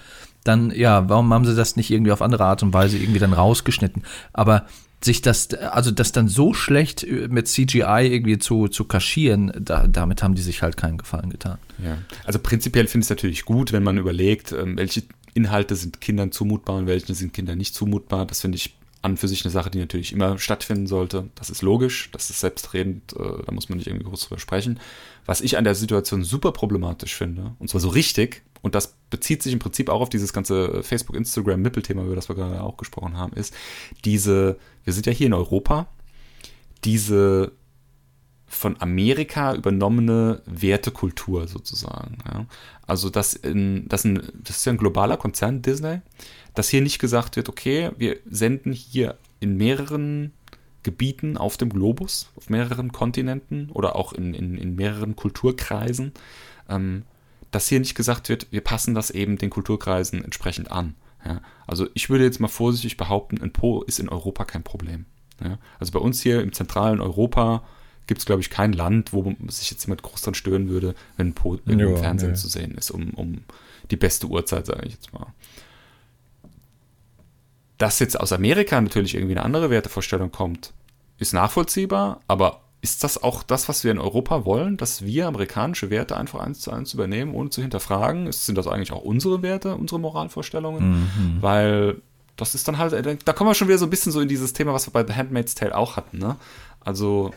dann 0.44 0.70
ja, 0.70 1.08
warum 1.08 1.32
haben 1.32 1.44
sie 1.44 1.56
das 1.56 1.76
nicht 1.76 1.90
irgendwie 1.90 2.12
auf 2.12 2.22
andere 2.22 2.44
Art 2.44 2.62
und 2.62 2.72
Weise 2.72 2.98
irgendwie 2.98 3.18
dann 3.18 3.32
rausgeschnitten? 3.32 4.02
Aber 4.32 4.66
sich 5.02 5.20
das, 5.20 5.52
also 5.54 5.90
das 5.90 6.12
dann 6.12 6.28
so 6.28 6.54
schlecht 6.54 7.06
mit 7.28 7.46
CGI 7.48 8.08
irgendwie 8.10 8.38
zu, 8.38 8.68
zu 8.68 8.84
kaschieren, 8.84 9.52
da, 9.60 9.86
damit 9.86 10.22
haben 10.22 10.34
die 10.34 10.42
sich 10.42 10.62
halt 10.62 10.76
keinen 10.76 10.98
Gefallen 10.98 11.30
getan. 11.30 11.58
Ja. 11.82 11.98
Also 12.24 12.38
prinzipiell 12.38 12.86
finde 12.86 13.04
ich 13.04 13.06
es 13.06 13.10
natürlich 13.10 13.44
gut, 13.44 13.72
wenn 13.72 13.82
man 13.82 13.98
überlegt, 13.98 14.52
ähm, 14.52 14.76
welche 14.76 15.02
Inhalte 15.34 15.76
sind 15.76 16.00
Kindern 16.00 16.32
zumutbar 16.32 16.76
und 16.76 16.86
welche 16.86 17.14
sind 17.14 17.34
Kindern 17.34 17.58
nicht 17.58 17.74
zumutbar. 17.74 18.24
Das 18.26 18.40
finde 18.40 18.56
ich 18.56 18.76
an 19.04 19.16
für 19.18 19.28
sich 19.28 19.44
eine 19.44 19.52
Sache, 19.52 19.70
die 19.70 19.78
natürlich 19.78 20.12
immer 20.12 20.38
stattfinden 20.38 20.86
sollte. 20.86 21.28
Das 21.34 21.50
ist 21.50 21.62
logisch, 21.62 22.10
das 22.12 22.30
ist 22.30 22.40
selbstredend, 22.40 23.12
äh, 23.12 23.42
da 23.44 23.52
muss 23.52 23.68
man 23.68 23.78
nicht 23.78 23.86
irgendwie 23.86 24.06
groß 24.06 24.22
drüber 24.22 24.40
sprechen. 24.40 24.80
Was 25.26 25.42
ich 25.42 25.58
an 25.58 25.64
der 25.64 25.74
Situation 25.74 26.24
super 26.24 26.52
problematisch 26.52 27.14
finde, 27.14 27.54
und 27.58 27.68
zwar 27.68 27.80
so 27.80 27.88
richtig, 27.90 28.42
und 28.62 28.74
das 28.74 28.96
bezieht 29.10 29.42
sich 29.42 29.52
im 29.52 29.58
Prinzip 29.58 29.90
auch 29.90 30.00
auf 30.00 30.08
dieses 30.08 30.32
ganze 30.32 30.82
Facebook, 30.82 31.16
Instagram, 31.16 31.60
Mippel-Thema, 31.60 32.02
über 32.02 32.14
das 32.14 32.30
wir 32.30 32.34
gerade 32.34 32.62
auch 32.62 32.78
gesprochen 32.78 33.18
haben, 33.18 33.34
ist 33.34 33.54
diese, 34.06 34.58
wir 34.84 34.92
sind 34.94 35.04
ja 35.04 35.12
hier 35.12 35.26
in 35.26 35.34
Europa, 35.34 35.86
diese 36.82 37.52
von 38.46 38.80
Amerika 38.80 39.54
übernommene 39.54 40.40
Wertekultur 40.46 41.46
sozusagen. 41.46 42.18
Ja. 42.26 42.46
Also 42.86 43.10
das, 43.10 43.34
in, 43.34 43.86
das, 43.88 44.04
in, 44.04 44.22
das 44.34 44.58
ist 44.58 44.64
ja 44.64 44.72
ein 44.72 44.78
globaler 44.78 45.16
Konzern, 45.16 45.60
Disney, 45.60 46.00
dass 46.54 46.68
hier 46.68 46.80
nicht 46.80 46.98
gesagt 46.98 47.36
wird, 47.36 47.48
okay, 47.48 47.90
wir 47.98 48.16
senden 48.30 48.72
hier 48.72 49.18
in 49.40 49.56
mehreren 49.56 50.32
Gebieten 50.82 51.36
auf 51.36 51.56
dem 51.56 51.70
Globus, 51.70 52.30
auf 52.36 52.50
mehreren 52.50 52.92
Kontinenten 52.92 53.70
oder 53.70 53.96
auch 53.96 54.12
in, 54.12 54.34
in, 54.34 54.56
in 54.56 54.76
mehreren 54.76 55.16
Kulturkreisen, 55.16 56.12
ähm, 56.68 57.02
dass 57.50 57.68
hier 57.68 57.80
nicht 57.80 57.94
gesagt 57.94 58.28
wird, 58.28 58.46
wir 58.50 58.60
passen 58.60 58.94
das 58.94 59.10
eben 59.10 59.38
den 59.38 59.50
Kulturkreisen 59.50 60.24
entsprechend 60.24 60.70
an. 60.70 60.94
Ja. 61.24 61.40
Also 61.66 61.88
ich 61.94 62.10
würde 62.10 62.24
jetzt 62.24 62.40
mal 62.40 62.48
vorsichtig 62.48 62.96
behaupten, 62.96 63.40
ein 63.40 63.52
Po 63.52 63.82
ist 63.82 63.98
in 63.98 64.08
Europa 64.08 64.44
kein 64.44 64.62
Problem. 64.62 65.06
Ja. 65.42 65.58
Also 65.78 65.92
bei 65.92 65.98
uns 65.98 66.20
hier 66.20 66.42
im 66.42 66.52
zentralen 66.52 67.00
Europa 67.00 67.64
gibt 68.06 68.20
es, 68.20 68.26
glaube 68.26 68.42
ich, 68.42 68.50
kein 68.50 68.72
Land, 68.72 69.12
wo 69.12 69.34
sich 69.48 69.70
jetzt 69.70 69.84
jemand 69.86 70.02
groß 70.02 70.22
dran 70.22 70.34
stören 70.34 70.68
würde, 70.68 70.94
wenn 71.16 71.28
ein 71.28 71.34
Po 71.34 71.54
im 71.54 71.96
Fernsehen 71.96 72.36
zu 72.36 72.48
sehen 72.48 72.72
ist, 72.72 72.90
um, 72.90 73.10
um 73.10 73.44
die 73.90 73.96
beste 73.96 74.26
Uhrzeit, 74.26 74.66
sage 74.66 74.86
ich 74.86 74.92
jetzt 74.92 75.12
mal. 75.12 75.26
Dass 77.78 77.98
jetzt 77.98 78.18
aus 78.18 78.32
Amerika 78.32 78.80
natürlich 78.80 79.14
irgendwie 79.14 79.34
eine 79.34 79.44
andere 79.44 79.70
Wertevorstellung 79.70 80.30
kommt, 80.30 80.72
ist 81.18 81.32
nachvollziehbar, 81.32 82.20
aber 82.28 82.60
ist 82.84 83.02
das 83.02 83.22
auch 83.22 83.42
das, 83.42 83.68
was 83.68 83.82
wir 83.82 83.90
in 83.90 83.98
Europa 83.98 84.44
wollen, 84.44 84.76
dass 84.76 85.02
wir 85.04 85.26
amerikanische 85.26 85.88
Werte 85.88 86.18
einfach 86.18 86.40
eins 86.40 86.60
zu 86.60 86.70
eins 86.70 86.92
übernehmen, 86.92 87.34
ohne 87.34 87.48
zu 87.48 87.62
hinterfragen? 87.62 88.30
sind 88.30 88.58
das 88.58 88.66
eigentlich 88.66 88.92
auch 88.92 89.00
unsere 89.00 89.40
Werte, 89.40 89.74
unsere 89.74 89.98
Moralvorstellungen? 89.98 91.00
Mhm. 91.00 91.38
Weil 91.40 92.02
das 92.36 92.54
ist 92.54 92.68
dann 92.68 92.76
halt, 92.76 92.92
da 93.24 93.32
kommen 93.32 93.48
wir 93.48 93.54
schon 93.54 93.68
wieder 93.68 93.78
so 93.78 93.86
ein 93.86 93.90
bisschen 93.90 94.12
so 94.12 94.20
in 94.20 94.28
dieses 94.28 94.52
Thema, 94.52 94.74
was 94.74 94.86
wir 94.86 94.92
bei 94.92 95.06
The 95.06 95.14
Handmaid's 95.14 95.54
Tale 95.54 95.74
auch 95.74 95.96
hatten. 95.96 96.18
Ne? 96.18 96.36
Also 96.80 97.32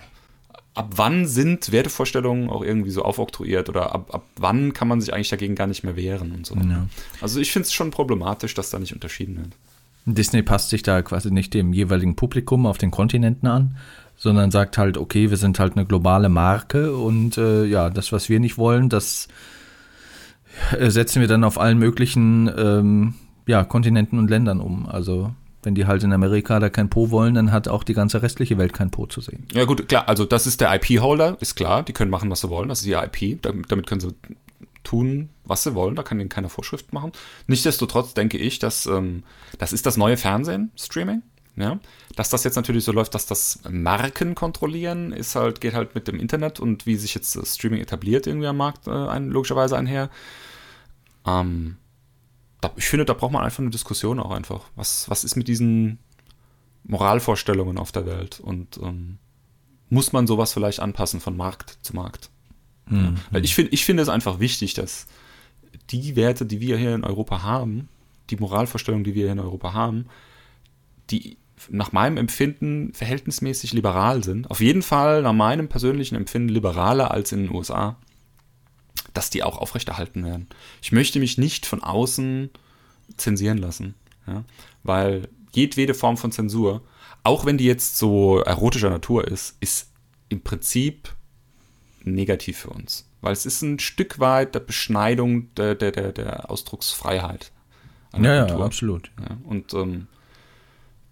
ab 0.73 0.89
wann 0.95 1.25
sind 1.27 1.71
Wertevorstellungen 1.71 2.49
auch 2.49 2.61
irgendwie 2.61 2.91
so 2.91 3.03
aufoktroyiert 3.03 3.69
oder 3.69 3.95
ab, 3.95 4.13
ab 4.13 4.25
wann 4.35 4.73
kann 4.73 4.87
man 4.87 4.99
sich 4.99 5.13
eigentlich 5.13 5.29
dagegen 5.29 5.55
gar 5.55 5.67
nicht 5.67 5.83
mehr 5.83 5.95
wehren 5.95 6.33
und 6.33 6.45
so. 6.45 6.55
Ja. 6.55 6.87
Also 7.21 7.39
ich 7.39 7.51
finde 7.51 7.67
es 7.67 7.73
schon 7.73 7.89
problematisch, 7.91 8.53
dass 8.53 8.69
da 8.69 8.79
nicht 8.79 8.93
unterschieden 8.93 9.37
wird. 9.37 9.49
Disney 10.15 10.41
passt 10.41 10.69
sich 10.69 10.83
da 10.83 11.01
quasi 11.01 11.31
nicht 11.31 11.53
dem 11.53 11.73
jeweiligen 11.73 12.15
Publikum 12.15 12.65
auf 12.65 12.77
den 12.77 12.91
Kontinenten 12.91 13.47
an, 13.47 13.77
sondern 14.15 14.51
sagt 14.51 14.77
halt, 14.77 14.97
okay, 14.97 15.29
wir 15.29 15.37
sind 15.37 15.59
halt 15.59 15.75
eine 15.75 15.85
globale 15.85 16.29
Marke 16.29 16.95
und 16.95 17.37
äh, 17.37 17.65
ja, 17.65 17.89
das, 17.89 18.11
was 18.11 18.29
wir 18.29 18.39
nicht 18.39 18.57
wollen, 18.57 18.89
das 18.89 19.27
äh, 20.77 20.89
setzen 20.89 21.21
wir 21.21 21.27
dann 21.27 21.43
auf 21.43 21.59
allen 21.59 21.77
möglichen 21.77 22.51
ähm, 22.57 23.13
ja, 23.45 23.63
Kontinenten 23.63 24.17
und 24.17 24.29
Ländern 24.29 24.59
um. 24.59 24.87
Also 24.87 25.33
wenn 25.63 25.75
die 25.75 25.85
halt 25.85 26.03
in 26.03 26.13
Amerika 26.13 26.59
da 26.59 26.69
kein 26.69 26.89
Po 26.89 27.11
wollen, 27.11 27.33
dann 27.33 27.51
hat 27.51 27.67
auch 27.67 27.83
die 27.83 27.93
ganze 27.93 28.21
restliche 28.21 28.57
Welt 28.57 28.73
kein 28.73 28.89
Po 28.89 29.05
zu 29.05 29.21
sehen. 29.21 29.45
Ja 29.53 29.65
gut, 29.65 29.87
klar, 29.87 30.07
also 30.07 30.25
das 30.25 30.47
ist 30.47 30.61
der 30.61 30.73
IP-Holder, 30.75 31.37
ist 31.39 31.55
klar, 31.55 31.83
die 31.83 31.93
können 31.93 32.11
machen, 32.11 32.29
was 32.31 32.41
sie 32.41 32.49
wollen, 32.49 32.69
das 32.69 32.81
ist 32.81 32.87
ihr 32.87 33.03
IP, 33.03 33.41
damit, 33.41 33.71
damit 33.71 33.85
können 33.85 34.01
sie 34.01 34.15
tun, 34.87 35.29
was 35.43 35.63
sie 35.63 35.75
wollen, 35.75 35.95
da 35.95 36.03
kann 36.03 36.19
ihnen 36.19 36.29
keine 36.29 36.49
Vorschrift 36.49 36.93
machen. 36.93 37.11
Nichtsdestotrotz 37.47 38.13
denke 38.13 38.37
ich, 38.37 38.59
dass 38.59 38.85
ähm, 38.85 39.23
das 39.57 39.73
ist 39.73 39.85
das 39.85 39.97
neue 39.97 40.17
Fernsehen, 40.17 40.71
Streaming. 40.75 41.23
Ja, 41.57 41.79
dass 42.15 42.29
das 42.29 42.43
jetzt 42.43 42.55
natürlich 42.55 42.83
so 42.83 42.91
läuft, 42.91 43.15
dass 43.15 43.25
das 43.25 43.61
Marken 43.67 44.35
kontrollieren, 44.35 45.11
ist 45.11 45.35
halt, 45.35 45.59
geht 45.59 45.73
halt 45.73 45.95
mit 45.95 46.07
dem 46.07 46.19
Internet 46.19 46.59
und 46.59 46.85
wie 46.85 46.95
sich 46.95 47.15
jetzt 47.15 47.35
Streaming 47.47 47.81
etabliert 47.81 48.27
irgendwie 48.27 48.45
am 48.45 48.57
Markt 48.57 48.85
äh, 48.85 48.91
ein, 48.91 49.29
logischerweise 49.29 49.75
einher. 49.75 50.11
Ähm, 51.25 51.77
da, 52.61 52.71
ich 52.75 52.85
finde, 52.85 53.05
da 53.05 53.13
braucht 53.13 53.31
man 53.31 53.43
einfach 53.43 53.59
eine 53.59 53.71
Diskussion 53.71 54.19
auch 54.19 54.29
einfach. 54.29 54.65
Was, 54.75 55.09
was 55.09 55.23
ist 55.23 55.35
mit 55.35 55.47
diesen 55.47 55.97
Moralvorstellungen 56.83 57.79
auf 57.79 57.91
der 57.91 58.05
Welt? 58.05 58.39
Und 58.39 58.77
ähm, 58.77 59.17
muss 59.89 60.13
man 60.13 60.27
sowas 60.27 60.53
vielleicht 60.53 60.79
anpassen 60.79 61.19
von 61.21 61.35
Markt 61.35 61.79
zu 61.81 61.95
Markt? 61.95 62.29
Mhm. 62.89 63.15
Weil 63.31 63.43
ich 63.43 63.55
finde 63.55 63.73
ich 63.73 63.85
finde 63.85 64.03
es 64.03 64.09
einfach 64.09 64.39
wichtig, 64.39 64.73
dass 64.73 65.07
die 65.89 66.15
Werte, 66.15 66.45
die 66.45 66.59
wir 66.59 66.77
hier 66.77 66.95
in 66.95 67.03
Europa 67.03 67.43
haben, 67.43 67.89
die 68.29 68.37
Moralvorstellungen, 68.37 69.03
die 69.03 69.15
wir 69.15 69.23
hier 69.23 69.31
in 69.33 69.39
Europa 69.39 69.73
haben, 69.73 70.05
die 71.09 71.37
nach 71.69 71.91
meinem 71.91 72.17
Empfinden 72.17 72.93
verhältnismäßig 72.93 73.73
liberal 73.73 74.23
sind. 74.23 74.51
Auf 74.51 74.59
jeden 74.59 74.83
Fall 74.83 75.23
nach 75.23 75.33
meinem 75.33 75.69
persönlichen 75.69 76.15
Empfinden 76.15 76.49
liberaler 76.49 77.11
als 77.11 77.31
in 77.31 77.43
den 77.43 77.55
USA 77.55 77.97
dass 79.17 79.31
die 79.31 79.43
auch 79.43 79.57
aufrechterhalten 79.57 80.23
werden. 80.23 80.47
Ich 80.81 80.91
möchte 80.91 81.19
mich 81.19 81.37
nicht 81.37 81.65
von 81.65 81.81
außen 81.81 82.51
zensieren 83.17 83.57
lassen, 83.57 83.95
ja? 84.27 84.43
weil 84.83 85.27
jedwede 85.53 85.95
Form 85.95 86.17
von 86.17 86.31
Zensur, 86.31 86.83
auch 87.23 87.45
wenn 87.45 87.57
die 87.57 87.65
jetzt 87.65 87.97
so 87.97 88.39
erotischer 88.39 88.91
Natur 88.91 89.27
ist, 89.27 89.57
ist 89.59 89.89
im 90.29 90.41
Prinzip 90.41 91.15
negativ 92.13 92.57
für 92.57 92.69
uns, 92.69 93.09
weil 93.21 93.33
es 93.33 93.45
ist 93.45 93.61
ein 93.61 93.79
Stück 93.79 94.19
weit 94.19 94.55
der 94.55 94.59
Beschneidung 94.59 95.53
der, 95.55 95.75
der, 95.75 95.91
der, 95.91 96.11
der 96.11 96.51
Ausdrucksfreiheit. 96.51 97.51
Ja, 98.17 98.47
ja, 98.47 98.59
absolut. 98.59 99.11
Ja, 99.19 99.37
und 99.43 99.73
ähm, 99.73 100.07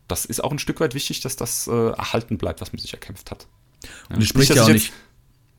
das 0.08 0.25
ist 0.25 0.43
auch 0.43 0.51
ein 0.51 0.60
Stück 0.60 0.79
weit 0.79 0.93
wichtig, 0.95 1.19
dass 1.21 1.36
das 1.36 1.67
äh, 1.67 1.89
erhalten 1.89 2.38
bleibt, 2.38 2.62
was 2.62 2.73
man 2.73 2.79
sich 2.79 2.93
erkämpft 2.93 3.31
hat. 3.31 3.47
Und 4.10 4.21
es 4.21 4.27
spricht 4.27 4.49
nicht, 4.49 4.58
ja 4.58 4.63
auch 4.63 4.69
nicht 4.69 4.93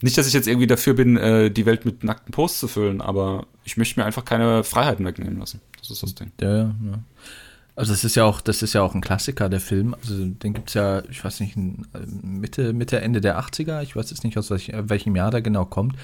nicht, 0.03 0.19
dass 0.19 0.27
ich 0.27 0.35
jetzt 0.35 0.47
irgendwie 0.47 0.67
dafür 0.67 0.95
bin, 0.95 1.17
äh, 1.17 1.51
die 1.51 1.67
Welt 1.67 1.85
mit 1.85 2.05
nackten 2.05 2.33
Posts 2.33 2.61
zu 2.61 2.69
füllen, 2.69 3.01
aber 3.01 3.47
ich 3.65 3.77
möchte 3.77 3.99
mir 3.99 4.05
einfach 4.05 4.25
keine 4.25 4.63
Freiheiten 4.63 5.07
wegnehmen 5.07 5.39
lassen. 5.39 5.61
Das 5.79 5.91
ist 5.91 6.03
das 6.03 6.15
Ding. 6.15 6.33
Ja, 6.41 6.57
ja. 6.57 6.75
ja. 6.85 6.99
Also 7.77 7.93
das 7.93 8.05
ist 8.05 8.17
ja 8.17 8.25
auch, 8.25 8.41
das 8.41 8.63
ist 8.63 8.73
ja 8.73 8.81
auch 8.81 8.95
ein 8.95 9.03
Klassiker, 9.03 9.51
der 9.51 9.61
Film. 9.61 9.95
Also 9.95 10.15
den 10.25 10.55
gibt 10.55 10.69
es 10.69 10.75
ja, 10.75 11.03
ich 11.11 11.23
weiß 11.23 11.41
nicht, 11.41 11.57
Mitte, 12.23 12.73
Mitte, 12.73 13.03
Ende 13.03 13.21
der 13.21 13.39
80er. 13.39 13.83
Ich 13.83 13.95
weiß 13.95 14.11
jetzt 14.11 14.25
nicht, 14.25 14.39
aus 14.39 14.51
welchem 14.51 15.15
Jahr 15.15 15.31
der 15.31 15.43
genau 15.43 15.67
kommt. 15.67 15.95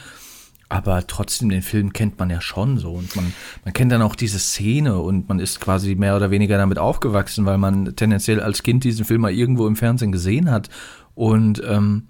Aber 0.68 1.06
trotzdem, 1.06 1.48
den 1.48 1.62
Film 1.62 1.94
kennt 1.94 2.18
man 2.18 2.28
ja 2.28 2.42
schon 2.42 2.78
so. 2.78 2.92
Und 2.92 3.16
man, 3.16 3.32
man 3.64 3.72
kennt 3.72 3.90
dann 3.90 4.02
auch 4.02 4.14
diese 4.14 4.38
Szene 4.38 4.98
und 4.98 5.30
man 5.30 5.38
ist 5.38 5.60
quasi 5.60 5.94
mehr 5.94 6.14
oder 6.14 6.30
weniger 6.30 6.58
damit 6.58 6.78
aufgewachsen, 6.78 7.46
weil 7.46 7.58
man 7.58 7.96
tendenziell 7.96 8.40
als 8.40 8.62
Kind 8.62 8.84
diesen 8.84 9.06
Film 9.06 9.22
mal 9.22 9.32
irgendwo 9.32 9.66
im 9.66 9.76
Fernsehen 9.76 10.12
gesehen 10.12 10.50
hat. 10.50 10.68
Und 11.14 11.62
ähm, 11.66 12.08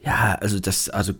ja, 0.00 0.36
also 0.40 0.60
das, 0.60 0.90
also 0.90 1.14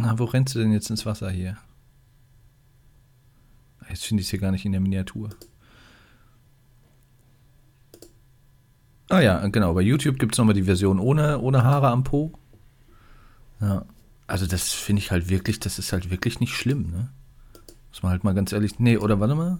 Na, 0.00 0.16
wo 0.16 0.26
rennst 0.26 0.54
du 0.54 0.60
denn 0.60 0.70
jetzt 0.70 0.90
ins 0.90 1.04
Wasser 1.06 1.28
hier? 1.28 1.56
Ah, 3.80 3.86
Jetzt 3.90 4.04
finde 4.04 4.20
ich 4.20 4.28
es 4.28 4.30
hier 4.30 4.38
gar 4.38 4.52
nicht 4.52 4.64
in 4.64 4.70
der 4.70 4.80
Miniatur. 4.80 5.30
Ah 9.10 9.18
ja, 9.18 9.44
genau, 9.48 9.74
bei 9.74 9.80
YouTube 9.80 10.20
gibt 10.20 10.34
es 10.34 10.38
nochmal 10.38 10.54
die 10.54 10.62
Version 10.62 11.00
ohne, 11.00 11.40
ohne 11.40 11.64
Haare 11.64 11.88
am 11.88 12.04
Po. 12.04 12.30
Ja, 13.60 13.86
also 14.28 14.46
das 14.46 14.72
finde 14.72 15.02
ich 15.02 15.10
halt 15.10 15.30
wirklich, 15.30 15.58
das 15.58 15.80
ist 15.80 15.92
halt 15.92 16.10
wirklich 16.10 16.38
nicht 16.38 16.54
schlimm, 16.54 16.92
ne? 16.92 17.08
Muss 17.88 18.04
man 18.04 18.12
halt 18.12 18.22
mal 18.22 18.34
ganz 18.34 18.52
ehrlich, 18.52 18.78
nee, 18.78 18.98
oder 18.98 19.18
warte 19.18 19.34
mal. 19.34 19.58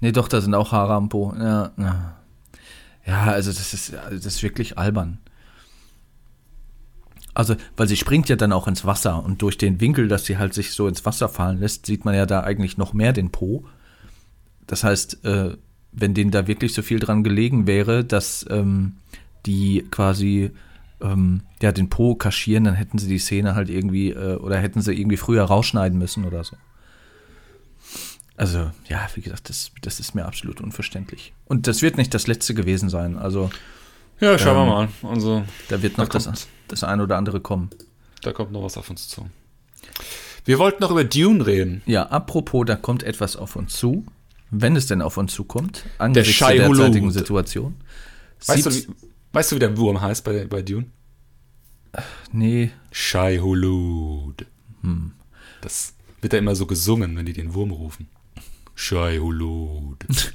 Nee, 0.00 0.12
doch, 0.12 0.26
da 0.28 0.40
sind 0.40 0.54
auch 0.54 0.72
Haare 0.72 0.94
am 0.94 1.10
Po. 1.10 1.34
Ja, 1.36 1.72
ja. 1.76 3.24
also 3.24 3.50
das 3.52 3.74
ist, 3.74 3.92
also 3.94 4.16
das 4.16 4.36
ist 4.36 4.42
wirklich 4.42 4.78
albern. 4.78 5.18
Also, 7.38 7.54
weil 7.76 7.86
sie 7.86 7.96
springt 7.96 8.28
ja 8.28 8.34
dann 8.34 8.50
auch 8.50 8.66
ins 8.66 8.84
Wasser 8.84 9.24
und 9.24 9.42
durch 9.42 9.56
den 9.56 9.80
Winkel, 9.80 10.08
dass 10.08 10.24
sie 10.24 10.38
halt 10.38 10.54
sich 10.54 10.72
so 10.72 10.88
ins 10.88 11.06
Wasser 11.06 11.28
fallen 11.28 11.60
lässt, 11.60 11.86
sieht 11.86 12.04
man 12.04 12.16
ja 12.16 12.26
da 12.26 12.40
eigentlich 12.40 12.78
noch 12.78 12.92
mehr 12.92 13.12
den 13.12 13.30
Po. 13.30 13.64
Das 14.66 14.82
heißt, 14.82 15.24
äh, 15.24 15.56
wenn 15.92 16.14
denen 16.14 16.32
da 16.32 16.48
wirklich 16.48 16.74
so 16.74 16.82
viel 16.82 16.98
dran 16.98 17.22
gelegen 17.22 17.68
wäre, 17.68 18.04
dass 18.04 18.44
ähm, 18.50 18.96
die 19.46 19.86
quasi 19.88 20.50
ähm, 21.00 21.42
ja, 21.62 21.70
den 21.70 21.88
Po 21.88 22.16
kaschieren, 22.16 22.64
dann 22.64 22.74
hätten 22.74 22.98
sie 22.98 23.06
die 23.06 23.20
Szene 23.20 23.54
halt 23.54 23.70
irgendwie 23.70 24.10
äh, 24.10 24.34
oder 24.34 24.58
hätten 24.58 24.82
sie 24.82 24.94
irgendwie 24.94 25.16
früher 25.16 25.44
rausschneiden 25.44 25.96
müssen 25.96 26.24
oder 26.24 26.42
so. 26.42 26.56
Also, 28.36 28.72
ja, 28.88 29.08
wie 29.14 29.20
gesagt, 29.20 29.48
das, 29.48 29.70
das 29.80 30.00
ist 30.00 30.12
mir 30.16 30.26
absolut 30.26 30.60
unverständlich. 30.60 31.34
Und 31.44 31.68
das 31.68 31.82
wird 31.82 31.98
nicht 31.98 32.12
das 32.14 32.26
letzte 32.26 32.54
gewesen 32.54 32.88
sein. 32.88 33.16
Also, 33.16 33.48
Ja, 34.20 34.38
schauen 34.38 34.56
Ähm, 34.56 34.66
wir 34.66 34.66
mal. 34.66 35.12
Also, 35.14 35.44
da 35.68 35.80
wird 35.82 35.96
Da 35.98 36.02
noch 36.02 36.08
das, 36.08 36.24
kommt- 36.24 36.46
das 36.68 36.84
ein 36.84 37.00
oder 37.00 37.16
andere 37.16 37.40
kommen. 37.40 37.70
da 38.22 38.32
kommt 38.32 38.52
noch 38.52 38.62
was 38.62 38.76
auf 38.76 38.90
uns 38.90 39.08
zu. 39.08 39.28
Wir 40.44 40.58
wollten 40.58 40.82
noch 40.82 40.90
über 40.90 41.04
Dune 41.04 41.46
reden. 41.46 41.82
Ja, 41.86 42.04
apropos, 42.04 42.64
da 42.66 42.74
kommt 42.76 43.02
etwas 43.02 43.36
auf 43.36 43.54
uns 43.56 43.74
zu. 43.74 44.04
Wenn 44.50 44.76
es 44.76 44.86
denn 44.86 45.02
auf 45.02 45.18
uns 45.18 45.34
zukommt, 45.34 45.84
angesichts 45.98 46.38
Shai 46.38 46.56
der 46.56 46.68
derzeitigen. 46.68 47.10
Situation. 47.10 47.74
Weißt 48.46 48.64
du, 48.66 48.74
wie, 48.74 48.86
weißt 49.32 49.52
du, 49.52 49.56
wie 49.56 49.60
der 49.60 49.76
Wurm 49.76 50.00
heißt 50.00 50.24
bei, 50.24 50.46
bei 50.46 50.62
Dune? 50.62 50.86
nee, 52.32 52.70
Shai 52.92 53.38
Hulud. 53.38 54.46
Das 55.60 55.94
wird 56.22 56.32
ja 56.32 56.38
immer 56.38 56.54
so 56.56 56.64
gesungen, 56.66 57.14
wenn 57.16 57.26
die 57.26 57.32
den 57.34 57.52
Wurm 57.52 57.72
rufen. 57.72 58.08
Shai 58.74 59.18
Hulud. 59.18 59.98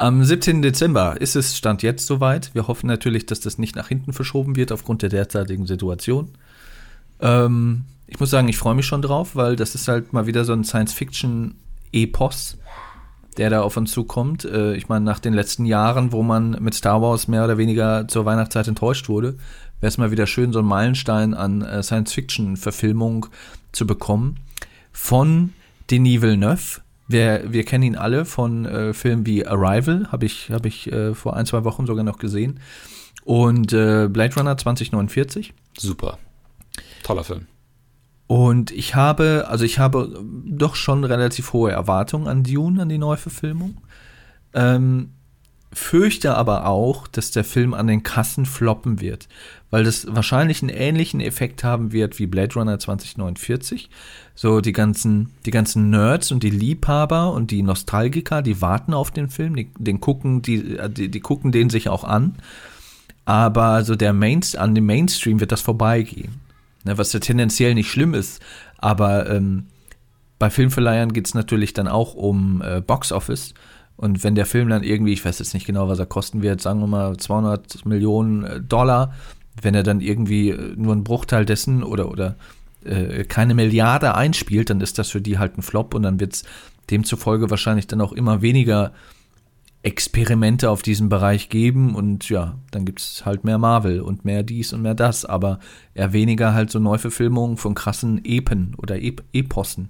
Am 0.00 0.24
17. 0.24 0.62
Dezember 0.62 1.20
ist 1.20 1.36
es 1.36 1.58
Stand 1.58 1.82
jetzt 1.82 2.06
soweit. 2.06 2.54
Wir 2.54 2.68
hoffen 2.68 2.86
natürlich, 2.86 3.26
dass 3.26 3.40
das 3.40 3.58
nicht 3.58 3.76
nach 3.76 3.88
hinten 3.88 4.14
verschoben 4.14 4.56
wird 4.56 4.72
aufgrund 4.72 5.02
der 5.02 5.10
derzeitigen 5.10 5.66
Situation. 5.66 6.30
Ähm, 7.20 7.84
ich 8.06 8.18
muss 8.18 8.30
sagen, 8.30 8.48
ich 8.48 8.56
freue 8.56 8.74
mich 8.74 8.86
schon 8.86 9.02
drauf, 9.02 9.36
weil 9.36 9.56
das 9.56 9.74
ist 9.74 9.88
halt 9.88 10.14
mal 10.14 10.26
wieder 10.26 10.46
so 10.46 10.54
ein 10.54 10.64
Science-Fiction-Epos, 10.64 12.56
der 13.36 13.50
da 13.50 13.60
auf 13.60 13.76
uns 13.76 13.92
zukommt. 13.92 14.46
Äh, 14.46 14.74
ich 14.74 14.88
meine, 14.88 15.04
nach 15.04 15.18
den 15.18 15.34
letzten 15.34 15.66
Jahren, 15.66 16.12
wo 16.12 16.22
man 16.22 16.52
mit 16.62 16.72
Star 16.72 17.02
Wars 17.02 17.28
mehr 17.28 17.44
oder 17.44 17.58
weniger 17.58 18.08
zur 18.08 18.24
Weihnachtszeit 18.24 18.68
enttäuscht 18.68 19.10
wurde, 19.10 19.36
wäre 19.80 19.88
es 19.88 19.98
mal 19.98 20.10
wieder 20.10 20.26
schön, 20.26 20.54
so 20.54 20.60
einen 20.60 20.68
Meilenstein 20.68 21.34
an 21.34 21.60
äh, 21.60 21.82
Science-Fiction-Verfilmung 21.82 23.26
zu 23.72 23.86
bekommen. 23.86 24.38
Von 24.92 25.52
Denis 25.90 26.22
Villeneuve. 26.22 26.80
Wir, 27.10 27.42
wir 27.52 27.64
kennen 27.64 27.82
ihn 27.82 27.96
alle 27.96 28.24
von 28.24 28.66
äh, 28.66 28.94
Filmen 28.94 29.26
wie 29.26 29.44
Arrival, 29.44 30.06
habe 30.12 30.26
ich, 30.26 30.50
hab 30.50 30.64
ich 30.64 30.90
äh, 30.92 31.12
vor 31.12 31.36
ein, 31.36 31.44
zwei 31.44 31.64
Wochen 31.64 31.84
sogar 31.86 32.04
noch 32.04 32.18
gesehen. 32.18 32.60
Und 33.24 33.72
äh, 33.72 34.08
Blade 34.08 34.34
Runner 34.36 34.56
2049. 34.56 35.52
Super. 35.76 36.18
Toller 37.02 37.24
Film. 37.24 37.46
Und 38.28 38.70
ich 38.70 38.94
habe, 38.94 39.46
also 39.48 39.64
ich 39.64 39.80
habe 39.80 40.22
doch 40.44 40.76
schon 40.76 41.02
relativ 41.02 41.52
hohe 41.52 41.72
Erwartungen 41.72 42.28
an 42.28 42.44
Dune, 42.44 42.82
an 42.82 42.88
die 42.88 42.98
Neuverfilmung. 42.98 43.78
Ähm, 44.54 45.10
fürchte 45.72 46.36
aber 46.36 46.66
auch, 46.66 47.08
dass 47.08 47.32
der 47.32 47.42
Film 47.42 47.74
an 47.74 47.88
den 47.88 48.04
Kassen 48.04 48.46
floppen 48.46 49.00
wird, 49.00 49.28
weil 49.70 49.84
das 49.84 50.06
wahrscheinlich 50.08 50.62
einen 50.62 50.70
ähnlichen 50.70 51.20
Effekt 51.20 51.62
haben 51.62 51.92
wird 51.92 52.18
wie 52.18 52.26
Blade 52.26 52.54
Runner 52.54 52.78
2049. 52.78 53.88
So 54.34 54.60
die 54.60 54.72
ganzen, 54.72 55.30
die 55.46 55.50
ganzen 55.50 55.90
Nerds 55.90 56.32
und 56.32 56.42
die 56.42 56.50
Liebhaber 56.50 57.32
und 57.32 57.50
die 57.50 57.62
Nostalgiker, 57.62 58.42
die 58.42 58.60
warten 58.60 58.94
auf 58.94 59.10
den 59.10 59.28
Film, 59.28 59.54
die, 59.54 59.70
den 59.78 60.00
gucken, 60.00 60.42
die, 60.42 60.78
die, 60.88 61.08
die 61.08 61.20
gucken 61.20 61.52
den 61.52 61.70
sich 61.70 61.88
auch 61.88 62.04
an. 62.04 62.36
Aber 63.24 63.84
so 63.84 63.94
der 63.94 64.12
Mainst 64.12 64.56
an 64.58 64.74
dem 64.74 64.86
Mainstream 64.86 65.40
wird 65.40 65.52
das 65.52 65.60
vorbeigehen. 65.60 66.40
Ne, 66.84 66.96
was 66.96 67.12
ja 67.12 67.20
tendenziell 67.20 67.74
nicht 67.74 67.90
schlimm 67.90 68.14
ist, 68.14 68.40
aber 68.78 69.28
ähm, 69.28 69.66
bei 70.38 70.48
Filmverleihern 70.48 71.12
geht 71.12 71.26
es 71.26 71.34
natürlich 71.34 71.74
dann 71.74 71.86
auch 71.86 72.14
um 72.14 72.62
äh, 72.62 72.80
Box 72.80 73.12
Office. 73.12 73.52
Und 73.98 74.24
wenn 74.24 74.34
der 74.34 74.46
Film 74.46 74.70
dann 74.70 74.82
irgendwie, 74.82 75.12
ich 75.12 75.22
weiß 75.22 75.38
jetzt 75.40 75.52
nicht 75.52 75.66
genau, 75.66 75.88
was 75.88 75.98
er 75.98 76.06
kosten 76.06 76.40
wird, 76.40 76.62
sagen 76.62 76.80
wir 76.80 76.86
mal 76.86 77.18
200 77.18 77.84
Millionen 77.84 78.44
äh, 78.44 78.60
Dollar, 78.62 79.12
wenn 79.62 79.74
er 79.74 79.82
dann 79.82 80.00
irgendwie 80.00 80.50
äh, 80.50 80.74
nur 80.76 80.92
einen 80.92 81.04
Bruchteil 81.04 81.44
dessen 81.44 81.82
oder, 81.82 82.10
oder 82.10 82.36
äh, 82.84 83.24
keine 83.24 83.54
Milliarde 83.54 84.14
einspielt, 84.14 84.70
dann 84.70 84.80
ist 84.80 84.98
das 84.98 85.10
für 85.10 85.20
die 85.20 85.38
halt 85.38 85.58
ein 85.58 85.62
Flop 85.62 85.94
und 85.94 86.02
dann 86.02 86.20
wird 86.20 86.34
es 86.34 86.44
demzufolge 86.90 87.50
wahrscheinlich 87.50 87.86
dann 87.86 88.00
auch 88.00 88.12
immer 88.12 88.42
weniger 88.42 88.92
Experimente 89.82 90.68
auf 90.68 90.82
diesem 90.82 91.08
Bereich 91.08 91.48
geben 91.48 91.94
und 91.94 92.28
ja, 92.28 92.58
dann 92.70 92.84
gibt 92.84 93.00
es 93.00 93.24
halt 93.24 93.44
mehr 93.44 93.56
Marvel 93.56 94.00
und 94.00 94.26
mehr 94.26 94.42
dies 94.42 94.74
und 94.74 94.82
mehr 94.82 94.94
das, 94.94 95.24
aber 95.24 95.58
eher 95.94 96.12
weniger 96.12 96.52
halt 96.52 96.70
so 96.70 96.78
Neuverfilmungen 96.78 97.56
von 97.56 97.74
krassen 97.74 98.22
Epen 98.24 98.74
oder 98.76 99.00
Ep 99.00 99.22
Epossen. 99.32 99.88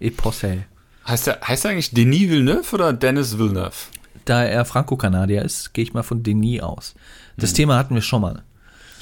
Eposse. 0.00 0.64
Heißt 1.06 1.28
er, 1.28 1.40
heißt 1.42 1.66
er 1.66 1.72
eigentlich 1.72 1.90
Denis 1.90 2.30
Villeneuve 2.30 2.74
oder 2.74 2.92
Dennis 2.94 3.38
Villeneuve? 3.38 3.76
Da 4.24 4.42
er 4.42 4.64
Franco-Kanadier 4.64 5.42
ist, 5.42 5.74
gehe 5.74 5.84
ich 5.84 5.92
mal 5.92 6.02
von 6.02 6.22
Denis 6.22 6.62
aus. 6.62 6.94
Das 7.36 7.52
Thema 7.52 7.76
hatten 7.76 7.94
wir 7.94 8.02
schon 8.02 8.22
mal. 8.22 8.42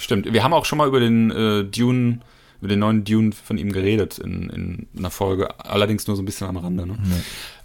Stimmt. 0.05 0.31
Wir 0.31 0.45
haben 0.45 0.53
auch 0.53 0.67
schon 0.67 0.77
mal 0.77 0.87
über 0.87 1.01
den 1.01 1.31
äh, 1.31 1.65
Dune, 1.65 2.21
über 2.61 2.69
den 2.69 2.81
neuen 2.81 3.05
Dune 3.05 3.33
von 3.33 3.57
ihm 3.57 3.73
geredet 3.73 4.19
in, 4.19 4.51
in 4.51 4.87
einer 4.99 5.11
Folge, 5.11 5.59
allerdings 5.59 6.07
nur 6.07 6.15
so 6.15 6.21
ein 6.23 6.27
bisschen 6.27 6.47
am 6.47 6.59
Rande. 6.59 6.87
Ne? 6.87 6.99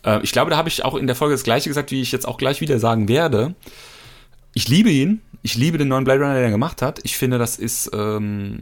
Äh, 0.05 0.21
ich 0.23 0.31
glaube, 0.31 0.49
da 0.49 0.55
habe 0.55 0.69
ich 0.69 0.85
auch 0.85 0.95
in 0.95 1.05
der 1.05 1.17
Folge 1.17 1.33
das 1.33 1.43
Gleiche 1.43 1.69
gesagt, 1.69 1.91
wie 1.91 2.01
ich 2.01 2.13
jetzt 2.13 2.25
auch 2.25 2.37
gleich 2.37 2.61
wieder 2.61 2.79
sagen 2.79 3.09
werde. 3.09 3.55
Ich 4.53 4.69
liebe 4.69 4.89
ihn, 4.89 5.21
ich 5.41 5.55
liebe 5.55 5.77
den 5.77 5.89
neuen 5.89 6.05
Blade 6.05 6.21
Runner, 6.21 6.33
den 6.33 6.45
er 6.45 6.49
gemacht 6.49 6.81
hat. 6.81 7.01
Ich 7.03 7.17
finde, 7.17 7.39
das 7.39 7.57
ist 7.57 7.91
ähm, 7.93 8.59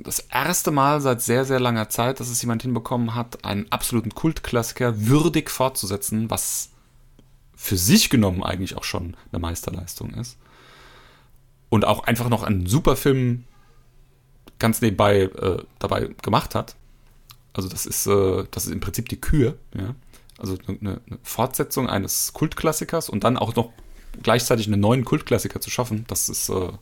das 0.00 0.18
erste 0.18 0.72
Mal 0.72 1.00
seit 1.00 1.22
sehr, 1.22 1.44
sehr 1.44 1.60
langer 1.60 1.88
Zeit, 1.88 2.18
dass 2.18 2.30
es 2.30 2.42
jemand 2.42 2.62
hinbekommen 2.62 3.14
hat, 3.14 3.44
einen 3.44 3.70
absoluten 3.70 4.12
Kultklassiker 4.12 5.06
würdig 5.06 5.50
fortzusetzen, 5.50 6.30
was 6.30 6.70
für 7.54 7.76
sich 7.76 8.10
genommen 8.10 8.42
eigentlich 8.42 8.76
auch 8.76 8.82
schon 8.82 9.16
eine 9.30 9.38
Meisterleistung 9.38 10.14
ist. 10.14 10.36
Und 11.72 11.86
auch 11.86 12.04
einfach 12.04 12.28
noch 12.28 12.42
einen 12.42 12.66
super 12.66 12.96
Film 12.96 13.44
ganz 14.58 14.82
nebenbei 14.82 15.22
äh, 15.22 15.62
dabei 15.78 16.10
gemacht 16.20 16.54
hat. 16.54 16.76
Also 17.54 17.70
das 17.70 17.86
ist, 17.86 18.06
äh, 18.06 18.44
das 18.50 18.66
ist 18.66 18.72
im 18.72 18.80
Prinzip 18.80 19.08
die 19.08 19.18
Kür, 19.18 19.56
ja. 19.74 19.94
Also 20.36 20.58
eine, 20.68 21.00
eine 21.06 21.18
Fortsetzung 21.22 21.88
eines 21.88 22.34
Kultklassikers 22.34 23.08
und 23.08 23.24
dann 23.24 23.38
auch 23.38 23.56
noch 23.56 23.72
gleichzeitig 24.22 24.66
einen 24.66 24.82
neuen 24.82 25.06
Kultklassiker 25.06 25.62
zu 25.62 25.70
schaffen, 25.70 26.04
das 26.08 26.28
ist, 26.28 26.50
äh, 26.50 26.72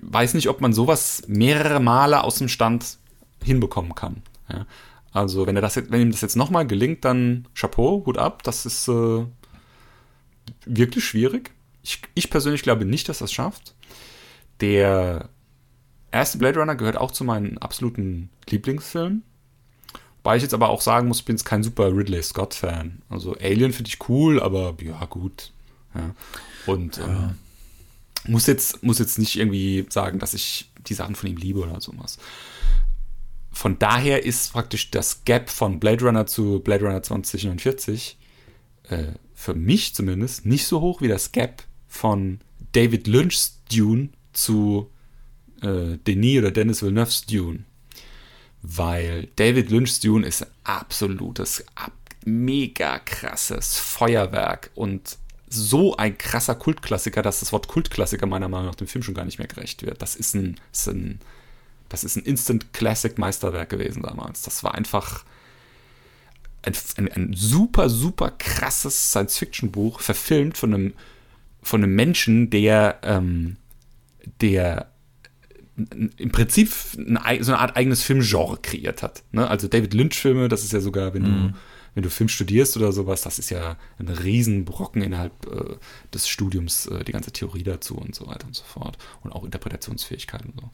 weiß 0.00 0.34
nicht, 0.34 0.48
ob 0.48 0.60
man 0.60 0.72
sowas 0.72 1.22
mehrere 1.28 1.78
Male 1.78 2.24
aus 2.24 2.38
dem 2.38 2.48
Stand 2.48 2.98
hinbekommen 3.44 3.94
kann. 3.94 4.22
Ja. 4.48 4.66
Also 5.12 5.46
wenn 5.46 5.54
er 5.54 5.62
das, 5.62 5.76
wenn 5.76 6.00
ihm 6.00 6.10
das 6.10 6.20
jetzt 6.20 6.34
nochmal 6.34 6.66
gelingt, 6.66 7.04
dann 7.04 7.46
Chapeau, 7.54 8.02
Hut 8.06 8.18
ab, 8.18 8.42
das 8.42 8.66
ist 8.66 8.88
äh, 8.88 9.24
wirklich 10.66 11.04
schwierig. 11.04 11.52
Ich, 11.82 12.00
ich 12.14 12.30
persönlich 12.30 12.62
glaube 12.62 12.84
nicht, 12.84 13.08
dass 13.08 13.18
das 13.18 13.32
schafft. 13.32 13.74
Der 14.60 15.28
erste 16.12 16.38
Blade 16.38 16.60
Runner 16.60 16.76
gehört 16.76 16.96
auch 16.96 17.10
zu 17.10 17.24
meinen 17.24 17.58
absoluten 17.58 18.30
Lieblingsfilmen. 18.48 19.22
Wobei 20.22 20.36
ich 20.36 20.42
jetzt 20.42 20.54
aber 20.54 20.68
auch 20.68 20.80
sagen 20.80 21.08
muss, 21.08 21.20
ich 21.20 21.24
bin 21.24 21.34
jetzt 21.34 21.44
kein 21.44 21.64
super 21.64 21.94
Ridley 21.96 22.22
Scott-Fan. 22.22 23.02
Also 23.08 23.34
Alien 23.40 23.72
finde 23.72 23.88
ich 23.88 24.08
cool, 24.08 24.40
aber 24.40 24.76
ja, 24.80 25.04
gut. 25.06 25.52
Ja. 25.94 26.14
Und 26.66 26.98
ja. 26.98 27.06
Ähm, 27.06 27.34
muss, 28.28 28.46
jetzt, 28.46 28.82
muss 28.84 29.00
jetzt 29.00 29.18
nicht 29.18 29.36
irgendwie 29.36 29.84
sagen, 29.88 30.20
dass 30.20 30.34
ich 30.34 30.70
die 30.86 30.94
Sachen 30.94 31.16
von 31.16 31.28
ihm 31.28 31.36
liebe 31.36 31.60
oder 31.60 31.80
sowas. 31.80 32.18
Von 33.50 33.78
daher 33.78 34.24
ist 34.24 34.52
praktisch 34.52 34.90
das 34.90 35.24
Gap 35.24 35.50
von 35.50 35.80
Blade 35.80 36.04
Runner 36.04 36.26
zu 36.26 36.60
Blade 36.60 36.84
Runner 36.84 37.02
2049 37.02 38.16
äh, 38.84 39.12
für 39.34 39.54
mich 39.54 39.94
zumindest 39.94 40.46
nicht 40.46 40.66
so 40.66 40.80
hoch 40.80 41.00
wie 41.00 41.08
das 41.08 41.32
Gap 41.32 41.64
von 41.92 42.40
David 42.72 43.06
Lynch's 43.06 43.60
Dune 43.70 44.08
zu 44.32 44.90
äh, 45.60 45.98
Denis 45.98 46.38
oder 46.38 46.50
Dennis 46.50 46.82
Villeneuve's 46.82 47.26
Dune. 47.26 47.64
Weil 48.62 49.28
David 49.36 49.70
Lynch's 49.70 50.00
Dune 50.00 50.26
ist 50.26 50.42
ein 50.42 50.48
absolutes, 50.64 51.62
ab, 51.74 51.92
mega 52.24 52.98
krasses 53.00 53.76
Feuerwerk 53.76 54.70
und 54.74 55.18
so 55.48 55.94
ein 55.96 56.16
krasser 56.16 56.54
Kultklassiker, 56.54 57.20
dass 57.20 57.40
das 57.40 57.52
Wort 57.52 57.68
Kultklassiker 57.68 58.26
meiner 58.26 58.48
Meinung 58.48 58.68
nach 58.68 58.74
dem 58.74 58.86
Film 58.86 59.02
schon 59.02 59.14
gar 59.14 59.26
nicht 59.26 59.38
mehr 59.38 59.48
gerecht 59.48 59.82
wird. 59.82 60.00
Das 60.00 60.16
ist 60.16 60.34
ein, 60.34 60.58
ist 60.72 60.88
ein, 60.88 61.20
das 61.90 62.04
ist 62.04 62.16
ein 62.16 62.24
Instant 62.24 62.72
Classic 62.72 63.18
Meisterwerk 63.18 63.68
gewesen 63.68 64.02
damals. 64.02 64.42
Das 64.42 64.64
war 64.64 64.74
einfach 64.74 65.26
ein, 66.62 66.74
ein, 66.96 67.12
ein 67.12 67.34
super, 67.34 67.90
super 67.90 68.30
krasses 68.30 69.10
Science-Fiction-Buch, 69.10 70.00
verfilmt 70.00 70.56
von 70.56 70.72
einem, 70.72 70.94
von 71.62 71.82
einem 71.82 71.94
Menschen, 71.94 72.50
der, 72.50 73.00
ähm, 73.02 73.56
der 74.40 74.92
im 76.18 76.30
Prinzip 76.30 76.70
so 76.70 76.98
eine 77.00 77.58
Art 77.58 77.76
eigenes 77.76 78.02
Filmgenre 78.02 78.58
kreiert 78.60 79.02
hat. 79.02 79.22
Ne? 79.32 79.48
Also 79.48 79.68
David 79.68 79.94
Lynch-Filme, 79.94 80.48
das 80.48 80.64
ist 80.64 80.72
ja 80.72 80.80
sogar, 80.80 81.14
wenn 81.14 81.22
mhm. 81.22 81.48
du 81.48 81.54
wenn 81.94 82.02
du 82.02 82.10
Film 82.10 82.28
studierst 82.28 82.76
oder 82.76 82.92
sowas, 82.92 83.22
das 83.22 83.38
ist 83.38 83.50
ja 83.50 83.76
ein 83.98 84.08
Riesenbrocken 84.08 85.02
innerhalb 85.02 85.46
äh, 85.46 85.76
des 86.12 86.26
Studiums, 86.28 86.86
äh, 86.86 87.04
die 87.04 87.12
ganze 87.12 87.32
Theorie 87.32 87.62
dazu 87.62 87.96
und 87.96 88.14
so 88.14 88.26
weiter 88.26 88.46
und 88.46 88.54
so 88.54 88.64
fort. 88.64 88.96
Und 89.22 89.32
auch 89.32 89.44
Interpretationsfähigkeit 89.44 90.44
und 90.46 90.54
so. 90.58 90.70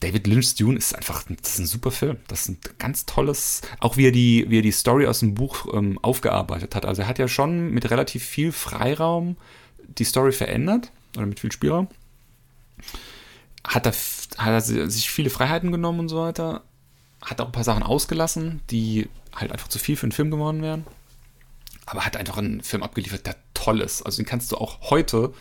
David 0.00 0.26
Lynch's 0.26 0.54
Dune 0.54 0.76
ist 0.76 0.94
einfach 0.94 1.24
das 1.40 1.54
ist 1.54 1.58
ein 1.60 1.66
super 1.66 1.90
Film. 1.90 2.18
Das 2.28 2.42
ist 2.42 2.48
ein 2.48 2.58
ganz 2.78 3.06
tolles, 3.06 3.62
auch 3.80 3.96
wie 3.96 4.08
er 4.08 4.12
die, 4.12 4.44
wie 4.48 4.58
er 4.58 4.62
die 4.62 4.72
Story 4.72 5.06
aus 5.06 5.20
dem 5.20 5.34
Buch 5.34 5.66
ähm, 5.72 5.98
aufgearbeitet 6.02 6.74
hat. 6.74 6.84
Also 6.84 7.02
er 7.02 7.08
hat 7.08 7.18
ja 7.18 7.28
schon 7.28 7.70
mit 7.70 7.90
relativ 7.90 8.24
viel 8.24 8.52
Freiraum 8.52 9.36
die 9.98 10.04
Story 10.04 10.32
verändert 10.32 10.90
oder 11.16 11.26
mit 11.26 11.40
viel 11.40 11.52
Spielraum. 11.52 11.88
Hat 13.66 13.86
er, 13.86 13.92
hat 13.92 14.68
er 14.68 14.90
sich 14.90 15.10
viele 15.10 15.30
Freiheiten 15.30 15.72
genommen 15.72 16.00
und 16.00 16.08
so 16.08 16.18
weiter. 16.18 16.62
Hat 17.22 17.40
auch 17.40 17.46
ein 17.46 17.52
paar 17.52 17.64
Sachen 17.64 17.82
ausgelassen, 17.82 18.60
die 18.70 19.08
halt 19.34 19.52
einfach 19.52 19.68
zu 19.68 19.78
viel 19.78 19.96
für 19.96 20.04
einen 20.04 20.12
Film 20.12 20.30
geworden 20.30 20.62
wären. 20.62 20.84
Aber 21.86 22.04
hat 22.04 22.16
einfach 22.16 22.36
einen 22.36 22.62
Film 22.62 22.82
abgeliefert, 22.82 23.26
der 23.26 23.36
toll 23.54 23.80
ist. 23.80 24.02
Also 24.02 24.22
den 24.22 24.26
kannst 24.26 24.52
du 24.52 24.56
auch 24.56 24.90
heute, 24.90 25.32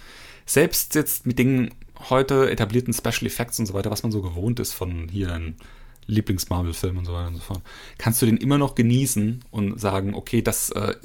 selbst 0.45 0.95
jetzt 0.95 1.25
mit 1.25 1.39
den 1.39 1.73
heute 2.09 2.49
etablierten 2.49 2.93
Special 2.93 3.25
Effects 3.25 3.59
und 3.59 3.65
so 3.65 3.73
weiter, 3.73 3.91
was 3.91 4.03
man 4.03 4.11
so 4.11 4.21
gewohnt 4.21 4.59
ist 4.59 4.73
von 4.73 5.07
hier 5.09 5.33
in 5.35 5.55
Lieblings-Marvel-Filmen 6.07 6.99
und 6.99 7.05
so 7.05 7.13
weiter 7.13 7.27
und 7.27 7.35
so 7.35 7.41
fort, 7.41 7.61
kannst 7.97 8.21
du 8.21 8.25
den 8.25 8.37
immer 8.37 8.57
noch 8.57 8.75
genießen 8.75 9.43
und 9.51 9.79
sagen, 9.79 10.13
okay, 10.13 10.41
das 10.41 10.69
äh, 10.71 10.95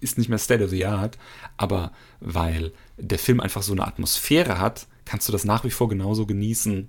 ist 0.00 0.18
nicht 0.18 0.28
mehr 0.28 0.38
State 0.38 0.64
of 0.64 0.70
the 0.70 0.86
Art, 0.86 1.18
aber 1.56 1.92
weil 2.20 2.72
der 2.96 3.18
Film 3.18 3.40
einfach 3.40 3.62
so 3.62 3.72
eine 3.72 3.86
Atmosphäre 3.86 4.58
hat, 4.58 4.86
kannst 5.04 5.28
du 5.28 5.32
das 5.32 5.44
nach 5.44 5.64
wie 5.64 5.70
vor 5.70 5.88
genauso 5.88 6.26
genießen, 6.26 6.88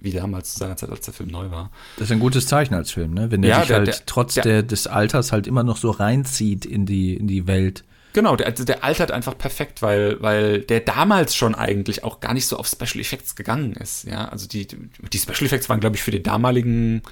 wie 0.00 0.10
damals 0.10 0.52
zu 0.52 0.58
seiner 0.58 0.76
Zeit, 0.76 0.90
als 0.90 1.04
der 1.04 1.14
Film 1.14 1.30
neu 1.30 1.50
war. 1.50 1.70
Das 1.96 2.08
ist 2.08 2.12
ein 2.12 2.20
gutes 2.20 2.46
Zeichen 2.46 2.74
als 2.74 2.90
Film, 2.90 3.14
ne? 3.14 3.30
Wenn 3.30 3.42
der 3.42 3.50
ja, 3.50 3.58
sich 3.60 3.68
der, 3.68 3.76
halt 3.78 3.88
der, 3.88 4.06
trotz 4.06 4.34
der, 4.34 4.62
des 4.62 4.86
Alters 4.86 5.32
halt 5.32 5.46
immer 5.46 5.62
noch 5.62 5.76
so 5.76 5.90
reinzieht 5.90 6.64
in 6.64 6.86
die, 6.86 7.14
in 7.14 7.28
die 7.28 7.46
Welt. 7.46 7.84
Genau, 8.12 8.36
der, 8.36 8.46
also 8.46 8.64
der 8.64 8.84
altert 8.84 9.10
einfach 9.10 9.36
perfekt, 9.38 9.80
weil, 9.80 10.20
weil 10.20 10.60
der 10.60 10.80
damals 10.80 11.34
schon 11.34 11.54
eigentlich 11.54 12.04
auch 12.04 12.20
gar 12.20 12.34
nicht 12.34 12.46
so 12.46 12.58
auf 12.58 12.66
Special 12.66 13.00
Effects 13.00 13.36
gegangen 13.36 13.72
ist. 13.74 14.04
Ja, 14.04 14.28
also 14.28 14.46
die, 14.46 14.66
die 14.66 15.18
Special 15.18 15.46
Effects 15.46 15.68
waren, 15.68 15.80
glaube 15.80 15.96
ich, 15.96 16.02
für 16.02 16.10
die 16.10 16.22
damaligen, 16.22 17.02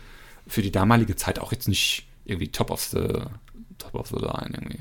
für 0.46 0.62
die 0.62 0.72
damalige 0.72 1.16
Zeit 1.16 1.38
auch 1.38 1.52
jetzt 1.52 1.68
nicht 1.68 2.06
irgendwie 2.26 2.48
top 2.48 2.70
of 2.70 2.82
the, 2.82 3.08
top 3.78 3.94
of 3.94 4.08
the 4.08 4.16
line 4.16 4.50
irgendwie. 4.52 4.80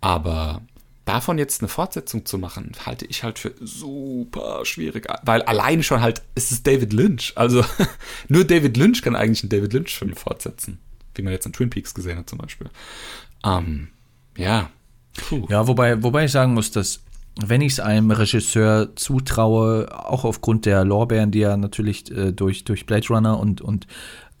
Aber 0.00 0.62
davon 1.04 1.38
jetzt 1.38 1.62
eine 1.62 1.68
Fortsetzung 1.68 2.26
zu 2.26 2.36
machen, 2.36 2.72
halte 2.84 3.06
ich 3.06 3.22
halt 3.22 3.38
für 3.38 3.54
super 3.60 4.64
schwierig, 4.64 5.06
weil 5.22 5.42
allein 5.42 5.82
schon 5.82 6.00
halt, 6.00 6.22
es 6.34 6.50
ist 6.52 6.66
David 6.66 6.92
Lynch. 6.92 7.32
Also 7.36 7.64
nur 8.28 8.44
David 8.44 8.76
Lynch 8.76 9.02
kann 9.02 9.16
eigentlich 9.16 9.42
einen 9.42 9.50
David 9.50 9.72
Lynch-Film 9.72 10.14
fortsetzen, 10.14 10.78
wie 11.14 11.22
man 11.22 11.32
jetzt 11.32 11.46
in 11.46 11.52
Twin 11.52 11.70
Peaks 11.70 11.94
gesehen 11.94 12.18
hat 12.18 12.28
zum 12.28 12.38
Beispiel. 12.38 12.68
Ähm, 13.44 13.88
ja. 14.36 14.70
Puh. 15.28 15.46
Ja, 15.48 15.66
wobei, 15.66 16.02
wobei 16.02 16.24
ich 16.24 16.32
sagen 16.32 16.54
muss, 16.54 16.70
dass 16.70 17.00
wenn 17.40 17.60
ich 17.60 17.72
es 17.74 17.80
einem 17.80 18.10
Regisseur 18.10 18.96
zutraue, 18.96 19.86
auch 19.92 20.24
aufgrund 20.24 20.66
der 20.66 20.84
Lorbeeren, 20.84 21.30
die 21.30 21.42
er 21.42 21.56
natürlich 21.56 22.10
äh, 22.10 22.32
durch, 22.32 22.64
durch 22.64 22.86
Blade 22.86 23.06
Runner 23.08 23.38
und, 23.38 23.60
und 23.60 23.86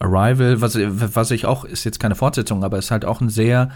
Arrival, 0.00 0.60
was, 0.60 0.76
was 0.76 1.30
ich 1.30 1.46
auch, 1.46 1.64
ist 1.64 1.84
jetzt 1.84 2.00
keine 2.00 2.14
Fortsetzung, 2.14 2.64
aber 2.64 2.78
ist 2.78 2.90
halt 2.90 3.04
auch 3.04 3.20
ein 3.20 3.28
sehr 3.30 3.70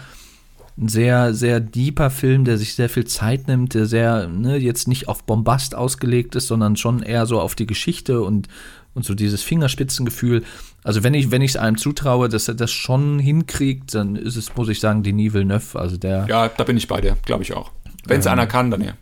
ein 0.77 0.87
sehr, 0.87 1.33
sehr 1.33 1.59
deeper 1.59 2.09
Film, 2.09 2.45
der 2.45 2.57
sich 2.57 2.73
sehr 2.73 2.89
viel 2.89 3.05
Zeit 3.05 3.47
nimmt, 3.47 3.75
der 3.75 3.85
sehr, 3.85 4.27
ne, 4.27 4.57
jetzt 4.57 4.87
nicht 4.87 5.07
auf 5.07 5.23
Bombast 5.23 5.75
ausgelegt 5.75 6.35
ist, 6.35 6.47
sondern 6.47 6.75
schon 6.77 7.03
eher 7.03 7.25
so 7.27 7.39
auf 7.39 7.53
die 7.53 7.67
Geschichte 7.67 8.21
und, 8.21 8.47
und 8.95 9.05
so 9.05 9.13
dieses 9.13 9.43
Fingerspitzengefühl. 9.43 10.43
Also 10.83 11.03
wenn 11.03 11.13
ich, 11.13 11.31
wenn 11.31 11.41
ich 11.41 11.51
es 11.51 11.57
einem 11.57 11.77
zutraue, 11.77 12.29
dass 12.29 12.47
er 12.47 12.55
das 12.55 12.71
schon 12.71 13.19
hinkriegt, 13.19 13.95
dann 13.95 14.15
ist 14.15 14.35
es, 14.35 14.55
muss 14.55 14.69
ich 14.69 14.79
sagen, 14.79 15.03
Denis 15.03 15.33
Villeneuve. 15.33 15.79
Also 15.79 15.97
der. 15.97 16.25
Ja, 16.27 16.49
da 16.49 16.63
bin 16.63 16.77
ich 16.77 16.87
bei 16.87 17.01
dir, 17.01 17.17
glaube 17.25 17.43
ich 17.43 17.53
auch. 17.53 17.71
Wenn 18.05 18.19
es 18.19 18.25
ähm, 18.25 18.33
einer 18.33 18.47
kann, 18.47 18.71
dann 18.71 18.81
ja. 18.81 18.93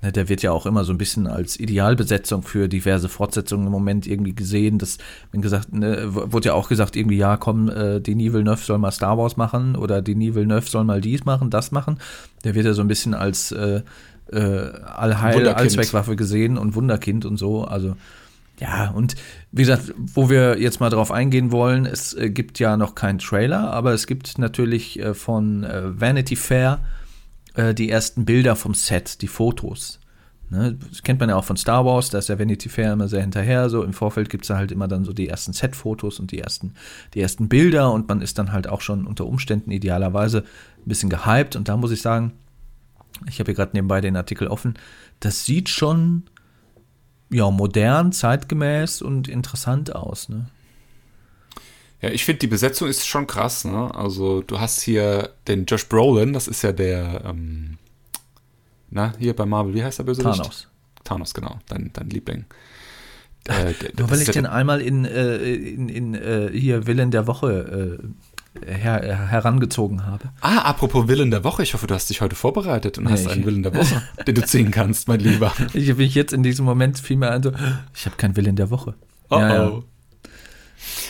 Ne, 0.00 0.12
der 0.12 0.28
wird 0.28 0.42
ja 0.42 0.52
auch 0.52 0.64
immer 0.64 0.84
so 0.84 0.92
ein 0.92 0.98
bisschen 0.98 1.26
als 1.26 1.58
Idealbesetzung 1.58 2.42
für 2.42 2.68
diverse 2.68 3.08
Fortsetzungen 3.08 3.66
im 3.66 3.72
Moment 3.72 4.06
irgendwie 4.06 4.34
gesehen. 4.34 4.78
Das, 4.78 4.98
wenn 5.32 5.42
gesagt, 5.42 5.72
ne, 5.72 6.04
wurde 6.08 6.48
ja 6.48 6.54
auch 6.54 6.68
gesagt, 6.68 6.94
irgendwie, 6.94 7.16
ja, 7.16 7.36
komm, 7.36 7.68
äh, 7.68 8.00
Denis 8.00 8.32
Villeneuve 8.32 8.60
soll 8.60 8.78
mal 8.78 8.92
Star 8.92 9.18
Wars 9.18 9.36
machen 9.36 9.74
oder 9.74 10.00
Denis 10.00 10.36
Villeneuve 10.36 10.68
soll 10.68 10.84
mal 10.84 11.00
dies 11.00 11.24
machen, 11.24 11.50
das 11.50 11.72
machen. 11.72 11.98
Der 12.44 12.54
wird 12.54 12.66
ja 12.66 12.74
so 12.74 12.82
ein 12.82 12.88
bisschen 12.88 13.12
als 13.12 13.50
äh, 13.50 13.82
äh, 14.30 14.38
Allheil, 14.38 15.48
Allzweckwaffe 15.48 16.14
gesehen 16.14 16.58
und 16.58 16.76
Wunderkind 16.76 17.24
und 17.24 17.36
so. 17.36 17.64
Also, 17.64 17.96
ja, 18.60 18.90
und 18.90 19.14
wie 19.52 19.62
gesagt, 19.62 19.94
wo 19.96 20.28
wir 20.28 20.60
jetzt 20.60 20.80
mal 20.80 20.90
drauf 20.90 21.12
eingehen 21.12 21.52
wollen, 21.52 21.86
es 21.86 22.14
äh, 22.14 22.30
gibt 22.30 22.58
ja 22.58 22.76
noch 22.76 22.94
keinen 22.94 23.18
Trailer, 23.18 23.72
aber 23.72 23.92
es 23.92 24.06
gibt 24.06 24.38
natürlich 24.38 24.98
äh, 24.98 25.14
von 25.14 25.64
äh, 25.64 26.00
Vanity 26.00 26.34
Fair 26.34 26.80
äh, 27.54 27.72
die 27.72 27.88
ersten 27.88 28.24
Bilder 28.24 28.56
vom 28.56 28.74
Set, 28.74 29.22
die 29.22 29.28
Fotos. 29.28 30.00
Ne, 30.50 30.78
das 30.88 31.02
kennt 31.02 31.20
man 31.20 31.28
ja 31.28 31.36
auch 31.36 31.44
von 31.44 31.58
Star 31.58 31.84
Wars, 31.84 32.08
da 32.08 32.18
ist 32.18 32.28
ja 32.28 32.38
Vanity 32.38 32.70
Fair 32.70 32.94
immer 32.94 33.06
sehr 33.06 33.20
hinterher. 33.20 33.68
So 33.68 33.84
im 33.84 33.92
Vorfeld 33.92 34.30
gibt 34.30 34.44
es 34.44 34.50
halt 34.50 34.72
immer 34.72 34.88
dann 34.88 35.04
so 35.04 35.12
die 35.12 35.28
ersten 35.28 35.52
Set-Fotos 35.52 36.18
und 36.20 36.32
die 36.32 36.38
ersten, 36.38 36.72
die 37.14 37.20
ersten 37.20 37.48
Bilder 37.48 37.92
und 37.92 38.08
man 38.08 38.22
ist 38.22 38.38
dann 38.38 38.50
halt 38.50 38.66
auch 38.66 38.80
schon 38.80 39.06
unter 39.06 39.26
Umständen 39.26 39.70
idealerweise 39.70 40.38
ein 40.38 40.88
bisschen 40.88 41.10
gehypt. 41.10 41.54
Und 41.54 41.68
da 41.68 41.76
muss 41.76 41.90
ich 41.90 42.00
sagen, 42.00 42.32
ich 43.28 43.40
habe 43.40 43.50
hier 43.50 43.56
gerade 43.56 43.72
nebenbei 43.74 44.00
den 44.00 44.16
Artikel 44.16 44.48
offen, 44.48 44.74
das 45.20 45.44
sieht 45.44 45.68
schon 45.68 46.24
ja, 47.30 47.50
modern, 47.50 48.12
zeitgemäß 48.12 49.02
und 49.02 49.28
interessant 49.28 49.94
aus. 49.94 50.28
Ne? 50.28 50.46
Ja, 52.00 52.10
ich 52.10 52.24
finde, 52.24 52.38
die 52.40 52.46
Besetzung 52.46 52.88
ist 52.88 53.06
schon 53.06 53.26
krass. 53.26 53.64
Ne? 53.64 53.94
Also, 53.94 54.42
du 54.42 54.60
hast 54.60 54.80
hier 54.80 55.30
den 55.48 55.64
Josh 55.66 55.88
Brolin, 55.88 56.32
das 56.32 56.46
ist 56.48 56.62
ja 56.62 56.72
der, 56.72 57.24
ähm, 57.24 57.78
Na, 58.90 59.12
hier 59.18 59.34
bei 59.34 59.44
Marvel, 59.46 59.74
wie 59.74 59.82
heißt 59.84 59.98
der 59.98 60.04
Bösewicht? 60.04 60.36
Thanos. 60.38 60.68
Thanos, 61.04 61.34
genau, 61.34 61.58
dein, 61.68 61.90
dein 61.92 62.08
Liebling. 62.10 62.44
Äh, 63.46 63.72
der- 63.74 63.92
Nur 63.98 64.10
weil 64.10 64.20
ich 64.20 64.26
ja 64.28 64.32
den 64.32 64.46
einmal 64.46 64.80
in, 64.80 65.04
äh, 65.04 65.36
in, 65.54 65.88
in 65.88 66.14
äh, 66.14 66.50
hier 66.52 66.86
Willen 66.86 67.10
der 67.10 67.26
Woche 67.26 67.98
äh, 68.00 68.06
her, 68.66 69.28
herangezogen 69.30 70.06
habe. 70.06 70.30
Ah, 70.40 70.58
apropos 70.62 71.08
Willen 71.08 71.30
der 71.30 71.44
Woche, 71.44 71.62
ich 71.62 71.74
hoffe, 71.74 71.86
du 71.86 71.94
hast 71.94 72.10
dich 72.10 72.20
heute 72.20 72.36
vorbereitet 72.36 72.98
und 72.98 73.04
Nee, 73.04 73.10
hast 73.12 73.22
ich- 73.26 73.30
einen 73.32 73.44
Willen 73.46 73.62
der 73.62 73.74
Woche, 73.76 74.02
den 74.26 74.34
du 74.34 74.44
ziehen 74.44 74.70
kannst, 74.70 75.08
mein 75.08 75.20
Lieber. 75.20 75.52
Ich 75.74 75.88
habe 75.90 76.02
mich 76.02 76.14
jetzt 76.14 76.32
in 76.32 76.42
diesem 76.42 76.64
Moment 76.64 76.98
fiel 76.98 77.16
mir 77.16 77.30
ein, 77.30 77.42
so, 77.42 77.52
ich 77.94 78.06
habe 78.06 78.16
keinen 78.16 78.36
Willen 78.36 78.56
der 78.56 78.70
Woche. 78.70 78.94
Oh 79.30 79.36
Ja, 79.38 79.54
ja. 79.54 79.68
oh. 79.68 79.84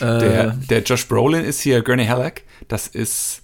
Äh, 0.01 0.19
Der, 0.19 0.51
der 0.69 0.83
Josh 0.83 1.07
Brolin 1.07 1.43
ist 1.43 1.61
hier 1.61 1.81
Gurney 1.83 2.05
Halleck. 2.05 2.45
Das 2.67 2.87
ist 2.87 3.43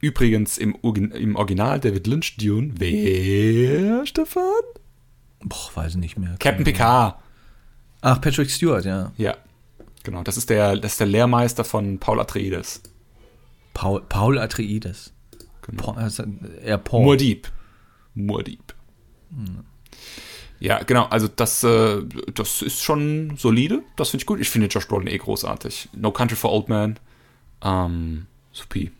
übrigens 0.00 0.56
im, 0.58 0.76
im 0.82 1.36
Original 1.36 1.78
David 1.80 2.06
Lynch 2.06 2.36
Dune. 2.38 2.72
Wer, 2.76 4.06
Stefan? 4.06 4.42
boah, 5.42 5.70
weiß 5.74 5.96
nicht 5.96 6.18
mehr. 6.18 6.36
Captain 6.38 6.64
Picard. 6.64 7.16
Ach, 8.02 8.20
Patrick 8.20 8.50
Stewart, 8.50 8.84
ja. 8.84 9.12
Ja, 9.16 9.36
genau. 10.02 10.22
Das 10.22 10.36
ist 10.36 10.48
der, 10.50 10.76
das 10.76 10.92
ist 10.92 11.00
der 11.00 11.06
Lehrmeister 11.06 11.64
von 11.64 11.98
Paul 11.98 12.20
Atreides. 12.20 12.82
Paul, 13.80 14.02
Paul 14.02 14.38
Atreides. 14.38 15.10
Genau. 15.62 15.82
Paul, 15.82 15.96
also, 15.96 16.24
er 16.62 16.76
Paul. 16.76 17.06
Muad'Dib. 17.06 17.44
Muad'Dib. 18.14 18.74
Ja, 20.58 20.82
genau. 20.82 21.04
Also 21.04 21.28
das, 21.28 21.64
äh, 21.64 22.02
das 22.34 22.60
ist 22.60 22.82
schon 22.82 23.38
solide. 23.38 23.82
Das 23.96 24.10
finde 24.10 24.22
ich 24.22 24.26
gut. 24.26 24.38
Ich 24.38 24.50
finde 24.50 24.66
Josh 24.66 24.86
Brolin 24.86 25.06
eh 25.06 25.16
großartig. 25.16 25.88
No 25.94 26.10
Country 26.10 26.36
for 26.36 26.52
Old 26.52 26.68
Man. 26.68 26.98
Ähm, 27.64 28.26
supi. 28.52 28.90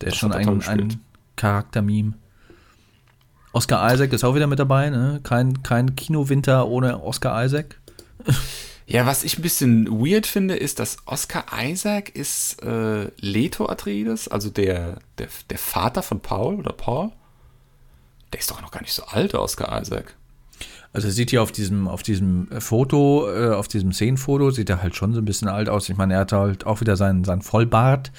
Der 0.00 0.08
ist 0.10 0.18
schon 0.18 0.30
ein, 0.30 0.62
ein 0.62 1.00
Charakter-Meme. 1.34 2.12
Oscar 3.52 3.92
Isaac 3.92 4.12
ist 4.12 4.22
auch 4.22 4.36
wieder 4.36 4.46
mit 4.46 4.60
dabei, 4.60 4.88
ne? 4.90 5.18
Kein, 5.24 5.64
kein 5.64 5.96
Kinowinter 5.96 6.68
ohne 6.68 7.02
Oscar 7.02 7.44
Isaac. 7.44 7.80
Ja, 8.90 9.04
was 9.04 9.22
ich 9.22 9.38
ein 9.38 9.42
bisschen 9.42 9.86
weird 9.86 10.26
finde, 10.26 10.56
ist, 10.56 10.80
dass 10.80 10.96
Oscar 11.04 11.44
Isaac 11.62 12.08
ist 12.16 12.62
äh, 12.62 13.10
Leto 13.20 13.68
Atreides, 13.68 14.28
also 14.28 14.48
der, 14.48 15.00
der, 15.18 15.28
der 15.50 15.58
Vater 15.58 16.02
von 16.02 16.20
Paul 16.20 16.54
oder 16.54 16.72
Paul. 16.72 17.10
Der 18.32 18.40
ist 18.40 18.50
doch 18.50 18.62
noch 18.62 18.70
gar 18.70 18.80
nicht 18.80 18.94
so 18.94 19.04
alt, 19.04 19.34
Oscar 19.34 19.78
Isaac. 19.78 20.16
Also 20.94 21.08
er 21.08 21.12
sieht 21.12 21.28
hier 21.28 21.42
auf 21.42 21.52
diesem, 21.52 21.86
auf 21.86 22.02
diesem 22.02 22.48
Foto, 22.62 23.30
äh, 23.30 23.50
auf 23.50 23.68
diesem 23.68 23.92
Szenenfoto, 23.92 24.50
sieht 24.52 24.70
er 24.70 24.80
halt 24.80 24.96
schon 24.96 25.12
so 25.12 25.20
ein 25.20 25.26
bisschen 25.26 25.48
alt 25.48 25.68
aus. 25.68 25.86
Ich 25.90 25.96
meine, 25.98 26.14
er 26.14 26.20
hat 26.20 26.32
halt 26.32 26.64
auch 26.64 26.80
wieder 26.80 26.96
seinen, 26.96 27.24
seinen 27.24 27.42
Vollbart. 27.42 28.10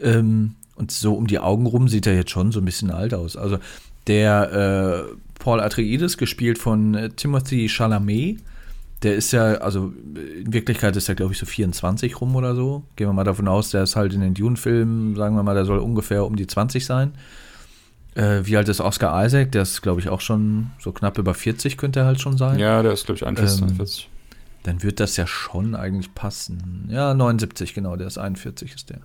Ähm, 0.00 0.56
und 0.74 0.90
so 0.90 1.14
um 1.14 1.28
die 1.28 1.38
Augen 1.38 1.66
rum 1.66 1.86
sieht 1.86 2.08
er 2.08 2.16
jetzt 2.16 2.32
schon 2.32 2.50
so 2.50 2.58
ein 2.58 2.64
bisschen 2.64 2.90
alt 2.90 3.14
aus. 3.14 3.36
Also 3.36 3.60
der 4.08 5.06
äh, 5.12 5.14
Paul 5.38 5.60
Atreides, 5.60 6.18
gespielt 6.18 6.58
von 6.58 6.94
äh, 6.96 7.10
Timothy 7.10 7.68
Chalamet, 7.68 8.40
der 9.02 9.16
ist 9.16 9.32
ja, 9.32 9.54
also 9.54 9.92
in 10.14 10.52
Wirklichkeit 10.52 10.96
ist 10.96 11.08
er, 11.08 11.14
glaube 11.14 11.32
ich, 11.32 11.38
so 11.38 11.46
24 11.46 12.20
rum 12.20 12.36
oder 12.36 12.54
so. 12.54 12.84
Gehen 12.96 13.08
wir 13.08 13.12
mal 13.12 13.24
davon 13.24 13.48
aus, 13.48 13.70
der 13.70 13.82
ist 13.82 13.96
halt 13.96 14.12
in 14.12 14.20
den 14.20 14.34
Dune-Filmen, 14.34 15.16
sagen 15.16 15.34
wir 15.34 15.42
mal, 15.42 15.54
der 15.54 15.64
soll 15.64 15.78
ungefähr 15.78 16.24
um 16.24 16.36
die 16.36 16.46
20 16.46 16.84
sein. 16.84 17.12
Äh, 18.14 18.40
wie 18.44 18.56
alt 18.56 18.68
ist 18.68 18.80
Oscar 18.80 19.24
Isaac? 19.24 19.52
Der 19.52 19.62
ist, 19.62 19.82
glaube 19.82 20.00
ich, 20.00 20.08
auch 20.08 20.20
schon 20.20 20.70
so 20.78 20.92
knapp 20.92 21.18
über 21.18 21.34
40 21.34 21.76
könnte 21.76 22.00
er 22.00 22.06
halt 22.06 22.20
schon 22.20 22.36
sein. 22.36 22.58
Ja, 22.58 22.82
der 22.82 22.92
ist, 22.92 23.06
glaube 23.06 23.16
ich, 23.16 23.26
41, 23.26 23.60
Ähm, 23.62 23.68
42. 23.68 24.08
Dann 24.64 24.82
wird 24.82 25.00
das 25.00 25.16
ja 25.16 25.26
schon 25.26 25.74
eigentlich 25.74 26.14
passen. 26.14 26.88
Ja, 26.88 27.14
79, 27.14 27.74
genau, 27.74 27.96
der 27.96 28.06
ist 28.06 28.18
41 28.18 28.74
ist 28.74 28.90
der. 28.90 29.00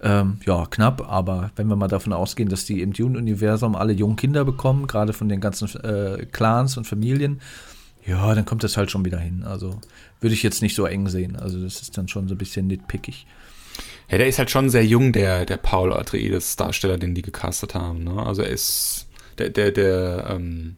Ähm, 0.00 0.38
ja, 0.46 0.64
knapp, 0.70 1.10
aber 1.10 1.50
wenn 1.56 1.66
wir 1.66 1.74
mal 1.74 1.88
davon 1.88 2.12
ausgehen, 2.12 2.48
dass 2.48 2.64
die 2.64 2.80
im 2.82 2.92
Dune-Universum 2.92 3.74
alle 3.74 3.92
jungen 3.92 4.16
Kinder 4.16 4.44
bekommen, 4.44 4.86
gerade 4.86 5.12
von 5.12 5.28
den 5.28 5.40
ganzen 5.40 5.68
äh, 5.82 6.24
Clans 6.30 6.76
und 6.76 6.86
Familien, 6.86 7.40
ja, 8.08 8.34
dann 8.34 8.44
kommt 8.44 8.64
das 8.64 8.76
halt 8.76 8.90
schon 8.90 9.04
wieder 9.04 9.18
hin. 9.18 9.44
Also 9.44 9.80
würde 10.20 10.34
ich 10.34 10.42
jetzt 10.42 10.62
nicht 10.62 10.74
so 10.74 10.86
eng 10.86 11.08
sehen. 11.08 11.36
Also 11.36 11.60
das 11.62 11.80
ist 11.82 11.96
dann 11.98 12.08
schon 12.08 12.28
so 12.28 12.34
ein 12.34 12.38
bisschen 12.38 12.66
nitpickig. 12.66 13.26
Ja, 14.10 14.18
der 14.18 14.26
ist 14.26 14.38
halt 14.38 14.50
schon 14.50 14.70
sehr 14.70 14.84
jung, 14.84 15.12
der, 15.12 15.44
der 15.44 15.58
Paul 15.58 15.92
Atreides 15.92 16.56
Darsteller, 16.56 16.96
den 16.98 17.14
die 17.14 17.22
gecastet 17.22 17.74
haben. 17.74 18.04
Ne? 18.04 18.24
Also 18.24 18.42
er 18.42 18.50
ist 18.50 19.06
der, 19.36 19.50
der, 19.50 19.70
der 19.70 20.26
ähm, 20.30 20.76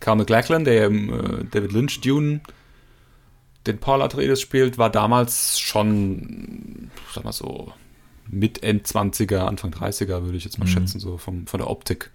Carl 0.00 0.16
McLachlan, 0.16 0.64
der 0.64 0.86
im 0.86 1.12
äh, 1.12 1.44
David 1.50 1.72
Lynch 1.72 2.00
Dune 2.00 2.40
den 3.66 3.78
Paul 3.78 4.00
Atreides 4.00 4.40
spielt, 4.40 4.78
war 4.78 4.88
damals 4.90 5.60
schon, 5.60 6.90
sag 7.14 7.24
mal 7.24 7.32
so, 7.32 7.72
mit 8.26 8.62
End 8.62 8.86
20er, 8.86 9.40
Anfang 9.40 9.70
30er, 9.72 10.22
würde 10.24 10.38
ich 10.38 10.44
jetzt 10.44 10.58
mal 10.58 10.64
Mhm. 10.64 10.70
schätzen, 10.70 11.00
so 11.00 11.18
vom, 11.18 11.46
von 11.46 11.58
der 11.58 11.68
Optik. 11.68 12.10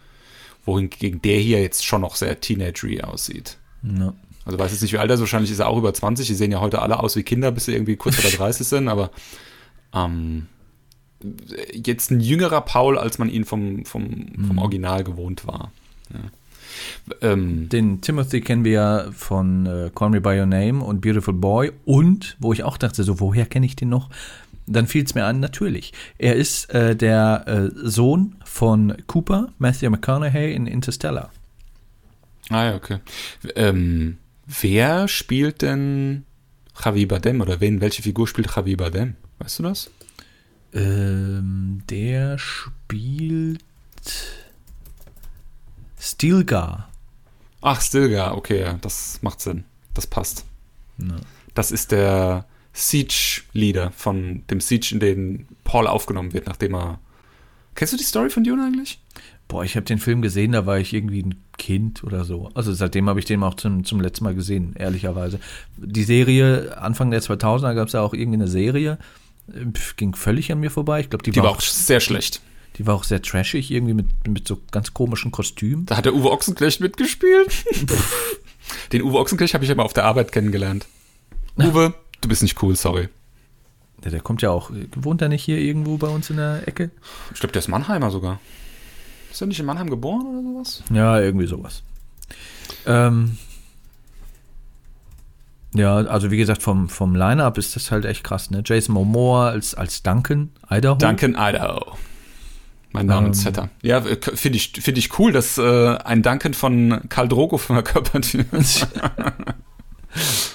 Wohingegen 0.66 1.22
der 1.22 1.38
hier 1.38 1.62
jetzt 1.62 1.86
schon 1.86 2.02
noch 2.02 2.16
sehr 2.16 2.40
teenagery 2.42 3.02
aussieht. 3.02 3.58
Ja. 3.84 4.16
Also 4.46 4.60
weiß 4.60 4.72
jetzt 4.72 4.82
nicht, 4.82 4.94
wie 4.94 5.00
alt 5.00 5.10
er 5.10 5.16
ist, 5.16 5.20
wahrscheinlich 5.20 5.52
ist 5.52 5.60
er 5.60 5.68
auch 5.68 5.78
über 5.78 5.94
20. 5.94 6.28
Die 6.28 6.36
sehen 6.36 6.52
ja 6.52 6.62
heute 6.62 6.82
alle 6.82 7.00
aus 7.00 7.16
wie 7.16 7.24
Kinder, 7.24 7.52
bis 7.52 7.66
sie 7.66 7.74
irgendwie 7.74 7.96
kurz 7.96 8.16
vor 8.16 8.30
der 8.30 8.38
30 8.40 8.68
sind, 8.68 8.88
aber 8.88 9.10
ähm, 9.94 10.48
jetzt 11.74 12.12
ein 12.12 12.20
jüngerer 12.20 12.62
Paul, 12.62 12.98
als 12.98 13.18
man 13.18 13.30
ihn 13.30 13.46
vom, 13.46 13.86
vom, 13.86 14.28
vom 14.48 14.58
Original 14.58 15.04
gewohnt 15.04 15.48
war. 15.48 15.72
Ja. 16.14 16.20
Ähm, 17.22 17.70
Den 17.70 18.02
Timothy 18.02 18.42
kennen 18.42 18.66
wir 18.66 18.72
ja 18.72 19.12
von 19.12 19.66
äh, 19.66 19.92
Call 19.96 20.10
Me 20.10 20.22
By 20.22 20.40
Your 20.40 20.46
Name 20.46 20.84
und 20.84 21.02
Beautiful 21.02 21.34
Boy. 21.34 21.72
Und, 21.86 22.36
wo 22.40 22.54
ich 22.54 22.64
auch 22.64 22.78
dachte, 22.78 23.04
so, 23.04 23.20
woher 23.20 23.46
kenne 23.46 23.66
ich 23.66 23.76
den 23.76 23.90
noch? 23.90 24.10
Dann 24.68 24.88
fiel 24.88 25.04
es 25.04 25.16
mir 25.16 25.26
an, 25.26 25.40
natürlich. 25.40 25.94
Er 26.18 26.36
ist 26.36 26.70
äh, 26.74 26.96
der 26.96 27.44
äh, 27.48 27.70
Sohn 27.88 28.36
von 28.44 28.96
Cooper, 29.08 29.50
Matthew 29.58 29.90
McConaughey 29.92 30.54
in 30.54 30.68
Interstellar. 30.68 31.32
ah 32.50 32.66
ja, 32.66 32.76
okay. 32.76 32.98
Ähm, 33.56 34.18
wer 34.46 35.08
spielt 35.08 35.62
denn 35.62 36.26
Javi 36.84 37.06
Bardem 37.06 37.42
oder 37.42 37.60
wen, 37.62 37.82
welche 37.82 38.02
Figur 38.02 38.28
spielt 38.28 38.54
Javi 38.56 38.76
Bardem? 38.76 39.16
Weißt 39.40 39.60
du 39.60 39.64
das? 39.64 39.90
Ähm, 40.74 41.84
der 41.90 42.38
spielt 42.38 43.64
Stilgar. 46.00 46.90
Ach, 47.62 47.82
Stilgar, 47.82 48.38
okay, 48.38 48.76
das 48.82 49.20
macht 49.22 49.42
Sinn. 49.42 49.64
Das 49.94 50.06
passt. 50.06 50.46
Ja. 50.98 51.16
Das 51.54 51.72
ist 51.72 51.92
der 51.92 52.46
Siege-Leader 52.74 53.92
von 53.92 54.44
dem 54.50 54.60
Siege, 54.60 54.90
in 54.92 55.00
den 55.00 55.48
Paul 55.64 55.88
aufgenommen 55.88 56.34
wird, 56.34 56.46
nachdem 56.46 56.76
er. 56.76 57.00
Kennst 57.74 57.94
du 57.94 57.98
die 57.98 58.04
Story 58.04 58.30
von 58.30 58.44
Dune 58.44 58.64
eigentlich? 58.64 59.00
Boah, 59.48 59.64
ich 59.64 59.76
habe 59.76 59.86
den 59.86 60.00
Film 60.00 60.22
gesehen, 60.22 60.54
da 60.54 60.66
war 60.66 60.80
ich 60.80 60.94
irgendwie 60.94 61.22
ein 61.22 61.36
Kind 61.58 62.04
oder 62.04 62.26
so. 62.26 62.50
Also 62.56 62.74
seitdem 62.74 63.08
habe 63.08 63.20
ich 63.20 63.26
den 63.26 63.44
auch 63.44 63.54
zum, 63.54 63.84
zum 63.84 64.02
letzten 64.02 64.24
Mal 64.24 64.34
gesehen, 64.36 64.74
ehrlicherweise. 64.78 65.40
Die 65.78 66.04
Serie, 66.04 66.78
Anfang 66.80 67.12
der 67.12 67.22
2000er 67.22 67.76
gab 67.76 67.88
es 67.88 67.94
ja 67.94 68.02
auch 68.02 68.14
irgendwie 68.14 68.38
eine 68.38 68.48
Serie, 68.48 68.98
äh, 69.54 69.66
pf, 69.72 69.96
ging 69.98 70.16
völlig 70.16 70.52
an 70.52 70.60
mir 70.60 70.72
vorbei. 70.72 71.00
Ich 71.02 71.10
glaube, 71.10 71.24
die, 71.24 71.32
Die 71.32 71.38
war 71.40 71.46
war 71.46 71.52
auch 71.52 71.62
sehr 71.62 72.00
schlecht. 72.00 72.42
die 72.78 72.88
war 72.88 72.96
auch 72.96 73.04
sehr 73.04 73.22
trashig, 73.22 73.70
irgendwie 73.72 73.94
mit, 73.94 74.08
mit 74.28 74.48
so 74.48 74.58
ganz 74.72 74.94
komischen 74.94 75.32
Kostümen. 75.32 75.86
Da 75.86 75.98
hat 75.98 76.06
der 76.06 76.16
Uwe 76.16 76.32
Ochsenknecht 76.32 76.82
mitgespielt. 76.82 77.48
den 78.94 79.04
Uwe 79.04 79.20
Ochsenknecht 79.20 79.54
habe 79.54 79.64
ich 79.64 79.72
aber 79.72 79.86
auf 79.86 79.94
der 79.94 80.06
Arbeit 80.06 80.32
kennengelernt. 80.32 80.88
Uwe, 81.58 81.94
du 82.22 82.28
bist 82.28 82.42
nicht 82.42 82.62
cool, 82.64 82.76
sorry. 82.76 83.10
Der, 84.04 84.12
der 84.12 84.22
kommt 84.22 84.42
ja 84.42 84.50
auch, 84.50 84.72
äh, 84.72 84.88
wohnt 84.96 85.22
er 85.22 85.30
nicht 85.30 85.44
hier 85.44 85.60
irgendwo 85.60 85.98
bei 85.98 86.08
uns 86.08 86.30
in 86.32 86.38
der 86.38 86.68
Ecke? 86.68 86.90
Ich 87.34 87.40
glaube, 87.40 87.54
der 87.54 87.60
ist 87.60 87.68
Mannheimer 87.68 88.10
sogar. 88.12 88.40
Ist 89.36 89.42
er 89.42 89.48
nicht 89.48 89.60
in 89.60 89.66
Mannheim 89.66 89.90
geboren 89.90 90.28
oder 90.28 90.42
sowas? 90.42 90.84
Ja, 90.94 91.20
irgendwie 91.20 91.46
sowas. 91.46 91.84
Ähm, 92.86 93.38
ja, 95.74 95.98
also 95.98 96.32
wie 96.32 96.38
gesagt, 96.38 96.64
vom, 96.64 96.88
vom 96.88 97.18
Line-Up 97.18 97.58
ist 97.58 97.76
das 97.76 97.92
halt 97.92 98.06
echt 98.06 98.24
krass, 98.24 98.50
ne? 98.50 98.64
Jason 98.66 98.96
Momoa 98.96 99.50
als, 99.50 99.76
als 99.76 100.02
Duncan, 100.04 100.52
Idaho. 100.70 100.96
Duncan 100.96 101.36
Idaho. 101.38 101.98
Mein 102.94 103.08
Namensvetter. 103.08 103.68
Ja, 103.82 103.98
äh, 103.98 104.16
finde 104.16 104.56
ich, 104.56 104.72
finde 104.72 105.00
ich 105.00 105.20
cool, 105.20 105.34
dass 105.34 105.58
äh, 105.58 105.98
ein 105.98 106.24
Duncan 106.24 106.54
von 106.54 107.02
Karl 107.10 107.28
Drogo 107.28 107.58
verkörpert 107.58 108.36
wird. 108.36 108.88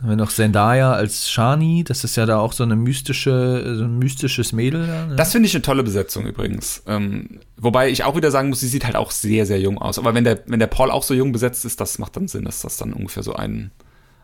Haben 0.00 0.10
wir 0.10 0.16
noch 0.16 0.30
Zendaya 0.30 0.92
als 0.92 1.28
Shani, 1.28 1.82
das 1.82 2.04
ist 2.04 2.16
ja 2.16 2.24
da 2.24 2.38
auch 2.38 2.52
so 2.52 2.62
eine 2.62 2.76
mystische, 2.76 3.74
so 3.76 3.84
ein 3.84 3.98
mystisches 3.98 4.52
Mädel. 4.52 4.86
Ne? 4.86 5.16
Das 5.16 5.32
finde 5.32 5.46
ich 5.46 5.54
eine 5.54 5.62
tolle 5.62 5.82
Besetzung 5.82 6.24
übrigens. 6.24 6.84
Ähm, 6.86 7.40
wobei 7.56 7.90
ich 7.90 8.04
auch 8.04 8.14
wieder 8.14 8.30
sagen 8.30 8.48
muss, 8.48 8.60
sie 8.60 8.68
sieht 8.68 8.84
halt 8.84 8.94
auch 8.94 9.10
sehr, 9.10 9.44
sehr 9.44 9.60
jung 9.60 9.78
aus. 9.78 9.98
Aber 9.98 10.14
wenn 10.14 10.22
der, 10.22 10.40
wenn 10.46 10.60
der 10.60 10.68
Paul 10.68 10.92
auch 10.92 11.02
so 11.02 11.14
jung 11.14 11.32
besetzt 11.32 11.64
ist, 11.64 11.80
das 11.80 11.98
macht 11.98 12.16
dann 12.16 12.28
Sinn, 12.28 12.44
dass 12.44 12.60
das 12.60 12.76
dann 12.76 12.92
ungefähr 12.92 13.24
so 13.24 13.34
ein, 13.34 13.72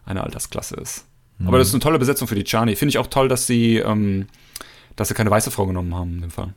eine 0.04 0.22
Altersklasse 0.22 0.76
ist. 0.76 1.06
Aber 1.48 1.58
das 1.58 1.68
ist 1.68 1.74
eine 1.74 1.80
tolle 1.80 1.98
Besetzung 1.98 2.28
für 2.28 2.36
die 2.36 2.44
Chani. 2.44 2.76
Finde 2.76 2.90
ich 2.90 2.98
auch 2.98 3.08
toll, 3.08 3.28
dass 3.28 3.48
sie, 3.48 3.78
ähm, 3.78 4.26
dass 4.94 5.08
sie 5.08 5.14
keine 5.14 5.30
weiße 5.30 5.50
Frau 5.50 5.66
genommen 5.66 5.94
haben 5.94 6.14
in 6.14 6.20
dem 6.20 6.30
Fall. 6.30 6.54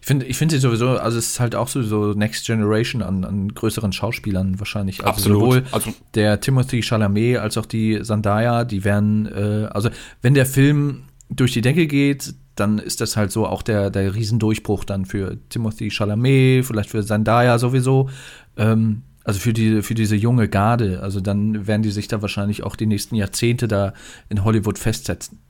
Ich 0.00 0.06
finde 0.06 0.26
ich 0.26 0.36
finde 0.36 0.54
sie 0.54 0.60
sowieso, 0.60 0.90
also 0.90 1.18
es 1.18 1.28
ist 1.30 1.40
halt 1.40 1.54
auch 1.54 1.68
so, 1.68 1.82
so 1.82 2.12
Next 2.12 2.46
Generation 2.46 3.02
an, 3.02 3.24
an 3.24 3.48
größeren 3.48 3.92
Schauspielern 3.92 4.58
wahrscheinlich. 4.58 5.00
Also 5.00 5.10
Absolut. 5.10 5.40
sowohl 5.40 5.64
Also- 5.72 5.92
der 6.14 6.40
Timothy 6.40 6.82
Chalamet 6.82 7.38
als 7.38 7.58
auch 7.58 7.66
die 7.66 8.00
Zendaya, 8.02 8.64
die 8.64 8.84
werden, 8.84 9.26
äh, 9.26 9.68
also 9.72 9.90
wenn 10.22 10.34
der 10.34 10.46
Film 10.46 11.04
durch 11.30 11.52
die 11.52 11.60
Decke 11.60 11.86
geht, 11.86 12.34
dann 12.54 12.78
ist 12.78 13.00
das 13.00 13.16
halt 13.16 13.32
so 13.32 13.46
auch 13.46 13.62
der, 13.62 13.90
der 13.90 14.14
Riesendurchbruch 14.14 14.84
dann 14.84 15.06
für 15.06 15.38
Timothy 15.48 15.90
Chalamet, 15.90 16.64
vielleicht 16.64 16.90
für 16.90 17.04
Zendaya 17.04 17.58
sowieso. 17.58 18.10
Ähm, 18.56 19.02
also 19.24 19.40
für, 19.40 19.54
die, 19.54 19.80
für 19.82 19.94
diese 19.94 20.14
junge 20.16 20.48
Garde. 20.48 21.00
Also 21.02 21.20
dann 21.20 21.66
werden 21.66 21.82
die 21.82 21.90
sich 21.90 22.08
da 22.08 22.20
wahrscheinlich 22.20 22.62
auch 22.62 22.76
die 22.76 22.86
nächsten 22.86 23.14
Jahrzehnte 23.16 23.66
da 23.68 23.94
in 24.28 24.44
Hollywood 24.44 24.78
festsetzen. 24.78 25.40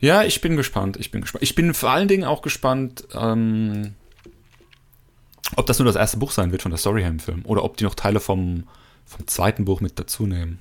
Ja, 0.00 0.22
ich 0.22 0.40
bin 0.40 0.56
gespannt. 0.56 0.96
Ich 0.98 1.10
bin 1.10 1.20
gespannt. 1.20 1.42
Ich 1.42 1.54
bin 1.54 1.74
vor 1.74 1.90
allen 1.90 2.08
Dingen 2.08 2.24
auch 2.24 2.42
gespannt, 2.42 3.06
ähm, 3.14 3.94
ob 5.56 5.66
das 5.66 5.78
nur 5.78 5.86
das 5.86 5.96
erste 5.96 6.16
Buch 6.16 6.30
sein 6.30 6.52
wird 6.52 6.62
von 6.62 6.70
der 6.70 6.78
Storyham-Film 6.78 7.42
oder 7.44 7.64
ob 7.64 7.76
die 7.76 7.84
noch 7.84 7.94
Teile 7.94 8.20
vom, 8.20 8.64
vom 9.04 9.26
zweiten 9.26 9.64
Buch 9.64 9.80
mit 9.80 9.98
dazu 9.98 10.26
nehmen. 10.26 10.58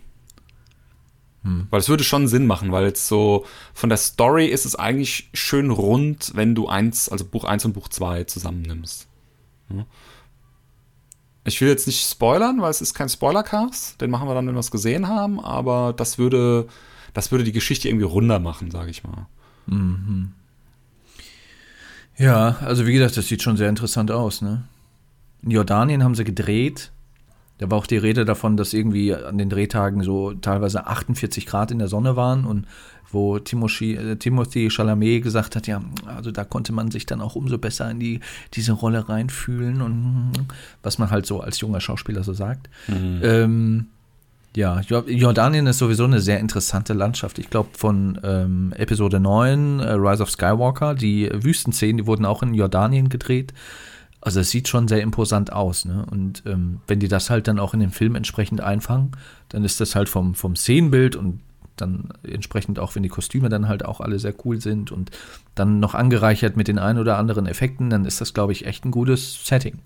Hm. 1.44 1.68
Weil 1.70 1.80
es 1.80 1.88
würde 1.88 2.04
schon 2.04 2.28
Sinn 2.28 2.48
machen, 2.48 2.72
weil 2.72 2.86
jetzt 2.86 3.08
so 3.08 3.46
von 3.74 3.90
der 3.90 3.98
Story 3.98 4.48
ist 4.48 4.66
es 4.66 4.76
eigentlich 4.76 5.30
schön 5.34 5.72
rund, 5.72 6.32
wenn 6.36 6.54
du 6.54 6.68
eins, 6.68 7.08
also 7.08 7.24
Buch 7.24 7.46
1 7.46 7.66
und 7.66 7.74
Buch 7.74 7.88
2 7.88 8.26
zusammennimmst. 8.26 9.08
Hm. 9.70 9.86
Ich 11.46 11.62
will 11.62 11.70
jetzt 11.70 11.88
nicht 11.88 12.06
spoilern, 12.06 12.62
weil 12.62 12.70
es 12.70 12.82
ist 12.82 12.94
kein 12.94 13.08
Spoilercast, 13.08 14.02
den 14.02 14.12
machen 14.12 14.28
wir 14.28 14.36
dann, 14.36 14.46
wenn 14.48 14.56
wir 14.56 14.60
es 14.60 14.72
gesehen 14.72 15.08
haben, 15.08 15.40
aber 15.40 15.94
das 15.94 16.18
würde 16.18 16.68
das 17.14 17.32
würde 17.32 17.44
die 17.44 17.52
Geschichte 17.52 17.88
irgendwie 17.88 18.06
runder 18.06 18.40
machen, 18.40 18.72
sage 18.72 18.92
ich 18.92 19.04
mal. 19.04 19.28
Mhm. 19.68 20.34
Ja, 22.18 22.58
also 22.62 22.86
wie 22.86 22.94
gesagt, 22.94 23.16
das 23.16 23.28
sieht 23.28 23.42
schon 23.42 23.58
sehr 23.58 23.70
interessant 23.70 24.12
aus. 24.12 24.42
Ne? 24.42 24.64
In 25.42 25.52
Jordanien 25.52 26.04
haben 26.04 26.16
sie 26.16 26.26
gedreht. 26.26 26.92
Da 27.60 27.70
war 27.70 27.78
auch 27.78 27.88
die 27.88 27.98
Rede 27.98 28.26
davon, 28.26 28.58
dass 28.58 28.74
irgendwie 28.74 29.14
an 29.14 29.38
den 29.38 29.50
Drehtagen 29.50 30.02
so 30.04 30.34
teilweise 30.34 30.88
48 30.88 31.46
Grad 31.46 31.72
in 31.72 31.80
der 31.80 31.88
Sonne 31.88 32.16
waren 32.16 32.46
und 32.46 32.66
wo 33.12 33.40
Timothy, 33.40 33.96
äh, 33.96 34.16
Timothy 34.18 34.70
Chalamet 34.70 35.24
gesagt 35.24 35.56
hat, 35.56 35.68
ja, 35.68 35.82
also 36.06 36.32
da 36.32 36.44
konnte 36.44 36.74
man 36.74 36.92
sich 36.92 37.06
dann 37.06 37.22
auch 37.22 37.36
umso 37.36 37.58
besser 37.58 37.90
in 37.90 38.00
die, 38.00 38.20
diese 38.54 38.74
Rolle 38.74 39.10
reinfühlen 39.10 39.82
und 39.82 40.48
was 40.84 41.00
man 41.00 41.10
halt 41.10 41.26
so 41.26 41.42
als 41.42 41.60
junger 41.60 41.82
Schauspieler 41.82 42.24
so 42.24 42.34
sagt. 42.34 42.70
Mhm. 42.88 43.20
Ähm, 43.24 43.88
ja, 44.56 44.82
Jordanien 44.82 45.68
ist 45.68 45.78
sowieso 45.78 46.06
eine 46.06 46.22
sehr 46.22 46.40
interessante 46.40 46.94
Landschaft. 46.94 47.38
Ich 47.38 47.50
glaube, 47.50 47.70
von 47.74 48.20
ähm, 48.24 48.74
Episode 48.76 49.20
9, 49.20 49.80
äh, 49.80 49.92
Rise 49.92 50.24
of 50.24 50.32
Skywalker, 50.32 50.96
die 50.96 51.30
Wüstenszenen, 51.32 51.98
die 51.98 52.08
wurden 52.08 52.26
auch 52.26 52.42
in 52.42 52.54
Jordanien 52.54 53.10
gedreht. 53.10 53.54
Also 54.22 54.40
es 54.40 54.50
sieht 54.50 54.68
schon 54.68 54.88
sehr 54.88 55.02
imposant 55.02 55.54
aus. 55.54 55.86
Ne? 55.86 56.06
Und 56.10 56.44
ähm, 56.46 56.82
wenn 56.88 57.00
die 57.00 57.08
das 57.08 57.30
halt 57.30 57.48
dann 57.48 57.60
auch 57.60 57.74
in 57.74 57.80
dem 57.80 57.92
Film 57.92 58.16
entsprechend 58.16 58.60
einfangen, 58.60 59.12
dann 59.50 59.64
ist 59.64 59.80
das 59.80 59.96
halt 59.96 60.10
vom, 60.10 60.34
vom 60.34 60.56
Szenenbild 60.56 61.16
und 61.16 61.40
dann 61.78 62.10
entsprechend 62.24 62.80
auch, 62.80 62.96
wenn 62.96 63.04
die 63.04 63.10
Kostüme 63.10 63.50
dann 63.50 63.68
halt 63.68 63.86
auch 63.86 64.02
alle 64.02 64.20
sehr 64.20 64.34
cool 64.44 64.60
sind 64.60 64.92
und 64.92 65.12
dann 65.56 65.80
noch 65.80 65.96
angereichert 65.96 66.58
mit 66.58 66.68
den 66.68 66.80
ein 66.80 66.98
oder 66.98 67.18
anderen 67.18 67.46
Effekten, 67.46 67.90
dann 67.90 68.04
ist 68.04 68.20
das, 68.20 68.34
glaube 68.34 68.52
ich, 68.52 68.66
echt 68.66 68.84
ein 68.84 68.92
gutes 68.92 69.46
Setting. 69.46 69.80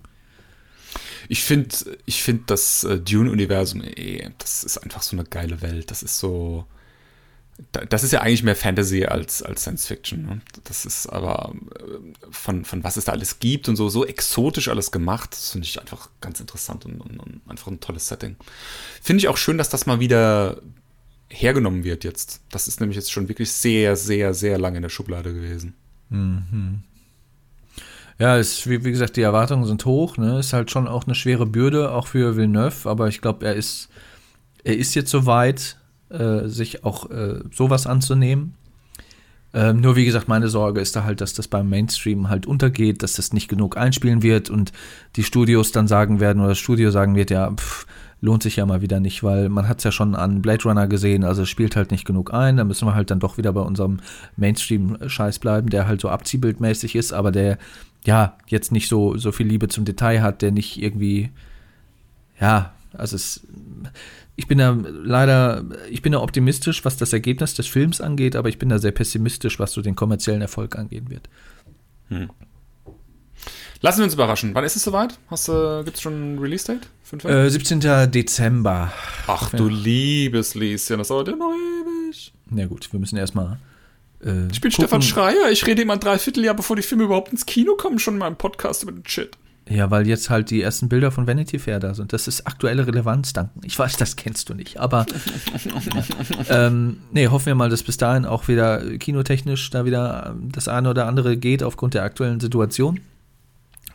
Ich 1.28 1.42
finde, 1.42 1.74
ich 2.06 2.22
finde 2.22 2.44
das 2.46 2.84
äh, 2.84 2.98
Dune-Universum, 2.98 3.82
eh, 3.82 4.30
das 4.38 4.64
ist 4.64 4.78
einfach 4.78 5.02
so 5.02 5.16
eine 5.16 5.24
geile 5.24 5.62
Welt. 5.62 5.90
Das 5.90 6.02
ist 6.02 6.18
so. 6.18 6.66
Das 7.88 8.02
ist 8.02 8.12
ja 8.12 8.20
eigentlich 8.20 8.42
mehr 8.42 8.56
Fantasy 8.56 9.04
als, 9.04 9.40
als 9.40 9.60
Science 9.60 9.86
Fiction. 9.86 10.26
Ne? 10.26 10.40
Das 10.64 10.84
ist 10.84 11.06
aber 11.06 11.54
äh, 11.78 12.32
von, 12.32 12.64
von 12.64 12.82
was 12.82 12.96
es 12.96 13.04
da 13.04 13.12
alles 13.12 13.38
gibt 13.38 13.68
und 13.68 13.76
so, 13.76 13.88
so 13.88 14.04
exotisch 14.04 14.66
alles 14.66 14.90
gemacht, 14.90 15.30
das 15.32 15.50
finde 15.50 15.68
ich 15.68 15.80
einfach 15.80 16.10
ganz 16.20 16.40
interessant 16.40 16.84
und, 16.84 17.00
und, 17.00 17.20
und 17.20 17.42
einfach 17.46 17.68
ein 17.68 17.78
tolles 17.78 18.08
Setting. 18.08 18.34
Finde 19.00 19.20
ich 19.20 19.28
auch 19.28 19.36
schön, 19.36 19.56
dass 19.56 19.68
das 19.68 19.86
mal 19.86 20.00
wieder 20.00 20.60
hergenommen 21.28 21.84
wird 21.84 22.02
jetzt. 22.02 22.40
Das 22.50 22.66
ist 22.66 22.80
nämlich 22.80 22.96
jetzt 22.96 23.12
schon 23.12 23.28
wirklich 23.28 23.52
sehr, 23.52 23.94
sehr, 23.94 24.34
sehr 24.34 24.58
lange 24.58 24.78
in 24.78 24.82
der 24.82 24.90
Schublade 24.90 25.32
gewesen. 25.32 25.74
Mhm. 26.08 26.82
Ja, 28.18 28.36
ist, 28.36 28.68
wie, 28.68 28.84
wie 28.84 28.90
gesagt, 28.90 29.16
die 29.16 29.22
Erwartungen 29.22 29.64
sind 29.64 29.84
hoch. 29.84 30.16
Ne? 30.16 30.38
Ist 30.38 30.52
halt 30.52 30.70
schon 30.70 30.86
auch 30.86 31.04
eine 31.04 31.14
schwere 31.14 31.46
Bürde, 31.46 31.92
auch 31.92 32.06
für 32.06 32.36
Villeneuve. 32.36 32.88
Aber 32.88 33.08
ich 33.08 33.20
glaube, 33.20 33.46
er 33.46 33.54
ist, 33.54 33.88
er 34.62 34.76
ist 34.76 34.94
jetzt 34.94 35.10
soweit, 35.10 35.76
äh, 36.10 36.48
sich 36.48 36.84
auch 36.84 37.10
äh, 37.10 37.40
sowas 37.52 37.86
anzunehmen. 37.86 38.54
Ähm, 39.52 39.80
nur 39.80 39.94
wie 39.94 40.04
gesagt, 40.04 40.28
meine 40.28 40.48
Sorge 40.48 40.80
ist 40.80 40.96
da 40.96 41.04
halt, 41.04 41.20
dass 41.20 41.32
das 41.32 41.46
beim 41.46 41.68
Mainstream 41.68 42.28
halt 42.28 42.46
untergeht, 42.46 43.02
dass 43.02 43.14
das 43.14 43.32
nicht 43.32 43.48
genug 43.48 43.76
einspielen 43.76 44.22
wird 44.22 44.50
und 44.50 44.72
die 45.14 45.22
Studios 45.22 45.70
dann 45.70 45.86
sagen 45.86 46.18
werden 46.18 46.40
oder 46.40 46.50
das 46.50 46.58
Studio 46.58 46.90
sagen 46.90 47.14
wird, 47.14 47.30
ja, 47.30 47.52
pff, 47.52 47.86
lohnt 48.20 48.42
sich 48.42 48.56
ja 48.56 48.66
mal 48.66 48.80
wieder 48.80 48.98
nicht, 48.98 49.22
weil 49.22 49.48
man 49.48 49.68
hat 49.68 49.78
es 49.78 49.84
ja 49.84 49.92
schon 49.92 50.16
an 50.16 50.42
Blade 50.42 50.64
Runner 50.64 50.88
gesehen, 50.88 51.22
also 51.22 51.44
spielt 51.44 51.76
halt 51.76 51.92
nicht 51.92 52.04
genug 52.04 52.34
ein, 52.34 52.56
da 52.56 52.64
müssen 52.64 52.88
wir 52.88 52.96
halt 52.96 53.12
dann 53.12 53.20
doch 53.20 53.38
wieder 53.38 53.52
bei 53.52 53.60
unserem 53.60 54.00
Mainstream-Scheiß 54.36 55.38
bleiben, 55.38 55.70
der 55.70 55.86
halt 55.86 56.00
so 56.00 56.08
abziehbildmäßig 56.08 56.96
ist, 56.96 57.12
aber 57.12 57.30
der 57.30 57.58
ja, 58.04 58.36
jetzt 58.46 58.72
nicht 58.72 58.88
so, 58.88 59.16
so 59.16 59.32
viel 59.32 59.46
Liebe 59.46 59.68
zum 59.68 59.84
Detail 59.84 60.22
hat, 60.22 60.42
der 60.42 60.52
nicht 60.52 60.80
irgendwie, 60.80 61.30
ja, 62.40 62.74
also 62.92 63.16
es, 63.16 63.46
ich 64.36 64.46
bin 64.46 64.58
da 64.58 64.76
leider, 64.86 65.64
ich 65.90 66.02
bin 66.02 66.12
da 66.12 66.20
optimistisch, 66.20 66.84
was 66.84 66.96
das 66.96 67.12
Ergebnis 67.12 67.54
des 67.54 67.66
Films 67.66 68.00
angeht, 68.00 68.36
aber 68.36 68.48
ich 68.48 68.58
bin 68.58 68.68
da 68.68 68.78
sehr 68.78 68.92
pessimistisch, 68.92 69.58
was 69.58 69.72
so 69.72 69.80
den 69.80 69.96
kommerziellen 69.96 70.42
Erfolg 70.42 70.76
angehen 70.76 71.10
wird. 71.10 71.28
Hm. 72.08 72.30
Lassen 73.80 73.98
wir 73.98 74.04
uns 74.04 74.14
überraschen. 74.14 74.54
Wann 74.54 74.64
ist 74.64 74.76
es 74.76 74.82
soweit? 74.82 75.18
Hast 75.28 75.48
du, 75.48 75.82
gibt 75.84 75.96
es 75.96 76.02
schon 76.02 76.34
ein 76.34 76.38
Release-Date? 76.38 76.88
Äh, 77.24 77.50
17. 77.50 78.10
Dezember. 78.10 78.92
Ach 79.26 79.50
du 79.50 79.68
liebes 79.68 80.54
Lieschen, 80.54 80.98
das 80.98 81.08
dauert 81.08 81.28
ja 81.28 81.36
noch 81.36 81.52
ewig. 81.52 82.32
Na 82.50 82.66
gut, 82.66 82.90
wir 82.92 83.00
müssen 83.00 83.16
erstmal 83.16 83.58
äh, 84.24 84.46
ich 84.50 84.60
bin 84.60 84.70
gucken. 84.70 84.72
Stefan 84.72 85.02
Schreier, 85.02 85.50
ich 85.50 85.66
rede 85.66 85.82
immer 85.82 85.94
ein 85.94 86.00
Dreivierteljahr, 86.00 86.54
bevor 86.54 86.76
die 86.76 86.82
Filme 86.82 87.04
überhaupt 87.04 87.32
ins 87.32 87.46
Kino 87.46 87.74
kommen, 87.76 87.98
schon 87.98 88.14
in 88.14 88.18
meinem 88.18 88.36
Podcast 88.36 88.82
über 88.82 88.92
den 88.92 89.06
Shit. 89.06 89.36
Ja, 89.68 89.90
weil 89.90 90.06
jetzt 90.06 90.28
halt 90.28 90.50
die 90.50 90.60
ersten 90.60 90.90
Bilder 90.90 91.10
von 91.10 91.26
Vanity 91.26 91.58
Fair 91.58 91.80
da 91.80 91.94
sind. 91.94 92.12
Das 92.12 92.28
ist 92.28 92.46
aktuelle 92.46 92.86
Relevanz, 92.86 93.32
danken. 93.32 93.62
Ich 93.64 93.78
weiß, 93.78 93.96
das 93.96 94.16
kennst 94.16 94.50
du 94.50 94.54
nicht, 94.54 94.78
aber 94.78 95.06
ja. 96.48 96.66
ähm, 96.66 96.98
nee, 97.12 97.28
hoffen 97.28 97.46
wir 97.46 97.54
mal, 97.54 97.70
dass 97.70 97.82
bis 97.82 97.96
dahin 97.96 98.26
auch 98.26 98.46
wieder 98.46 98.98
kinotechnisch 98.98 99.70
da 99.70 99.86
wieder 99.86 100.36
das 100.52 100.68
eine 100.68 100.90
oder 100.90 101.06
andere 101.06 101.38
geht 101.38 101.62
aufgrund 101.62 101.94
der 101.94 102.02
aktuellen 102.02 102.40
Situation. 102.40 103.00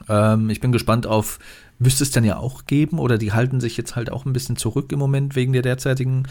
Ähm, 0.07 0.49
ich 0.49 0.59
bin 0.59 0.71
gespannt 0.71 1.05
auf 1.05 1.37
müsste 1.79 2.03
es 2.03 2.11
dann 2.11 2.25
ja 2.25 2.37
auch 2.37 2.65
geben 2.65 2.99
oder 2.99 3.17
die 3.17 3.31
halten 3.31 3.61
sich 3.61 3.77
jetzt 3.77 3.95
halt 3.95 4.11
auch 4.11 4.25
ein 4.25 4.33
bisschen 4.33 4.57
zurück 4.57 4.91
im 4.91 4.99
Moment 4.99 5.35
wegen 5.35 5.53
der 5.53 5.61
derzeitigen 5.61 6.27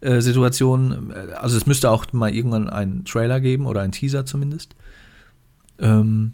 äh, 0.00 0.20
Situation. 0.20 1.12
Also 1.40 1.56
es 1.56 1.66
müsste 1.66 1.90
auch 1.90 2.12
mal 2.12 2.32
irgendwann 2.34 2.68
einen 2.68 3.04
Trailer 3.04 3.40
geben 3.40 3.66
oder 3.66 3.80
einen 3.80 3.92
Teaser 3.92 4.26
zumindest. 4.26 4.76
Ähm, 5.78 6.32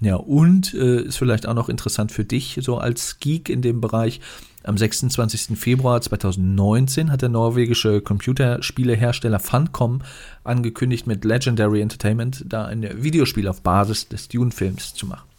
ja, 0.00 0.16
und 0.16 0.74
äh, 0.74 1.02
ist 1.02 1.16
vielleicht 1.16 1.46
auch 1.46 1.54
noch 1.54 1.68
interessant 1.68 2.12
für 2.12 2.24
dich, 2.24 2.58
so 2.62 2.78
als 2.78 3.18
Geek 3.18 3.48
in 3.48 3.62
dem 3.62 3.80
Bereich. 3.80 4.20
Am 4.62 4.78
26. 4.78 5.58
Februar 5.58 6.00
2019 6.00 7.10
hat 7.10 7.20
der 7.20 7.28
norwegische 7.28 8.00
Computerspielehersteller 8.00 9.38
Funcom 9.38 10.00
angekündigt, 10.42 11.06
mit 11.06 11.24
Legendary 11.24 11.82
Entertainment 11.82 12.44
da 12.48 12.64
ein 12.64 13.02
Videospiel 13.02 13.46
auf 13.48 13.60
Basis 13.60 14.08
des 14.08 14.28
Dune-Films 14.28 14.94
zu 14.94 15.06
machen. 15.06 15.33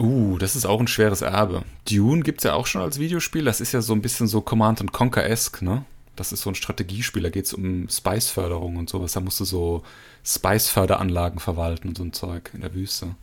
Uh, 0.00 0.38
das 0.38 0.56
ist 0.56 0.66
auch 0.66 0.80
ein 0.80 0.88
schweres 0.88 1.22
Erbe. 1.22 1.62
Dune 1.88 2.22
gibt 2.22 2.40
es 2.40 2.44
ja 2.44 2.54
auch 2.54 2.66
schon 2.66 2.82
als 2.82 2.98
Videospiel. 2.98 3.44
Das 3.44 3.60
ist 3.60 3.72
ja 3.72 3.80
so 3.80 3.92
ein 3.92 4.02
bisschen 4.02 4.26
so 4.26 4.40
Command 4.40 4.92
Conquer-esque, 4.92 5.62
ne? 5.62 5.84
Das 6.16 6.32
ist 6.32 6.42
so 6.42 6.50
ein 6.50 6.54
Strategiespiel. 6.54 7.22
Da 7.22 7.30
geht 7.30 7.46
es 7.46 7.54
um 7.54 7.88
Spice-Förderung 7.88 8.76
und 8.76 8.88
sowas. 8.88 9.12
Da 9.12 9.20
musst 9.20 9.40
du 9.40 9.44
so 9.44 9.82
Spice-Förderanlagen 10.24 11.40
verwalten 11.40 11.88
und 11.88 11.96
so 11.96 12.04
ein 12.04 12.12
Zeug 12.12 12.50
in 12.54 12.60
der 12.60 12.74
Wüste. 12.74 13.14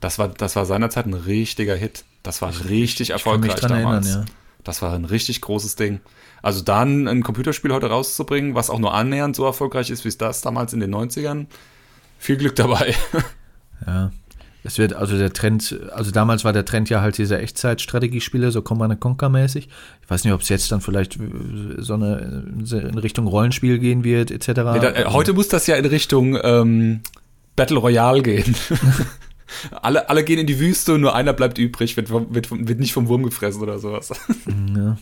Das 0.00 0.18
war, 0.18 0.28
das 0.28 0.56
war 0.56 0.66
seinerzeit 0.66 1.06
ein 1.06 1.14
richtiger 1.14 1.76
Hit. 1.76 2.04
Das 2.22 2.42
war 2.42 2.52
richtig 2.68 3.10
erfolgreich 3.10 3.54
damals. 3.60 4.06
Erinnern, 4.08 4.26
ja. 4.26 4.32
Das 4.64 4.82
war 4.82 4.94
ein 4.94 5.04
richtig 5.04 5.40
großes 5.40 5.76
Ding. 5.76 6.00
Also 6.42 6.62
dann 6.62 7.08
ein 7.08 7.22
Computerspiel 7.22 7.72
heute 7.72 7.88
rauszubringen, 7.88 8.54
was 8.54 8.70
auch 8.70 8.78
nur 8.78 8.94
annähernd 8.94 9.34
so 9.34 9.44
erfolgreich 9.44 9.90
ist, 9.90 10.04
wie 10.04 10.08
es 10.08 10.18
das 10.18 10.40
damals 10.42 10.72
in 10.72 10.80
den 10.80 10.94
90ern, 10.94 11.46
viel 12.18 12.36
Glück 12.36 12.56
dabei. 12.56 12.94
Ja, 13.86 14.10
es 14.64 14.78
wird, 14.78 14.92
also 14.92 15.16
der 15.16 15.32
Trend, 15.32 15.78
also 15.92 16.10
damals 16.10 16.44
war 16.44 16.52
der 16.52 16.64
Trend 16.64 16.90
ja 16.90 17.00
halt 17.00 17.16
diese 17.18 17.38
Echtzeitstrategiespiele, 17.38 18.50
so 18.50 18.60
Command 18.62 18.98
Conquer 19.00 19.28
mäßig. 19.28 19.68
Ich 20.02 20.10
weiß 20.10 20.24
nicht, 20.24 20.32
ob 20.32 20.40
es 20.40 20.48
jetzt 20.48 20.70
dann 20.72 20.80
vielleicht 20.80 21.16
äh, 21.16 21.20
so 21.78 21.94
eine 21.94 22.44
in 22.70 22.98
Richtung 22.98 23.26
Rollenspiel 23.26 23.78
gehen 23.78 24.04
wird, 24.04 24.30
etc. 24.30 24.48
Nee, 24.48 24.54
da, 24.54 24.90
äh, 24.90 25.04
heute 25.06 25.32
muss 25.32 25.48
das 25.48 25.66
ja 25.66 25.76
in 25.76 25.84
Richtung 25.84 26.38
ähm, 26.42 27.00
Battle 27.56 27.78
Royale 27.78 28.22
gehen. 28.22 28.54
alle, 29.82 30.08
alle 30.10 30.24
gehen 30.24 30.38
in 30.38 30.46
die 30.46 30.58
Wüste 30.58 30.94
und 30.94 31.02
nur 31.02 31.14
einer 31.14 31.32
bleibt 31.32 31.58
übrig, 31.58 31.96
wird, 31.96 32.10
wird, 32.10 32.50
wird 32.50 32.80
nicht 32.80 32.92
vom 32.92 33.08
Wurm 33.08 33.22
gefressen 33.22 33.62
oder 33.62 33.78
sowas. 33.78 34.10
ja. 34.74 34.96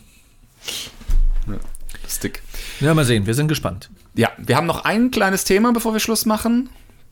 ja. 1.47 1.57
Lustig. 2.03 2.41
Ja, 2.79 2.93
mal 2.93 3.05
sehen, 3.05 3.25
wir 3.25 3.33
sind 3.33 3.47
gespannt. 3.47 3.89
Ja, 4.15 4.31
wir 4.37 4.55
haben 4.55 4.67
noch 4.67 4.85
ein 4.85 5.11
kleines 5.11 5.43
Thema, 5.43 5.73
bevor 5.73 5.93
wir 5.93 5.99
Schluss 5.99 6.25
machen. 6.25 6.69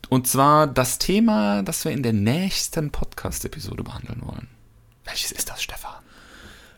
Und 0.10 0.28
zwar 0.28 0.68
das 0.68 0.99
Thema, 0.99 1.64
das 1.64 1.86
wir 1.86 1.91
in 1.91 2.03
der 2.03 2.14
nächsten 2.14 2.91
Podcast-Episode 2.91 3.84
behandeln 3.84 4.22
wollen. 4.24 4.47
Welches 5.06 5.32
ist 5.32 5.49
das, 5.49 5.62
Stefan? 5.62 5.91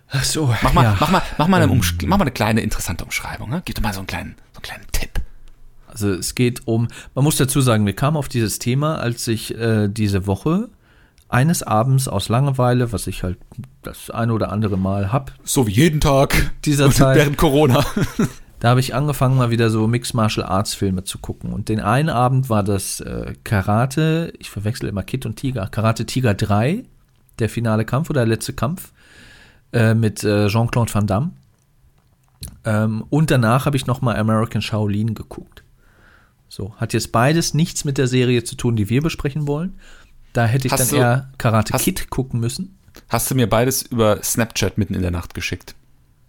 Ach 0.09 0.23
so, 0.23 0.53
mach 0.61 0.73
mal, 0.73 0.83
ja. 0.83 0.97
mach 0.99 1.11
mal, 1.11 1.21
mach 1.37 1.47
mal, 1.47 1.61
eine, 1.61 1.71
ähm. 1.71 1.81
mach 2.05 2.17
mal 2.17 2.23
eine 2.23 2.31
kleine 2.31 2.61
interessante 2.61 3.03
Umschreibung. 3.03 3.49
Ne? 3.49 3.61
Gib 3.65 3.75
doch 3.75 3.83
mal 3.83 3.93
so 3.93 3.99
einen 3.99 4.07
kleinen, 4.07 4.35
so 4.53 4.57
einen 4.57 4.63
kleinen 4.63 4.85
Tipp. 4.91 5.21
Also 5.87 6.11
es 6.11 6.35
geht 6.35 6.67
um, 6.67 6.87
man 7.15 7.23
muss 7.23 7.37
dazu 7.37 7.59
sagen, 7.59 7.85
wir 7.85 7.95
kamen 7.95 8.17
auf 8.17 8.29
dieses 8.29 8.59
Thema, 8.59 8.99
als 8.99 9.27
ich 9.27 9.55
äh, 9.55 9.87
diese 9.89 10.27
Woche 10.27 10.69
eines 11.29 11.63
Abends 11.63 12.07
aus 12.07 12.29
Langeweile, 12.29 12.93
was 12.93 13.07
ich 13.07 13.23
halt 13.23 13.37
das 13.81 14.09
eine 14.09 14.33
oder 14.33 14.51
andere 14.51 14.77
Mal 14.77 15.11
hab, 15.11 15.33
So 15.43 15.67
wie 15.67 15.71
jeden 15.71 15.99
Tag. 15.99 16.51
Dieser 16.63 16.91
Zeit. 16.91 17.17
Während 17.17 17.37
Corona. 17.37 17.83
da 18.59 18.69
habe 18.69 18.79
ich 18.79 18.95
angefangen, 18.95 19.37
mal 19.37 19.51
wieder 19.51 19.69
so 19.69 19.87
Mixed 19.87 20.13
Martial 20.13 20.45
Arts 20.45 20.73
Filme 20.73 21.03
zu 21.03 21.19
gucken. 21.19 21.53
Und 21.53 21.69
den 21.69 21.79
einen 21.79 22.09
Abend 22.09 22.49
war 22.49 22.63
das 22.63 22.99
äh, 23.01 23.35
Karate, 23.43 24.33
ich 24.39 24.49
verwechsel 24.49 24.89
immer 24.89 25.03
Kid 25.03 25.25
und 25.25 25.35
Tiger, 25.35 25.67
Karate 25.67 26.05
Tiger 26.05 26.33
3, 26.33 26.83
der 27.39 27.49
finale 27.49 27.85
Kampf 27.85 28.09
oder 28.09 28.21
der 28.21 28.27
letzte 28.35 28.53
Kampf 28.53 28.91
äh, 29.73 29.93
mit 29.93 30.23
äh, 30.23 30.47
Jean-Claude 30.47 30.93
Van 30.93 31.05
Damme. 31.07 31.31
Ähm, 32.65 33.03
und 33.09 33.29
danach 33.31 33.65
habe 33.65 33.77
ich 33.77 33.85
noch 33.87 34.01
mal 34.01 34.15
American 34.15 34.61
Shaolin 34.61 35.13
geguckt. 35.13 35.63
So, 36.49 36.73
hat 36.77 36.93
jetzt 36.93 37.11
beides 37.11 37.53
nichts 37.53 37.83
mit 37.85 37.97
der 37.97 38.07
Serie 38.07 38.43
zu 38.43 38.55
tun, 38.55 38.75
die 38.75 38.89
wir 38.89 39.01
besprechen 39.01 39.47
wollen. 39.47 39.75
Da 40.33 40.45
hätte 40.45 40.67
ich 40.67 40.73
Hast 40.73 40.79
dann 40.81 40.89
du- 40.89 40.95
eher 40.95 41.29
Karate 41.37 41.73
hast- 41.73 41.83
Kid 41.83 42.09
gucken 42.09 42.39
müssen. 42.39 42.77
Hast 43.09 43.29
du 43.29 43.35
mir 43.35 43.47
beides 43.47 43.83
über 43.83 44.23
Snapchat 44.23 44.77
mitten 44.77 44.93
in 44.95 45.01
der 45.01 45.11
Nacht 45.11 45.33
geschickt? 45.33 45.75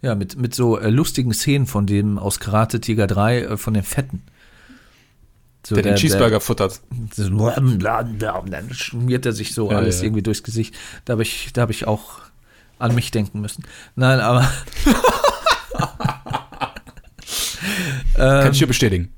Ja, 0.01 0.15
mit, 0.15 0.37
mit 0.37 0.55
so 0.55 0.79
äh, 0.79 0.91
lustigen 0.91 1.33
Szenen 1.33 1.67
von 1.67 1.87
dem 1.87 2.19
aus 2.19 2.39
Karate 2.39 2.81
Tiger 2.81 3.07
3, 3.07 3.41
äh, 3.41 3.57
von 3.57 3.75
den 3.75 3.83
Fetten. 3.83 4.23
So, 5.67 5.75
Der, 5.75 5.83
den 5.83 5.97
Cheeseburger 5.97 6.41
futtert. 6.41 6.81
das- 7.17 7.29
und 8.39 8.51
dann 8.51 8.73
schmiert 8.73 9.27
er 9.27 9.33
sich 9.33 9.55
so 9.55 9.71
Ja, 9.71 9.79
alles 9.79 9.99
ja. 9.99 10.05
irgendwie 10.05 10.23
durchs 10.23 10.43
Gesicht. 10.43 10.75
Da 11.05 11.13
habe 11.13 11.23
ich, 11.23 11.53
da 11.53 11.63
hab 11.63 11.71
ich 11.71 11.87
auch 11.87 12.21
an 12.79 12.95
mich 12.95 13.11
denken 13.11 13.41
müssen. 13.41 13.65
Nein, 13.97 14.21
aber. 14.21 14.49
Kann 18.15 18.47
ähm, 18.47 18.53
ich 18.53 18.59
dir 18.59 18.67
bestätigen. 18.67 19.13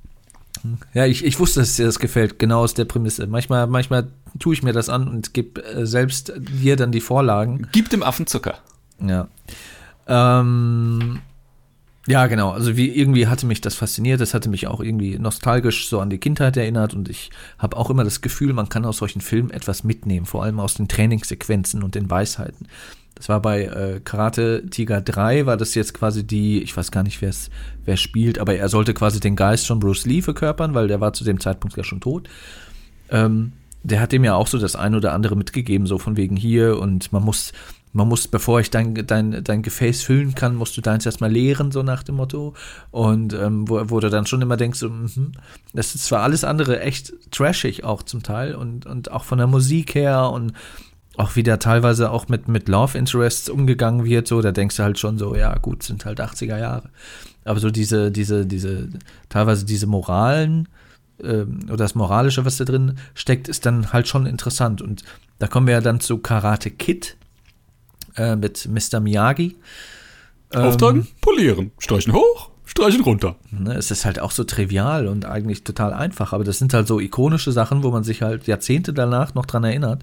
ja, 0.94 1.06
ich, 1.06 1.24
ich 1.24 1.38
wusste, 1.38 1.60
dass 1.60 1.76
dir 1.76 1.86
das 1.86 1.98
gefällt, 1.98 2.38
genau 2.38 2.60
aus 2.60 2.74
der 2.74 2.84
Prämisse. 2.84 3.26
Manchmal, 3.26 3.66
manchmal 3.66 4.08
tue 4.38 4.54
ich 4.54 4.62
mir 4.62 4.72
das 4.72 4.88
an 4.88 5.08
und 5.08 5.34
gebe 5.34 5.62
äh, 5.64 5.86
selbst 5.86 6.32
dir 6.36 6.76
dann 6.76 6.92
die 6.92 7.00
Vorlagen. 7.00 7.66
Gib 7.72 7.90
dem 7.90 8.02
Affen 8.02 8.26
Zucker. 8.26 8.58
Ja. 8.98 9.28
Ähm, 10.10 11.20
ja, 12.06 12.26
genau. 12.26 12.50
Also 12.50 12.76
wie 12.76 12.88
irgendwie 12.88 13.28
hatte 13.28 13.46
mich 13.46 13.60
das 13.60 13.76
fasziniert. 13.76 14.20
Das 14.20 14.34
hatte 14.34 14.48
mich 14.48 14.66
auch 14.66 14.80
irgendwie 14.80 15.18
nostalgisch 15.18 15.88
so 15.88 16.00
an 16.00 16.10
die 16.10 16.18
Kindheit 16.18 16.56
erinnert 16.56 16.92
und 16.92 17.08
ich 17.08 17.30
habe 17.58 17.76
auch 17.76 17.88
immer 17.88 18.04
das 18.04 18.20
Gefühl, 18.20 18.52
man 18.52 18.68
kann 18.68 18.84
aus 18.84 18.96
solchen 18.96 19.20
Filmen 19.20 19.50
etwas 19.50 19.84
mitnehmen, 19.84 20.26
vor 20.26 20.42
allem 20.42 20.60
aus 20.60 20.74
den 20.74 20.88
Trainingssequenzen 20.88 21.82
und 21.82 21.94
den 21.94 22.10
Weisheiten. 22.10 22.66
Das 23.14 23.28
war 23.28 23.40
bei 23.40 23.64
äh, 23.64 24.00
Karate 24.02 24.64
Tiger 24.70 25.02
3, 25.02 25.44
war 25.44 25.58
das 25.58 25.74
jetzt 25.74 25.92
quasi 25.92 26.26
die, 26.26 26.62
ich 26.62 26.74
weiß 26.74 26.90
gar 26.90 27.02
nicht, 27.02 27.20
wer 27.20 27.28
es 27.28 27.50
wer 27.84 27.98
spielt, 27.98 28.38
aber 28.38 28.56
er 28.56 28.70
sollte 28.70 28.94
quasi 28.94 29.20
den 29.20 29.36
Geist 29.36 29.66
von 29.66 29.78
Bruce 29.78 30.06
Lee 30.06 30.22
verkörpern, 30.22 30.74
weil 30.74 30.88
der 30.88 31.00
war 31.00 31.12
zu 31.12 31.22
dem 31.22 31.38
Zeitpunkt 31.38 31.76
ja 31.76 31.84
schon 31.84 32.00
tot. 32.00 32.28
Ähm, 33.10 33.52
der 33.82 34.00
hat 34.00 34.12
dem 34.12 34.24
ja 34.24 34.34
auch 34.34 34.46
so 34.46 34.58
das 34.58 34.74
ein 34.74 34.94
oder 34.94 35.12
andere 35.12 35.36
mitgegeben, 35.36 35.86
so 35.86 35.98
von 35.98 36.16
wegen 36.16 36.36
hier 36.36 36.78
und 36.78 37.12
man 37.12 37.22
muss, 37.22 37.52
man 37.92 38.08
muss, 38.08 38.28
bevor 38.28 38.60
ich 38.60 38.70
dein, 38.70 38.94
dein, 39.06 39.42
dein 39.42 39.62
Gefäß 39.62 40.02
füllen 40.02 40.34
kann, 40.34 40.54
musst 40.54 40.76
du 40.76 40.80
deins 40.80 41.06
erstmal 41.06 41.32
leeren, 41.32 41.72
so 41.72 41.82
nach 41.82 42.02
dem 42.02 42.16
Motto. 42.16 42.54
Und 42.90 43.34
ähm, 43.34 43.68
wo, 43.68 43.82
wo 43.90 44.00
du 44.00 44.10
dann 44.10 44.26
schon 44.26 44.42
immer 44.42 44.56
denkst, 44.56 44.78
so, 44.78 44.90
mhm, 44.90 45.32
das 45.72 45.94
ist 45.94 46.04
zwar 46.04 46.22
alles 46.22 46.44
andere 46.44 46.80
echt 46.80 47.12
trashig 47.30 47.84
auch 47.84 48.02
zum 48.02 48.22
Teil 48.22 48.54
und, 48.54 48.86
und 48.86 49.10
auch 49.10 49.24
von 49.24 49.38
der 49.38 49.48
Musik 49.48 49.94
her 49.94 50.30
und 50.30 50.52
auch 51.16 51.34
wie 51.34 51.42
da 51.42 51.56
teilweise 51.56 52.10
auch 52.10 52.28
mit, 52.28 52.46
mit 52.46 52.68
Love 52.68 52.96
Interests 52.96 53.48
umgegangen 53.48 54.04
wird, 54.04 54.28
so, 54.28 54.40
da 54.40 54.52
denkst 54.52 54.76
du 54.76 54.82
halt 54.84 54.98
schon 54.98 55.18
so, 55.18 55.34
ja 55.34 55.54
gut, 55.58 55.82
sind 55.82 56.04
halt 56.04 56.20
80er 56.20 56.58
Jahre. 56.58 56.90
Aber 57.44 57.58
so 57.58 57.70
diese, 57.70 58.12
diese, 58.12 58.46
diese, 58.46 58.88
teilweise 59.28 59.66
diese 59.66 59.88
Moralen, 59.88 60.68
ähm, 61.22 61.60
oder 61.66 61.78
das 61.78 61.96
Moralische, 61.96 62.44
was 62.44 62.56
da 62.56 62.64
drin 62.64 62.98
steckt, 63.14 63.48
ist 63.48 63.66
dann 63.66 63.92
halt 63.92 64.06
schon 64.06 64.26
interessant. 64.26 64.80
Und 64.80 65.02
da 65.40 65.48
kommen 65.48 65.66
wir 65.66 65.74
ja 65.74 65.80
dann 65.80 66.00
zu 66.00 66.18
Karate 66.18 66.70
Kid 66.70 67.16
äh, 68.16 68.36
mit 68.36 68.68
Mr. 68.68 69.00
Miyagi. 69.00 69.56
Ähm, 70.52 70.62
Auftragen, 70.62 71.08
polieren, 71.20 71.70
streichen 71.78 72.12
hoch, 72.12 72.50
streichen 72.64 73.02
runter. 73.02 73.36
Ne, 73.50 73.74
es 73.74 73.90
ist 73.90 74.04
halt 74.04 74.18
auch 74.18 74.32
so 74.32 74.44
trivial 74.44 75.06
und 75.06 75.24
eigentlich 75.24 75.64
total 75.64 75.92
einfach, 75.92 76.32
aber 76.32 76.44
das 76.44 76.58
sind 76.58 76.74
halt 76.74 76.88
so 76.88 76.98
ikonische 76.98 77.52
Sachen, 77.52 77.82
wo 77.82 77.90
man 77.90 78.04
sich 78.04 78.22
halt 78.22 78.46
Jahrzehnte 78.46 78.92
danach 78.92 79.34
noch 79.34 79.46
dran 79.46 79.64
erinnert. 79.64 80.02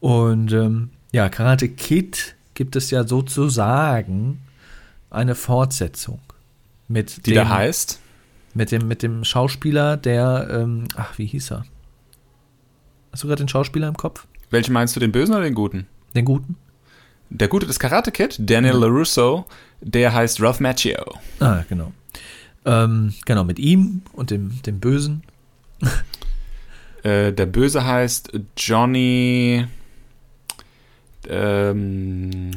Und 0.00 0.52
ähm, 0.52 0.90
ja, 1.12 1.28
Karate 1.28 1.68
Kid 1.68 2.36
gibt 2.54 2.76
es 2.76 2.90
ja 2.90 3.06
sozusagen 3.06 4.40
eine 5.10 5.34
Fortsetzung 5.34 6.20
mit 6.88 7.26
Die 7.26 7.32
dem, 7.32 7.36
da 7.36 7.48
heißt, 7.48 8.00
mit 8.54 8.70
dem 8.70 8.86
mit 8.86 9.02
dem 9.02 9.24
Schauspieler, 9.24 9.96
der 9.96 10.48
ähm, 10.50 10.84
ach 10.96 11.18
wie 11.18 11.26
hieß 11.26 11.52
er? 11.52 11.64
Hast 13.10 13.22
du 13.22 13.28
gerade 13.28 13.42
den 13.42 13.48
Schauspieler 13.48 13.88
im 13.88 13.96
Kopf? 13.96 14.26
welchen 14.54 14.72
meinst 14.72 14.96
du, 14.96 15.00
den 15.00 15.12
Bösen 15.12 15.34
oder 15.34 15.44
den 15.44 15.54
Guten? 15.54 15.86
Den 16.14 16.24
guten? 16.24 16.56
Der 17.34 17.48
Gute 17.48 17.66
des 17.66 17.80
Karate 17.80 18.12
Kid, 18.12 18.36
Daniel 18.38 18.76
LaRusso, 18.76 19.44
der 19.80 20.12
heißt 20.12 20.40
Ralph 20.40 20.60
Macchio. 20.60 21.18
Ah, 21.40 21.64
genau. 21.68 21.92
Ähm, 22.64 23.12
genau, 23.24 23.42
mit 23.42 23.58
ihm 23.58 24.02
und 24.12 24.30
dem, 24.30 24.62
dem 24.62 24.78
Bösen. 24.80 25.22
Äh, 27.02 27.34
der 27.34 27.44
Böse 27.44 27.84
heißt 27.84 28.32
Johnny. 28.56 29.66
Ähm, 31.28 32.52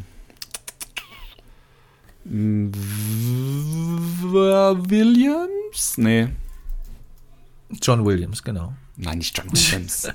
Williams? 4.88 5.98
Nee. 5.98 6.30
John 7.82 8.06
Williams, 8.06 8.42
genau. 8.42 8.74
Nein, 8.96 9.18
nicht 9.18 9.38
John 9.38 9.52
Williams. 9.52 10.08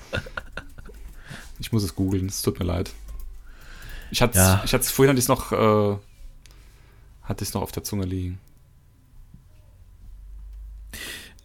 ich 1.58 1.70
muss 1.70 1.82
es 1.82 1.94
googeln, 1.94 2.24
es 2.24 2.40
tut 2.40 2.58
mir 2.58 2.64
leid. 2.64 2.90
Ich 4.12 4.20
hatte 4.20 4.38
es 4.38 4.44
Ja. 4.44 4.62
ich 4.64 4.72
hatte's, 4.74 4.90
vorhin 4.90 5.08
hatte 5.10 5.18
ich 5.18 5.24
es 5.24 5.28
noch, 5.28 5.52
äh, 5.52 5.96
hatte 7.22 7.42
ich's 7.44 7.54
noch 7.54 7.62
auf 7.62 7.72
der 7.72 7.82
Zunge 7.82 8.04
liegen. 8.04 8.38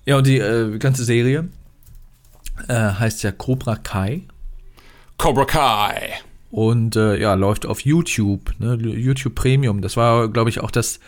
Ja, 0.06 0.18
und 0.18 0.28
die 0.28 0.38
äh, 0.38 0.78
ganze 0.78 1.04
Serie 1.04 1.48
äh, 2.68 2.74
heißt 2.74 3.24
ja 3.24 3.32
Cobra 3.32 3.76
Kai 3.78 4.24
Cobra 5.18 5.46
Kai. 5.46 6.14
und 6.52 6.96
äh, 6.96 7.20
ja, 7.20 7.34
läuft 7.34 7.66
auf 7.66 7.82
YouTube, 7.82 8.54
ne? 8.60 8.76
YouTube 8.76 9.36
Premium. 9.36 9.82
Das 9.82 9.98
war, 9.98 10.28
glaube 10.30 10.50
ich, 10.50 10.60
auch 10.60 10.72
das, 10.72 11.00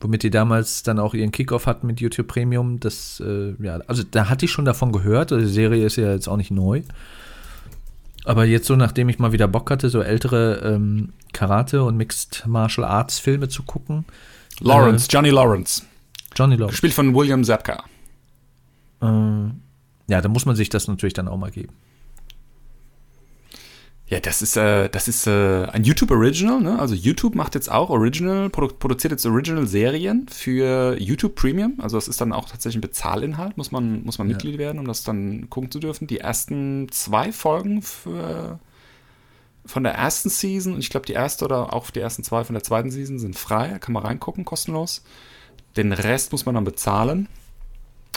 womit 0.00 0.22
die 0.22 0.30
damals 0.30 0.82
dann 0.82 0.98
auch 0.98 1.14
ihren 1.14 1.30
Kickoff 1.30 1.66
hatten 1.66 1.86
mit 1.86 2.00
YouTube 2.00 2.26
Premium. 2.26 2.80
Das, 2.80 3.22
äh, 3.24 3.54
ja, 3.62 3.80
also 3.86 4.02
da 4.02 4.28
hatte 4.28 4.46
ich 4.46 4.50
schon 4.50 4.64
davon 4.64 4.92
gehört. 4.92 5.30
Also 5.32 5.44
die 5.46 5.52
Serie 5.52 5.84
ist 5.86 5.96
ja 5.96 6.12
jetzt 6.12 6.28
auch 6.28 6.36
nicht 6.38 6.50
neu. 6.50 6.82
Aber 8.24 8.44
jetzt 8.44 8.66
so, 8.66 8.76
nachdem 8.76 9.08
ich 9.08 9.18
mal 9.18 9.32
wieder 9.32 9.48
Bock 9.48 9.70
hatte, 9.70 9.88
so 9.90 10.00
ältere 10.00 10.60
ähm, 10.64 11.12
Karate- 11.32 11.82
und 11.82 11.96
Mixed 11.96 12.44
Martial 12.46 12.86
Arts 12.86 13.18
Filme 13.18 13.48
zu 13.48 13.62
gucken. 13.62 14.04
Lawrence, 14.60 15.08
Johnny 15.10 15.30
Lawrence. 15.30 15.82
Johnny 16.36 16.54
Lawrence. 16.54 16.72
Gespielt 16.72 16.94
von 16.94 17.14
William 17.14 17.42
Zabka. 17.42 17.84
Äh, 19.02 19.06
ja, 19.06 20.20
da 20.20 20.28
muss 20.28 20.46
man 20.46 20.56
sich 20.56 20.68
das 20.68 20.86
natürlich 20.88 21.14
dann 21.14 21.28
auch 21.28 21.36
mal 21.36 21.50
geben. 21.50 21.74
Ja, 24.12 24.20
das 24.20 24.42
ist, 24.42 24.58
äh, 24.58 24.90
das 24.90 25.08
ist 25.08 25.26
äh, 25.26 25.64
ein 25.72 25.84
YouTube 25.84 26.10
Original, 26.10 26.60
ne? 26.60 26.78
Also 26.78 26.94
YouTube 26.94 27.34
macht 27.34 27.54
jetzt 27.54 27.72
auch 27.72 27.88
Original, 27.88 28.50
produ 28.50 28.74
produziert 28.74 29.10
jetzt 29.10 29.24
Original-Serien 29.24 30.26
für 30.28 30.98
YouTube 31.00 31.34
Premium. 31.34 31.76
Also 31.78 31.96
das 31.96 32.08
ist 32.08 32.20
dann 32.20 32.34
auch 32.34 32.46
tatsächlich 32.46 32.76
ein 32.76 32.82
Bezahlinhalt, 32.82 33.56
muss 33.56 33.72
man, 33.72 34.04
muss 34.04 34.18
man 34.18 34.28
Ja. 34.28 34.34
Mitglied 34.34 34.58
werden, 34.58 34.78
um 34.78 34.86
das 34.86 35.02
dann 35.02 35.48
gucken 35.48 35.70
zu 35.70 35.78
dürfen. 35.78 36.08
Die 36.08 36.18
ersten 36.18 36.88
zwei 36.90 37.32
Folgen 37.32 37.80
für, 37.80 38.60
von 39.64 39.82
der 39.82 39.94
ersten 39.94 40.28
Season, 40.28 40.74
und 40.74 40.80
ich 40.80 40.90
glaube 40.90 41.06
die 41.06 41.14
erste 41.14 41.46
oder 41.46 41.72
auch 41.72 41.88
die 41.88 42.00
ersten 42.00 42.22
zwei 42.22 42.44
von 42.44 42.52
der 42.52 42.62
zweiten 42.62 42.90
Season 42.90 43.18
sind 43.18 43.38
frei, 43.38 43.78
kann 43.80 43.94
man 43.94 44.02
reingucken, 44.02 44.44
kostenlos. 44.44 45.04
Den 45.78 45.90
Rest 45.90 46.32
muss 46.32 46.44
man 46.44 46.54
dann 46.54 46.64
bezahlen. 46.64 47.28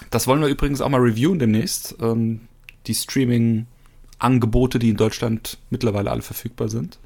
Das 0.10 0.28
wollen 0.28 0.42
wir 0.42 0.50
übrigens 0.50 0.82
auch 0.82 0.90
mal 0.90 1.00
reviewen 1.00 1.40
demnächst. 1.40 1.96
Ähm, 2.02 2.42
die 2.86 2.94
Streaming-Angebote, 4.16 4.80
die 4.80 4.90
in 4.90 4.98
Deutschland 4.98 5.58
mittlerweile 5.70 6.12
alle 6.12 6.22
verfügbar 6.22 6.70
sind. 6.70 7.00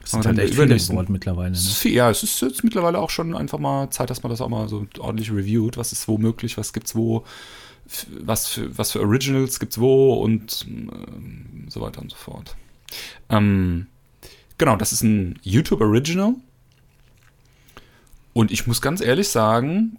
Das 0.00 0.10
sind 0.10 0.26
halt 0.26 0.38
echt 0.38 0.54
viele 0.54 0.76
geworden 0.76 1.12
mittlerweile. 1.12 1.52
Ist 1.52 1.84
Ne? 1.84 1.92
ja, 1.92 2.10
es 2.10 2.24
ist 2.24 2.40
jetzt 2.42 2.64
mittlerweile 2.64 2.98
auch 2.98 3.10
schon 3.10 3.36
einfach 3.36 3.58
mal 3.58 3.88
Zeit, 3.90 4.10
dass 4.10 4.22
man 4.22 4.30
das 4.30 4.40
auch 4.40 4.48
mal 4.48 4.68
so 4.68 4.86
ordentlich 4.98 5.30
reviewt. 5.30 5.76
Was 5.76 5.92
ist 5.92 6.08
wo 6.08 6.18
möglich, 6.18 6.58
was 6.58 6.72
gibt's 6.72 6.96
wo, 6.96 7.24
was 8.20 8.48
für, 8.48 8.76
was 8.76 8.92
für 8.92 9.00
Originals 9.00 9.60
gibt's 9.60 9.78
wo 9.78 10.14
und 10.14 10.66
ähm, 10.68 11.66
so 11.68 11.80
weiter 11.80 12.02
und 12.02 12.10
so 12.10 12.16
fort. 12.16 12.56
Ähm, 13.28 13.86
genau, 14.58 14.74
das 14.74 14.92
ist 14.92 15.02
ein 15.02 15.38
YouTube 15.42 15.80
Original. 15.80 16.34
Und 18.32 18.50
ich 18.50 18.66
muss 18.66 18.82
ganz 18.82 19.00
ehrlich 19.00 19.28
sagen, 19.28 19.98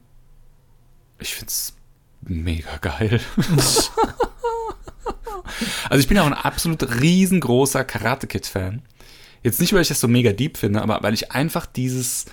ich 1.20 1.34
find's 1.34 1.76
mega 2.24 2.76
geil. 2.82 3.22
also 5.90 6.00
ich 6.02 6.08
bin 6.08 6.18
ja 6.18 6.24
auch 6.24 6.28
ein 6.28 6.34
absolut 6.34 7.02
riesengroßer 7.02 7.84
Karate 7.84 8.28
Kid 8.28 8.46
Fan. 8.48 8.82
Jetzt 9.44 9.60
nicht, 9.60 9.74
weil 9.74 9.82
ich 9.82 9.90
das 9.90 10.00
so 10.00 10.08
mega 10.08 10.32
deep 10.32 10.58
finde, 10.58 10.82
aber 10.82 11.00
weil 11.02 11.14
ich 11.14 11.32
einfach 11.32 11.66
dieses 11.66 12.26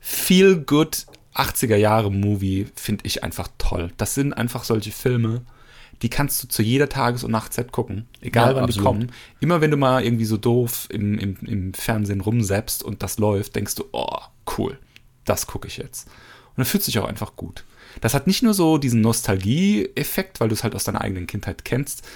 Feel 0.00 0.56
Good 0.56 1.06
80er 1.34 1.76
Jahre 1.76 2.10
Movie 2.10 2.66
finde 2.74 3.04
ich 3.06 3.24
einfach 3.24 3.48
toll. 3.58 3.90
Das 3.96 4.14
sind 4.14 4.32
einfach 4.34 4.64
solche 4.64 4.92
Filme, 4.92 5.42
die 6.02 6.10
kannst 6.10 6.42
du 6.42 6.48
zu 6.48 6.62
jeder 6.62 6.88
Tages- 6.88 7.24
und 7.24 7.30
Nachtzeit 7.30 7.72
gucken, 7.72 8.06
egal 8.20 8.50
Ja, 8.50 8.56
wann 8.56 8.64
absolut. 8.64 8.74
die 8.74 8.84
kommen. 8.84 9.12
Immer 9.40 9.60
wenn 9.60 9.70
du 9.70 9.76
mal 9.76 10.04
irgendwie 10.04 10.24
so 10.24 10.36
doof 10.36 10.88
im, 10.90 11.16
im, 11.18 11.36
im 11.42 11.74
Fernsehen 11.74 12.20
rumseppst 12.20 12.82
und 12.82 13.02
das 13.02 13.18
läuft, 13.18 13.56
denkst 13.56 13.76
du, 13.76 13.84
oh, 13.92 14.18
cool, 14.58 14.78
das 15.24 15.46
gucke 15.46 15.68
ich 15.68 15.76
jetzt. 15.78 16.08
Und 16.08 16.58
dann 16.58 16.66
fühlt 16.66 16.82
sich 16.82 16.98
auch 16.98 17.06
einfach 17.06 17.36
gut. 17.36 17.64
Das 18.00 18.14
hat 18.14 18.26
nicht 18.26 18.42
nur 18.42 18.52
so 18.52 18.78
diesen 18.78 19.00
Nostalgie-Effekt, 19.00 20.40
weil 20.40 20.48
du 20.48 20.54
es 20.54 20.64
halt 20.64 20.74
aus 20.74 20.84
deiner 20.84 21.00
eigenen 21.00 21.26
Kindheit 21.26 21.64
kennst, 21.64 22.06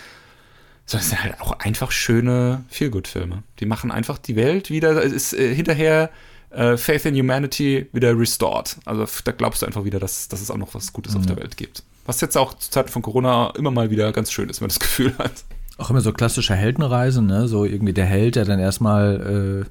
sondern 0.87 1.03
es 1.03 1.11
sind 1.11 1.23
halt 1.23 1.41
auch 1.41 1.59
einfach 1.59 1.91
schöne 1.91 2.65
Feelgood-Filme. 2.69 3.43
Die 3.59 3.67
machen 3.67 3.91
einfach 3.91 4.19
die 4.19 4.37
Welt 4.37 4.71
wieder, 4.71 5.05
es 5.05 5.13
ist 5.13 5.33
äh, 5.35 5.55
hinterher 5.55 6.11
äh, 6.51 6.77
Faith 6.77 7.05
in 7.05 7.17
Humanity 7.17 7.87
wieder 7.93 8.17
restored. 8.19 8.77
Also 8.85 9.07
da 9.25 9.33
glaubst 9.33 9.63
du 9.63 9.67
einfach 9.67 9.85
wieder, 9.85 9.99
dass, 9.99 10.29
dass 10.29 10.41
es 10.41 10.51
auch 10.51 10.57
noch 10.57 10.75
was 10.75 10.93
Gutes 10.93 11.17
auf 11.17 11.27
der 11.27 11.37
Welt 11.37 11.57
gibt. 11.57 11.83
Was 12.07 12.21
jetzt 12.21 12.37
auch 12.37 12.55
zu 12.55 12.71
Zeiten 12.71 12.89
von 12.89 13.03
Corona 13.03 13.53
immer 13.57 13.73
mal 13.73 13.91
wieder 13.91 14.13
ganz 14.13 14.31
schön 14.31 14.49
ist, 14.49 14.61
wenn 14.61 14.67
man 14.67 14.71
das 14.71 14.81
Gefühl 14.81 15.13
hat. 15.19 15.45
Auch 15.77 15.91
immer 15.91 16.01
so 16.01 16.13
klassische 16.13 16.55
Heldenreisen, 16.55 17.27
ne? 17.27 17.49
So 17.49 17.65
irgendwie 17.65 17.93
der 17.93 18.07
Held, 18.07 18.37
der 18.37 18.45
dann 18.47 18.61
erstmal 18.61 19.67
äh, 19.67 19.71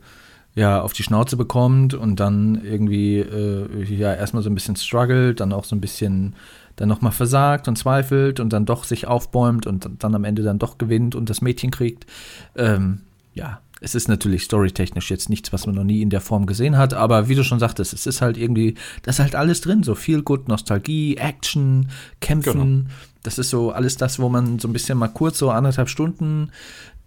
ja 0.56 0.82
auf 0.82 0.93
die 0.93 1.03
Schnauze 1.03 1.36
bekommt 1.38 1.93
und 1.93 2.20
dann 2.20 2.64
irgendwie 2.64 3.20
äh, 3.20 3.84
ja 3.84 4.14
erstmal 4.14 4.41
so 4.41 4.49
ein 4.49 4.56
bisschen 4.56 4.78
struggelt, 4.78 5.41
dann 5.41 5.53
auch 5.53 5.66
so 5.66 5.76
ein 5.76 5.82
bisschen 5.82 6.36
dann 6.78 6.89
nochmal 6.89 7.12
versagt 7.12 7.68
und 7.68 7.78
zweifelt 7.78 8.39
und 8.39 8.51
dann 8.51 8.66
doch 8.66 8.84
sich 8.84 9.08
aufbäumt 9.08 9.68
und 9.68 9.89
dann 9.99 10.16
am 10.16 10.24
Ende 10.24 10.43
dann 10.43 10.60
doch 10.60 10.78
gewinnt 10.78 11.16
und 11.16 11.30
das 11.30 11.41
Mädchen 11.41 11.72
kriegt. 11.72 12.06
Ähm, 12.56 13.01
ja, 13.34 13.60
es 13.82 13.95
ist 13.95 14.08
natürlich 14.08 14.43
storytechnisch 14.43 15.12
jetzt 15.12 15.30
nichts, 15.30 15.51
was 15.51 15.66
man 15.66 15.76
noch 15.76 15.84
nie 15.84 16.01
in 16.01 16.10
der 16.10 16.22
Form 16.22 16.45
gesehen 16.45 16.78
hat, 16.78 16.93
aber 16.93 17.28
wie 17.28 17.36
du 17.36 17.43
schon 17.43 17.60
sagtest, 17.60 17.93
es 17.93 18.08
ist 18.08 18.22
halt 18.22 18.38
irgendwie, 18.38 18.76
das 19.03 19.16
ist 19.16 19.24
halt 19.24 19.36
alles 19.36 19.62
drin, 19.62 19.84
so 19.84 19.95
viel 19.95 20.22
gut 20.22 20.47
Nostalgie, 20.47 21.18
Action, 21.18 21.89
Kämpfen. 22.22 22.89
Das 23.24 23.38
ist 23.38 23.49
so 23.49 23.72
alles 23.72 23.97
das, 23.97 24.20
wo 24.20 24.30
man 24.30 24.60
so 24.60 24.68
ein 24.68 24.74
bisschen 24.74 24.97
mal 24.97 25.08
kurz 25.08 25.38
so 25.39 25.49
anderthalb 25.49 25.89
Stunden 25.89 26.51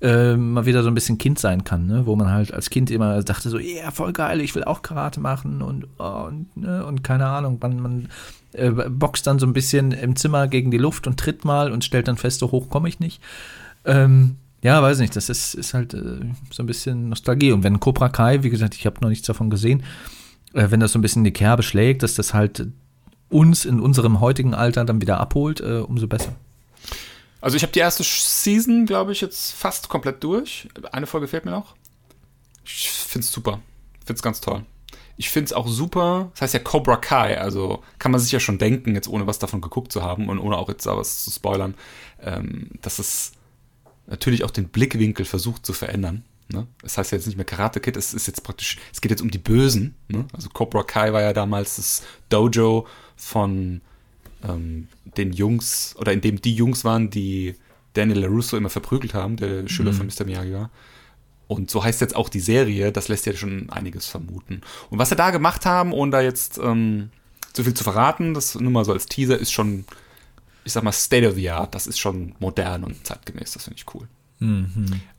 äh, 0.01 0.37
mal 0.37 0.67
wieder 0.67 0.83
so 0.83 0.89
ein 0.89 0.95
bisschen 0.95 1.19
Kind 1.19 1.39
sein 1.39 1.65
kann, 1.65 1.87
ne? 1.87 2.07
wo 2.07 2.15
man 2.15 2.31
halt 2.31 2.55
als 2.55 2.71
Kind 2.71 2.91
immer 2.91 3.23
dachte 3.23 3.51
so, 3.51 3.59
ja, 3.59 3.91
voll 3.91 4.13
geil, 4.13 4.41
ich 4.41 4.55
will 4.55 4.65
auch 4.65 4.83
Karate 4.83 5.21
machen 5.21 5.61
und, 5.61 5.87
und, 5.99 6.57
ne? 6.57 6.87
und 6.87 7.03
keine 7.03 7.27
Ahnung, 7.27 7.59
man, 7.61 7.81
man 7.81 8.09
äh, 8.53 8.71
boxt 8.71 9.27
dann 9.27 9.39
so 9.39 9.47
ein 9.47 9.53
bisschen 9.53 9.93
im 9.93 10.15
Zimmer 10.15 10.47
gegen 10.47 10.71
die 10.71 10.79
Luft 10.79 11.07
und 11.07 11.19
tritt 11.19 11.45
mal 11.45 11.73
und 11.73 11.85
stellt 11.85 12.09
dann 12.09 12.17
fest, 12.17 12.39
so 12.39 12.53
hoch 12.53 12.69
komme 12.71 12.89
ich 12.89 13.01
nicht. 13.01 13.21
Ähm, 13.85 14.37
ja, 14.63 14.83
weiß 14.83 14.99
nicht, 14.99 15.15
das 15.15 15.29
ist, 15.29 15.55
ist 15.55 15.75
halt 15.75 15.95
äh, 15.95 16.21
so 16.51 16.63
ein 16.63 16.67
bisschen 16.67 17.09
Nostalgie. 17.09 17.53
Und 17.53 17.63
wenn 17.63 17.81
Cobra 17.81 18.09
Kai, 18.09 18.43
wie 18.43 18.51
gesagt, 18.51 18.75
ich 18.75 18.87
habe 18.87 19.01
noch 19.01 19.09
nichts 19.09 19.27
davon 19.27 19.51
gesehen, 19.51 19.83
äh, 20.53 20.71
wenn 20.71 20.81
das 20.81 20.93
so 20.93 20.99
ein 20.99 21.03
bisschen 21.03 21.25
die 21.25 21.33
Kerbe 21.33 21.63
schlägt, 21.63 22.03
dass 22.03 22.15
das 22.15 22.35
halt 22.35 22.67
uns 23.29 23.65
in 23.65 23.81
unserem 23.81 24.21
heutigen 24.21 24.55
Alter 24.55 24.85
dann 24.85 25.01
wieder 25.01 25.21
abholt, 25.21 25.61
äh, 25.61 25.79
umso 25.79 26.07
besser. 26.07 26.35
Also 27.41 27.57
ich 27.57 27.63
habe 27.63 27.73
die 27.73 27.79
erste 27.79 28.03
Season, 28.03 28.87
glaube 28.87 29.13
ich, 29.13 29.21
jetzt 29.21 29.53
fast 29.53 29.89
komplett 29.89 30.23
durch. 30.25 30.69
Eine 30.93 31.07
Folge 31.07 31.29
fehlt 31.29 31.45
mir 31.45 31.53
noch. 31.53 31.77
Ich 32.65 32.91
finde 32.91 33.25
es 33.25 33.33
super. 33.33 33.61
Finde 34.01 34.15
es 34.15 34.23
ganz 34.23 34.41
toll. 34.41 34.65
Ich 35.17 35.31
finde 35.31 35.47
es 35.47 35.53
auch 35.53 35.67
super, 35.67 36.31
das 36.33 36.43
heißt 36.43 36.55
ja 36.55 36.61
Cobra 36.61 36.97
Kai, 36.97 37.41
also 37.41 37.83
kann 37.99 38.13
man 38.13 38.21
sich 38.21 38.31
ja 38.31 38.39
schon 38.39 38.59
denken, 38.59 38.95
jetzt 38.95 39.09
ohne 39.09 39.27
was 39.27 39.41
davon 39.41 39.61
geguckt 39.61 39.91
zu 39.91 40.05
haben 40.05 40.29
und 40.29 40.39
ohne 40.39 40.57
auch 40.57 40.69
jetzt 40.69 40.87
da 40.87 40.97
was 40.97 41.25
zu 41.25 41.33
spoilern, 41.33 41.75
ähm, 42.23 42.69
dass 42.83 43.01
es 43.01 43.33
natürlich 44.07 44.45
auch 44.45 44.53
den 44.53 44.69
Blickwinkel 44.69 45.25
versucht 45.25 45.67
zu 45.67 45.73
verändern. 45.73 46.25
Ne? 46.53 46.69
Das 46.83 46.97
heißt 46.97 47.11
ja 47.11 47.19
jetzt 47.19 47.27
nicht 47.27 47.37
mehr 47.37 47.45
Karate 47.45 47.81
Kid, 47.81 47.97
es 47.97 48.15
ist 48.15 48.29
jetzt 48.29 48.45
praktisch, 48.45 48.79
es 48.93 49.01
geht 49.01 49.11
jetzt 49.11 49.21
um 49.21 49.31
die 49.31 49.39
Bösen. 49.39 49.97
Ne? 50.07 50.25
Also 50.33 50.51
Cobra 50.51 50.85
Kai 50.85 51.13
war 51.13 51.21
ja 51.21 51.33
damals 51.33 51.77
das 51.77 52.05
Dojo 52.29 52.87
von 53.17 53.81
ähm, 54.47 54.89
den 55.17 55.33
Jungs, 55.33 55.95
oder 55.99 56.13
in 56.13 56.21
dem 56.21 56.41
die 56.41 56.55
Jungs 56.55 56.85
waren, 56.85 57.11
die 57.11 57.57
Daniel 57.95 58.21
LaRusso 58.21 58.57
immer 58.57 58.71
verprügelt 58.71 59.15
haben, 59.15 59.37
der 59.37 59.69
Schüler 59.69 59.93
von 59.93 60.07
Mr. 60.07 60.25
Miyagi 60.25 60.53
war. 60.53 60.71
Und 61.49 61.71
so 61.71 61.83
heißt 61.83 62.01
jetzt 62.03 62.15
auch 62.15 62.29
die 62.29 62.41
Serie, 62.41 62.93
das 62.93 63.09
lässt 63.09 63.27
ja 63.27 63.35
schon 63.35 63.71
einiges 63.71 64.07
vermuten. 64.07 64.61
Und 64.91 64.99
was 64.99 65.09
sie 65.09 65.17
da 65.17 65.31
gemacht 65.31 65.65
haben, 65.65 65.93
ohne 65.93 66.13
da 66.13 66.21
jetzt 66.21 66.59
ähm, 66.59 67.11
zu 67.55 67.65
viel 67.65 67.75
zu 67.75 67.85
verraten, 67.85 68.35
das 68.35 68.55
nur 68.55 68.71
mal 68.71 68.85
so 68.85 68.93
als 68.93 69.07
Teaser, 69.07 69.39
ist 69.39 69.53
schon, 69.53 69.87
ich 70.65 70.73
sag 70.75 70.85
mal, 70.85 70.93
State 70.93 71.27
of 71.27 71.35
the 71.35 71.51
Art. 71.51 71.75
Das 71.75 71.87
ist 71.87 71.99
schon 71.99 72.35
modern 72.39 72.85
und 72.85 73.05
zeitgemäß, 73.07 73.53
das 73.53 73.65
finde 73.65 73.79
ich 73.79 73.95
cool. 73.95 74.07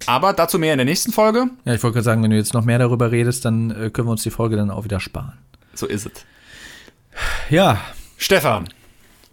Aber 0.06 0.34
dazu 0.34 0.60
mehr 0.60 0.74
in 0.74 0.78
der 0.78 0.86
nächsten 0.86 1.12
Folge. 1.12 1.50
Ja, 1.66 1.74
ich 1.74 1.84
wollte 1.84 1.96
gerade 1.96 2.06
sagen, 2.06 2.24
wenn 2.24 2.32
du 2.32 2.38
jetzt 2.38 2.54
noch 2.54 2.64
mehr 2.64 2.80
darüber 2.80 3.12
redest, 3.12 3.44
dann 3.44 3.72
äh, 3.72 3.90
können 3.90 4.08
wir 4.08 4.12
uns 4.12 4.24
die 4.24 4.30
Folge 4.30 4.56
dann 4.56 4.70
auch 4.70 4.86
wieder 4.86 5.00
sparen. 5.00 5.38
So 5.74 5.88
ist 5.88 6.06
es. 6.06 6.26
Ja, 7.50 7.82
Stefan, 8.18 8.70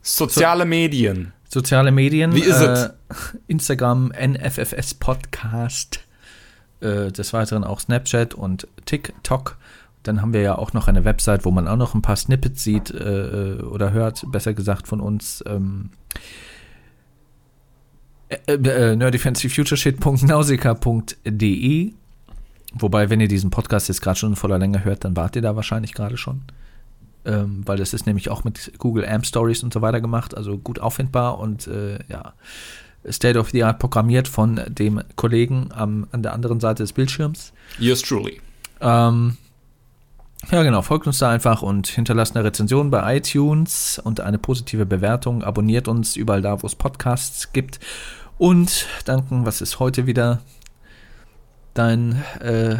soziale 0.07 0.65
Medien. 0.65 1.33
soziale 1.49 1.91
Medien. 1.93 2.35
Wie 2.35 2.43
ist 2.43 2.61
äh, 2.61 2.73
es? 2.73 2.91
Instagram, 3.47 4.13
NFFS 4.13 4.95
Podcast. 4.95 6.01
Äh, 6.81 7.11
des 7.11 7.33
Weiteren 7.33 7.65
auch 7.65 7.81
Snapchat 7.81 8.35
und 8.35 8.69
TikTok. 8.85 9.57
Dann 10.03 10.21
haben 10.21 10.35
wir 10.35 10.43
ja 10.43 10.59
auch 10.59 10.75
noch 10.75 10.89
eine 10.89 11.05
Website, 11.05 11.45
wo 11.45 11.51
man 11.51 11.67
auch 11.67 11.77
noch 11.77 11.95
ein 11.95 12.03
paar 12.03 12.17
Snippets 12.17 12.63
sieht 12.63 12.91
äh, 12.91 13.57
oder 13.63 13.93
hört, 13.93 14.25
besser 14.31 14.53
gesagt 14.53 14.87
von 14.87 15.01
uns. 15.01 15.43
Ähm, 15.47 15.91
äh, 18.29 18.53
äh, 18.53 18.97
Wobei, 22.75 23.09
wenn 23.09 23.21
ihr 23.21 23.29
diesen 23.29 23.51
Podcast 23.51 23.89
jetzt 23.89 24.03
gerade 24.03 24.19
schon 24.19 24.31
in 24.31 24.37
voller 24.37 24.59
Länge 24.59 24.85
hört, 24.85 25.05
dann 25.05 25.17
wart 25.17 25.35
ihr 25.35 25.43
da 25.43 25.57
wahrscheinlich 25.57 25.95
gerade 25.95 26.19
schon. 26.19 26.43
Ähm, 27.27 27.63
weil 27.67 27.77
das 27.77 27.93
ist 27.93 28.07
nämlich 28.07 28.31
auch 28.31 28.45
mit 28.45 28.73
Google 28.79 29.05
AMP 29.05 29.27
Stories 29.27 29.65
und 29.65 29.75
so 29.75 29.83
weiter 29.83 30.01
gemacht, 30.01 30.37
also 30.37 30.59
gut 30.59 30.79
auffindbar 30.79 31.39
und 31.41 31.67
äh, 31.67 31.99
ja, 32.09 32.35
State 33.11 33.39
of 33.39 33.51
the 33.51 33.65
Art 33.65 33.79
programmiert 33.79 34.29
von 34.29 34.61
dem 34.69 35.03
Kollegen 35.17 35.71
am, 35.73 36.07
an 36.13 36.23
der 36.23 36.33
anderen 36.33 36.61
Seite 36.61 36.83
des 36.83 36.93
Bildschirms. 36.93 37.53
Yours 37.79 38.03
truly. 38.03 38.41
Ähm, 38.81 39.37
ja, 40.51 40.63
genau. 40.63 40.83
Folgt 40.83 41.07
uns 41.07 41.19
da 41.19 41.31
einfach 41.31 41.63
und 41.63 41.89
hinterlasst 41.89 42.37
eine 42.37 42.45
Rezension 42.45 42.91
bei 42.91 43.17
iTunes 43.17 44.01
und 44.03 44.21
eine 44.21 44.39
positive 44.39 44.87
Bewertung. 44.87 45.43
Abonniert 45.43 45.89
uns 45.89 46.17
überall 46.17 46.43
da, 46.43 46.63
wo 46.63 46.67
es 46.67 46.75
Podcasts 46.75 47.53
gibt. 47.53 47.81
Und 48.39 48.87
danken, 49.05 49.47
was 49.47 49.61
ist 49.61 49.81
heute 49.81 50.07
wieder 50.07 50.41
dein, 51.75 52.23
äh, 52.41 52.77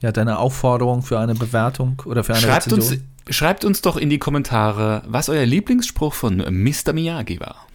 ja, 0.00 0.12
deine 0.12 0.38
Aufforderung 0.38 1.02
für 1.02 1.18
eine 1.18 1.34
Bewertung 1.34 2.00
oder 2.04 2.24
für 2.24 2.32
eine 2.32 2.42
Schreibt 2.42 2.72
uns, 2.72 2.84
Rezension? 2.90 3.11
Schreibt 3.28 3.64
uns 3.64 3.82
doch 3.82 3.96
in 3.96 4.10
die 4.10 4.18
Kommentare, 4.18 5.02
was 5.06 5.28
euer 5.28 5.46
Lieblingsspruch 5.46 6.14
von 6.14 6.36
Mr. 6.36 6.92
Miyagi 6.92 7.40
war. 7.40 7.66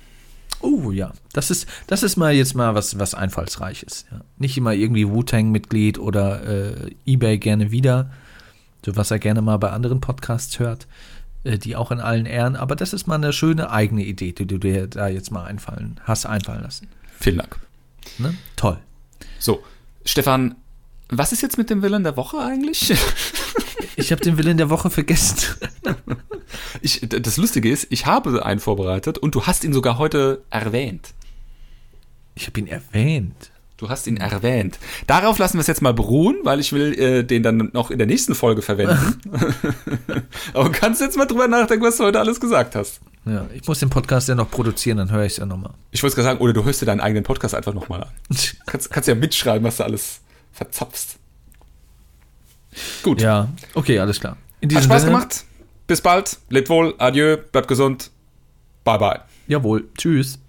Oh 0.59 0.91
ja, 0.91 1.13
das 1.33 1.51
ist, 1.51 1.67
das 1.85 2.03
ist 2.03 2.17
mal 2.17 2.33
jetzt 2.33 2.55
mal 2.55 2.73
was, 2.73 2.97
was 2.97 3.13
Einfallsreiches. 3.13 4.05
Ja. 4.11 4.21
Nicht 4.37 4.57
immer 4.57 4.73
irgendwie 4.73 5.07
Wu-Tang-Mitglied 5.07 5.99
oder 5.99 6.43
äh, 6.43 6.91
Ebay 7.05 7.37
gerne 7.37 7.71
wieder, 7.71 8.11
so 8.83 8.95
was 8.95 9.11
er 9.11 9.19
gerne 9.19 9.41
mal 9.41 9.57
bei 9.57 9.69
anderen 9.69 10.01
Podcasts 10.01 10.57
hört, 10.57 10.87
äh, 11.43 11.59
die 11.59 11.75
auch 11.75 11.91
in 11.91 11.99
allen 11.99 12.25
Ehren. 12.25 12.55
Aber 12.55 12.75
das 12.75 12.93
ist 12.93 13.05
mal 13.05 13.15
eine 13.15 13.33
schöne 13.33 13.69
eigene 13.69 14.03
Idee, 14.03 14.31
die 14.31 14.47
du 14.47 14.57
dir 14.57 14.87
da 14.87 15.07
jetzt 15.07 15.31
mal 15.31 15.45
einfallen, 15.45 15.99
hast 16.03 16.25
einfallen 16.25 16.63
lassen. 16.63 16.87
Vielen 17.19 17.37
Dank. 17.37 17.59
Ne? 18.17 18.33
Toll. 18.55 18.77
So, 19.37 19.63
Stefan, 20.05 20.55
was 21.09 21.31
ist 21.31 21.41
jetzt 21.41 21.57
mit 21.57 21.69
dem 21.69 21.81
Willen 21.83 22.03
der 22.03 22.17
Woche 22.17 22.39
eigentlich? 22.39 22.93
Ich 23.97 24.11
habe 24.11 24.21
den 24.21 24.37
Willen 24.37 24.57
der 24.57 24.69
Woche 24.69 24.89
vergessen. 24.89 25.37
Ich, 26.81 27.01
das 27.01 27.35
Lustige 27.35 27.69
ist, 27.69 27.87
ich 27.89 28.05
habe 28.05 28.45
einen 28.45 28.61
vorbereitet 28.61 29.17
und 29.17 29.35
du 29.35 29.45
hast 29.45 29.65
ihn 29.65 29.73
sogar 29.73 29.97
heute 29.97 30.43
erwähnt. 30.49 31.13
Ich 32.35 32.47
habe 32.47 32.59
ihn 32.61 32.67
erwähnt. 32.67 33.51
Du 33.75 33.89
hast 33.89 34.07
ihn 34.07 34.15
erwähnt. 34.15 34.79
Darauf 35.07 35.37
lassen 35.39 35.57
wir 35.57 35.61
es 35.61 35.67
jetzt 35.67 35.81
mal 35.81 35.93
beruhen, 35.93 36.37
weil 36.43 36.61
ich 36.61 36.71
will 36.71 36.97
äh, 36.97 37.23
den 37.23 37.43
dann 37.43 37.69
noch 37.73 37.91
in 37.91 37.97
der 37.97 38.07
nächsten 38.07 38.33
Folge 38.33 38.61
verwenden. 38.61 39.21
Aber 40.53 40.71
kannst 40.71 41.01
jetzt 41.01 41.17
mal 41.17 41.25
drüber 41.25 41.49
nachdenken, 41.49 41.83
was 41.83 41.97
du 41.97 42.05
heute 42.05 42.19
alles 42.19 42.39
gesagt 42.39 42.75
hast. 42.75 43.01
Ja, 43.25 43.45
ich 43.53 43.67
muss 43.67 43.79
den 43.79 43.89
Podcast 43.89 44.29
ja 44.29 44.35
noch 44.35 44.49
produzieren, 44.49 44.97
dann 44.97 45.11
höre 45.11 45.25
ich 45.25 45.33
es 45.33 45.37
ja 45.37 45.45
nochmal. 45.45 45.73
Ich 45.91 46.01
wollte 46.01 46.15
gerade 46.15 46.29
sagen, 46.29 46.39
oder 46.39 46.53
du 46.53 46.63
hörst 46.63 46.81
dir 46.81 46.85
deinen 46.85 47.01
eigenen 47.01 47.25
Podcast 47.25 47.53
einfach 47.53 47.73
nochmal 47.73 48.03
an. 48.03 48.09
Kannst, 48.65 48.89
kannst 48.89 49.09
ja 49.09 49.15
mitschreiben, 49.15 49.65
was 49.65 49.77
du 49.77 49.83
alles 49.83 50.21
verzapfst. 50.53 51.17
Gut. 53.03 53.21
Ja, 53.21 53.49
okay, 53.73 53.99
alles 53.99 54.19
klar. 54.19 54.37
Hat 54.63 54.71
Spaß 54.83 55.01
Sinne- 55.01 55.13
gemacht. 55.13 55.43
Bis 55.87 56.01
bald. 56.01 56.37
Lebt 56.49 56.69
wohl. 56.69 56.93
Adieu. 56.97 57.37
Bleibt 57.51 57.67
gesund. 57.67 58.11
Bye 58.83 58.97
bye. 58.99 59.19
Jawohl. 59.47 59.87
Tschüss. 59.97 60.39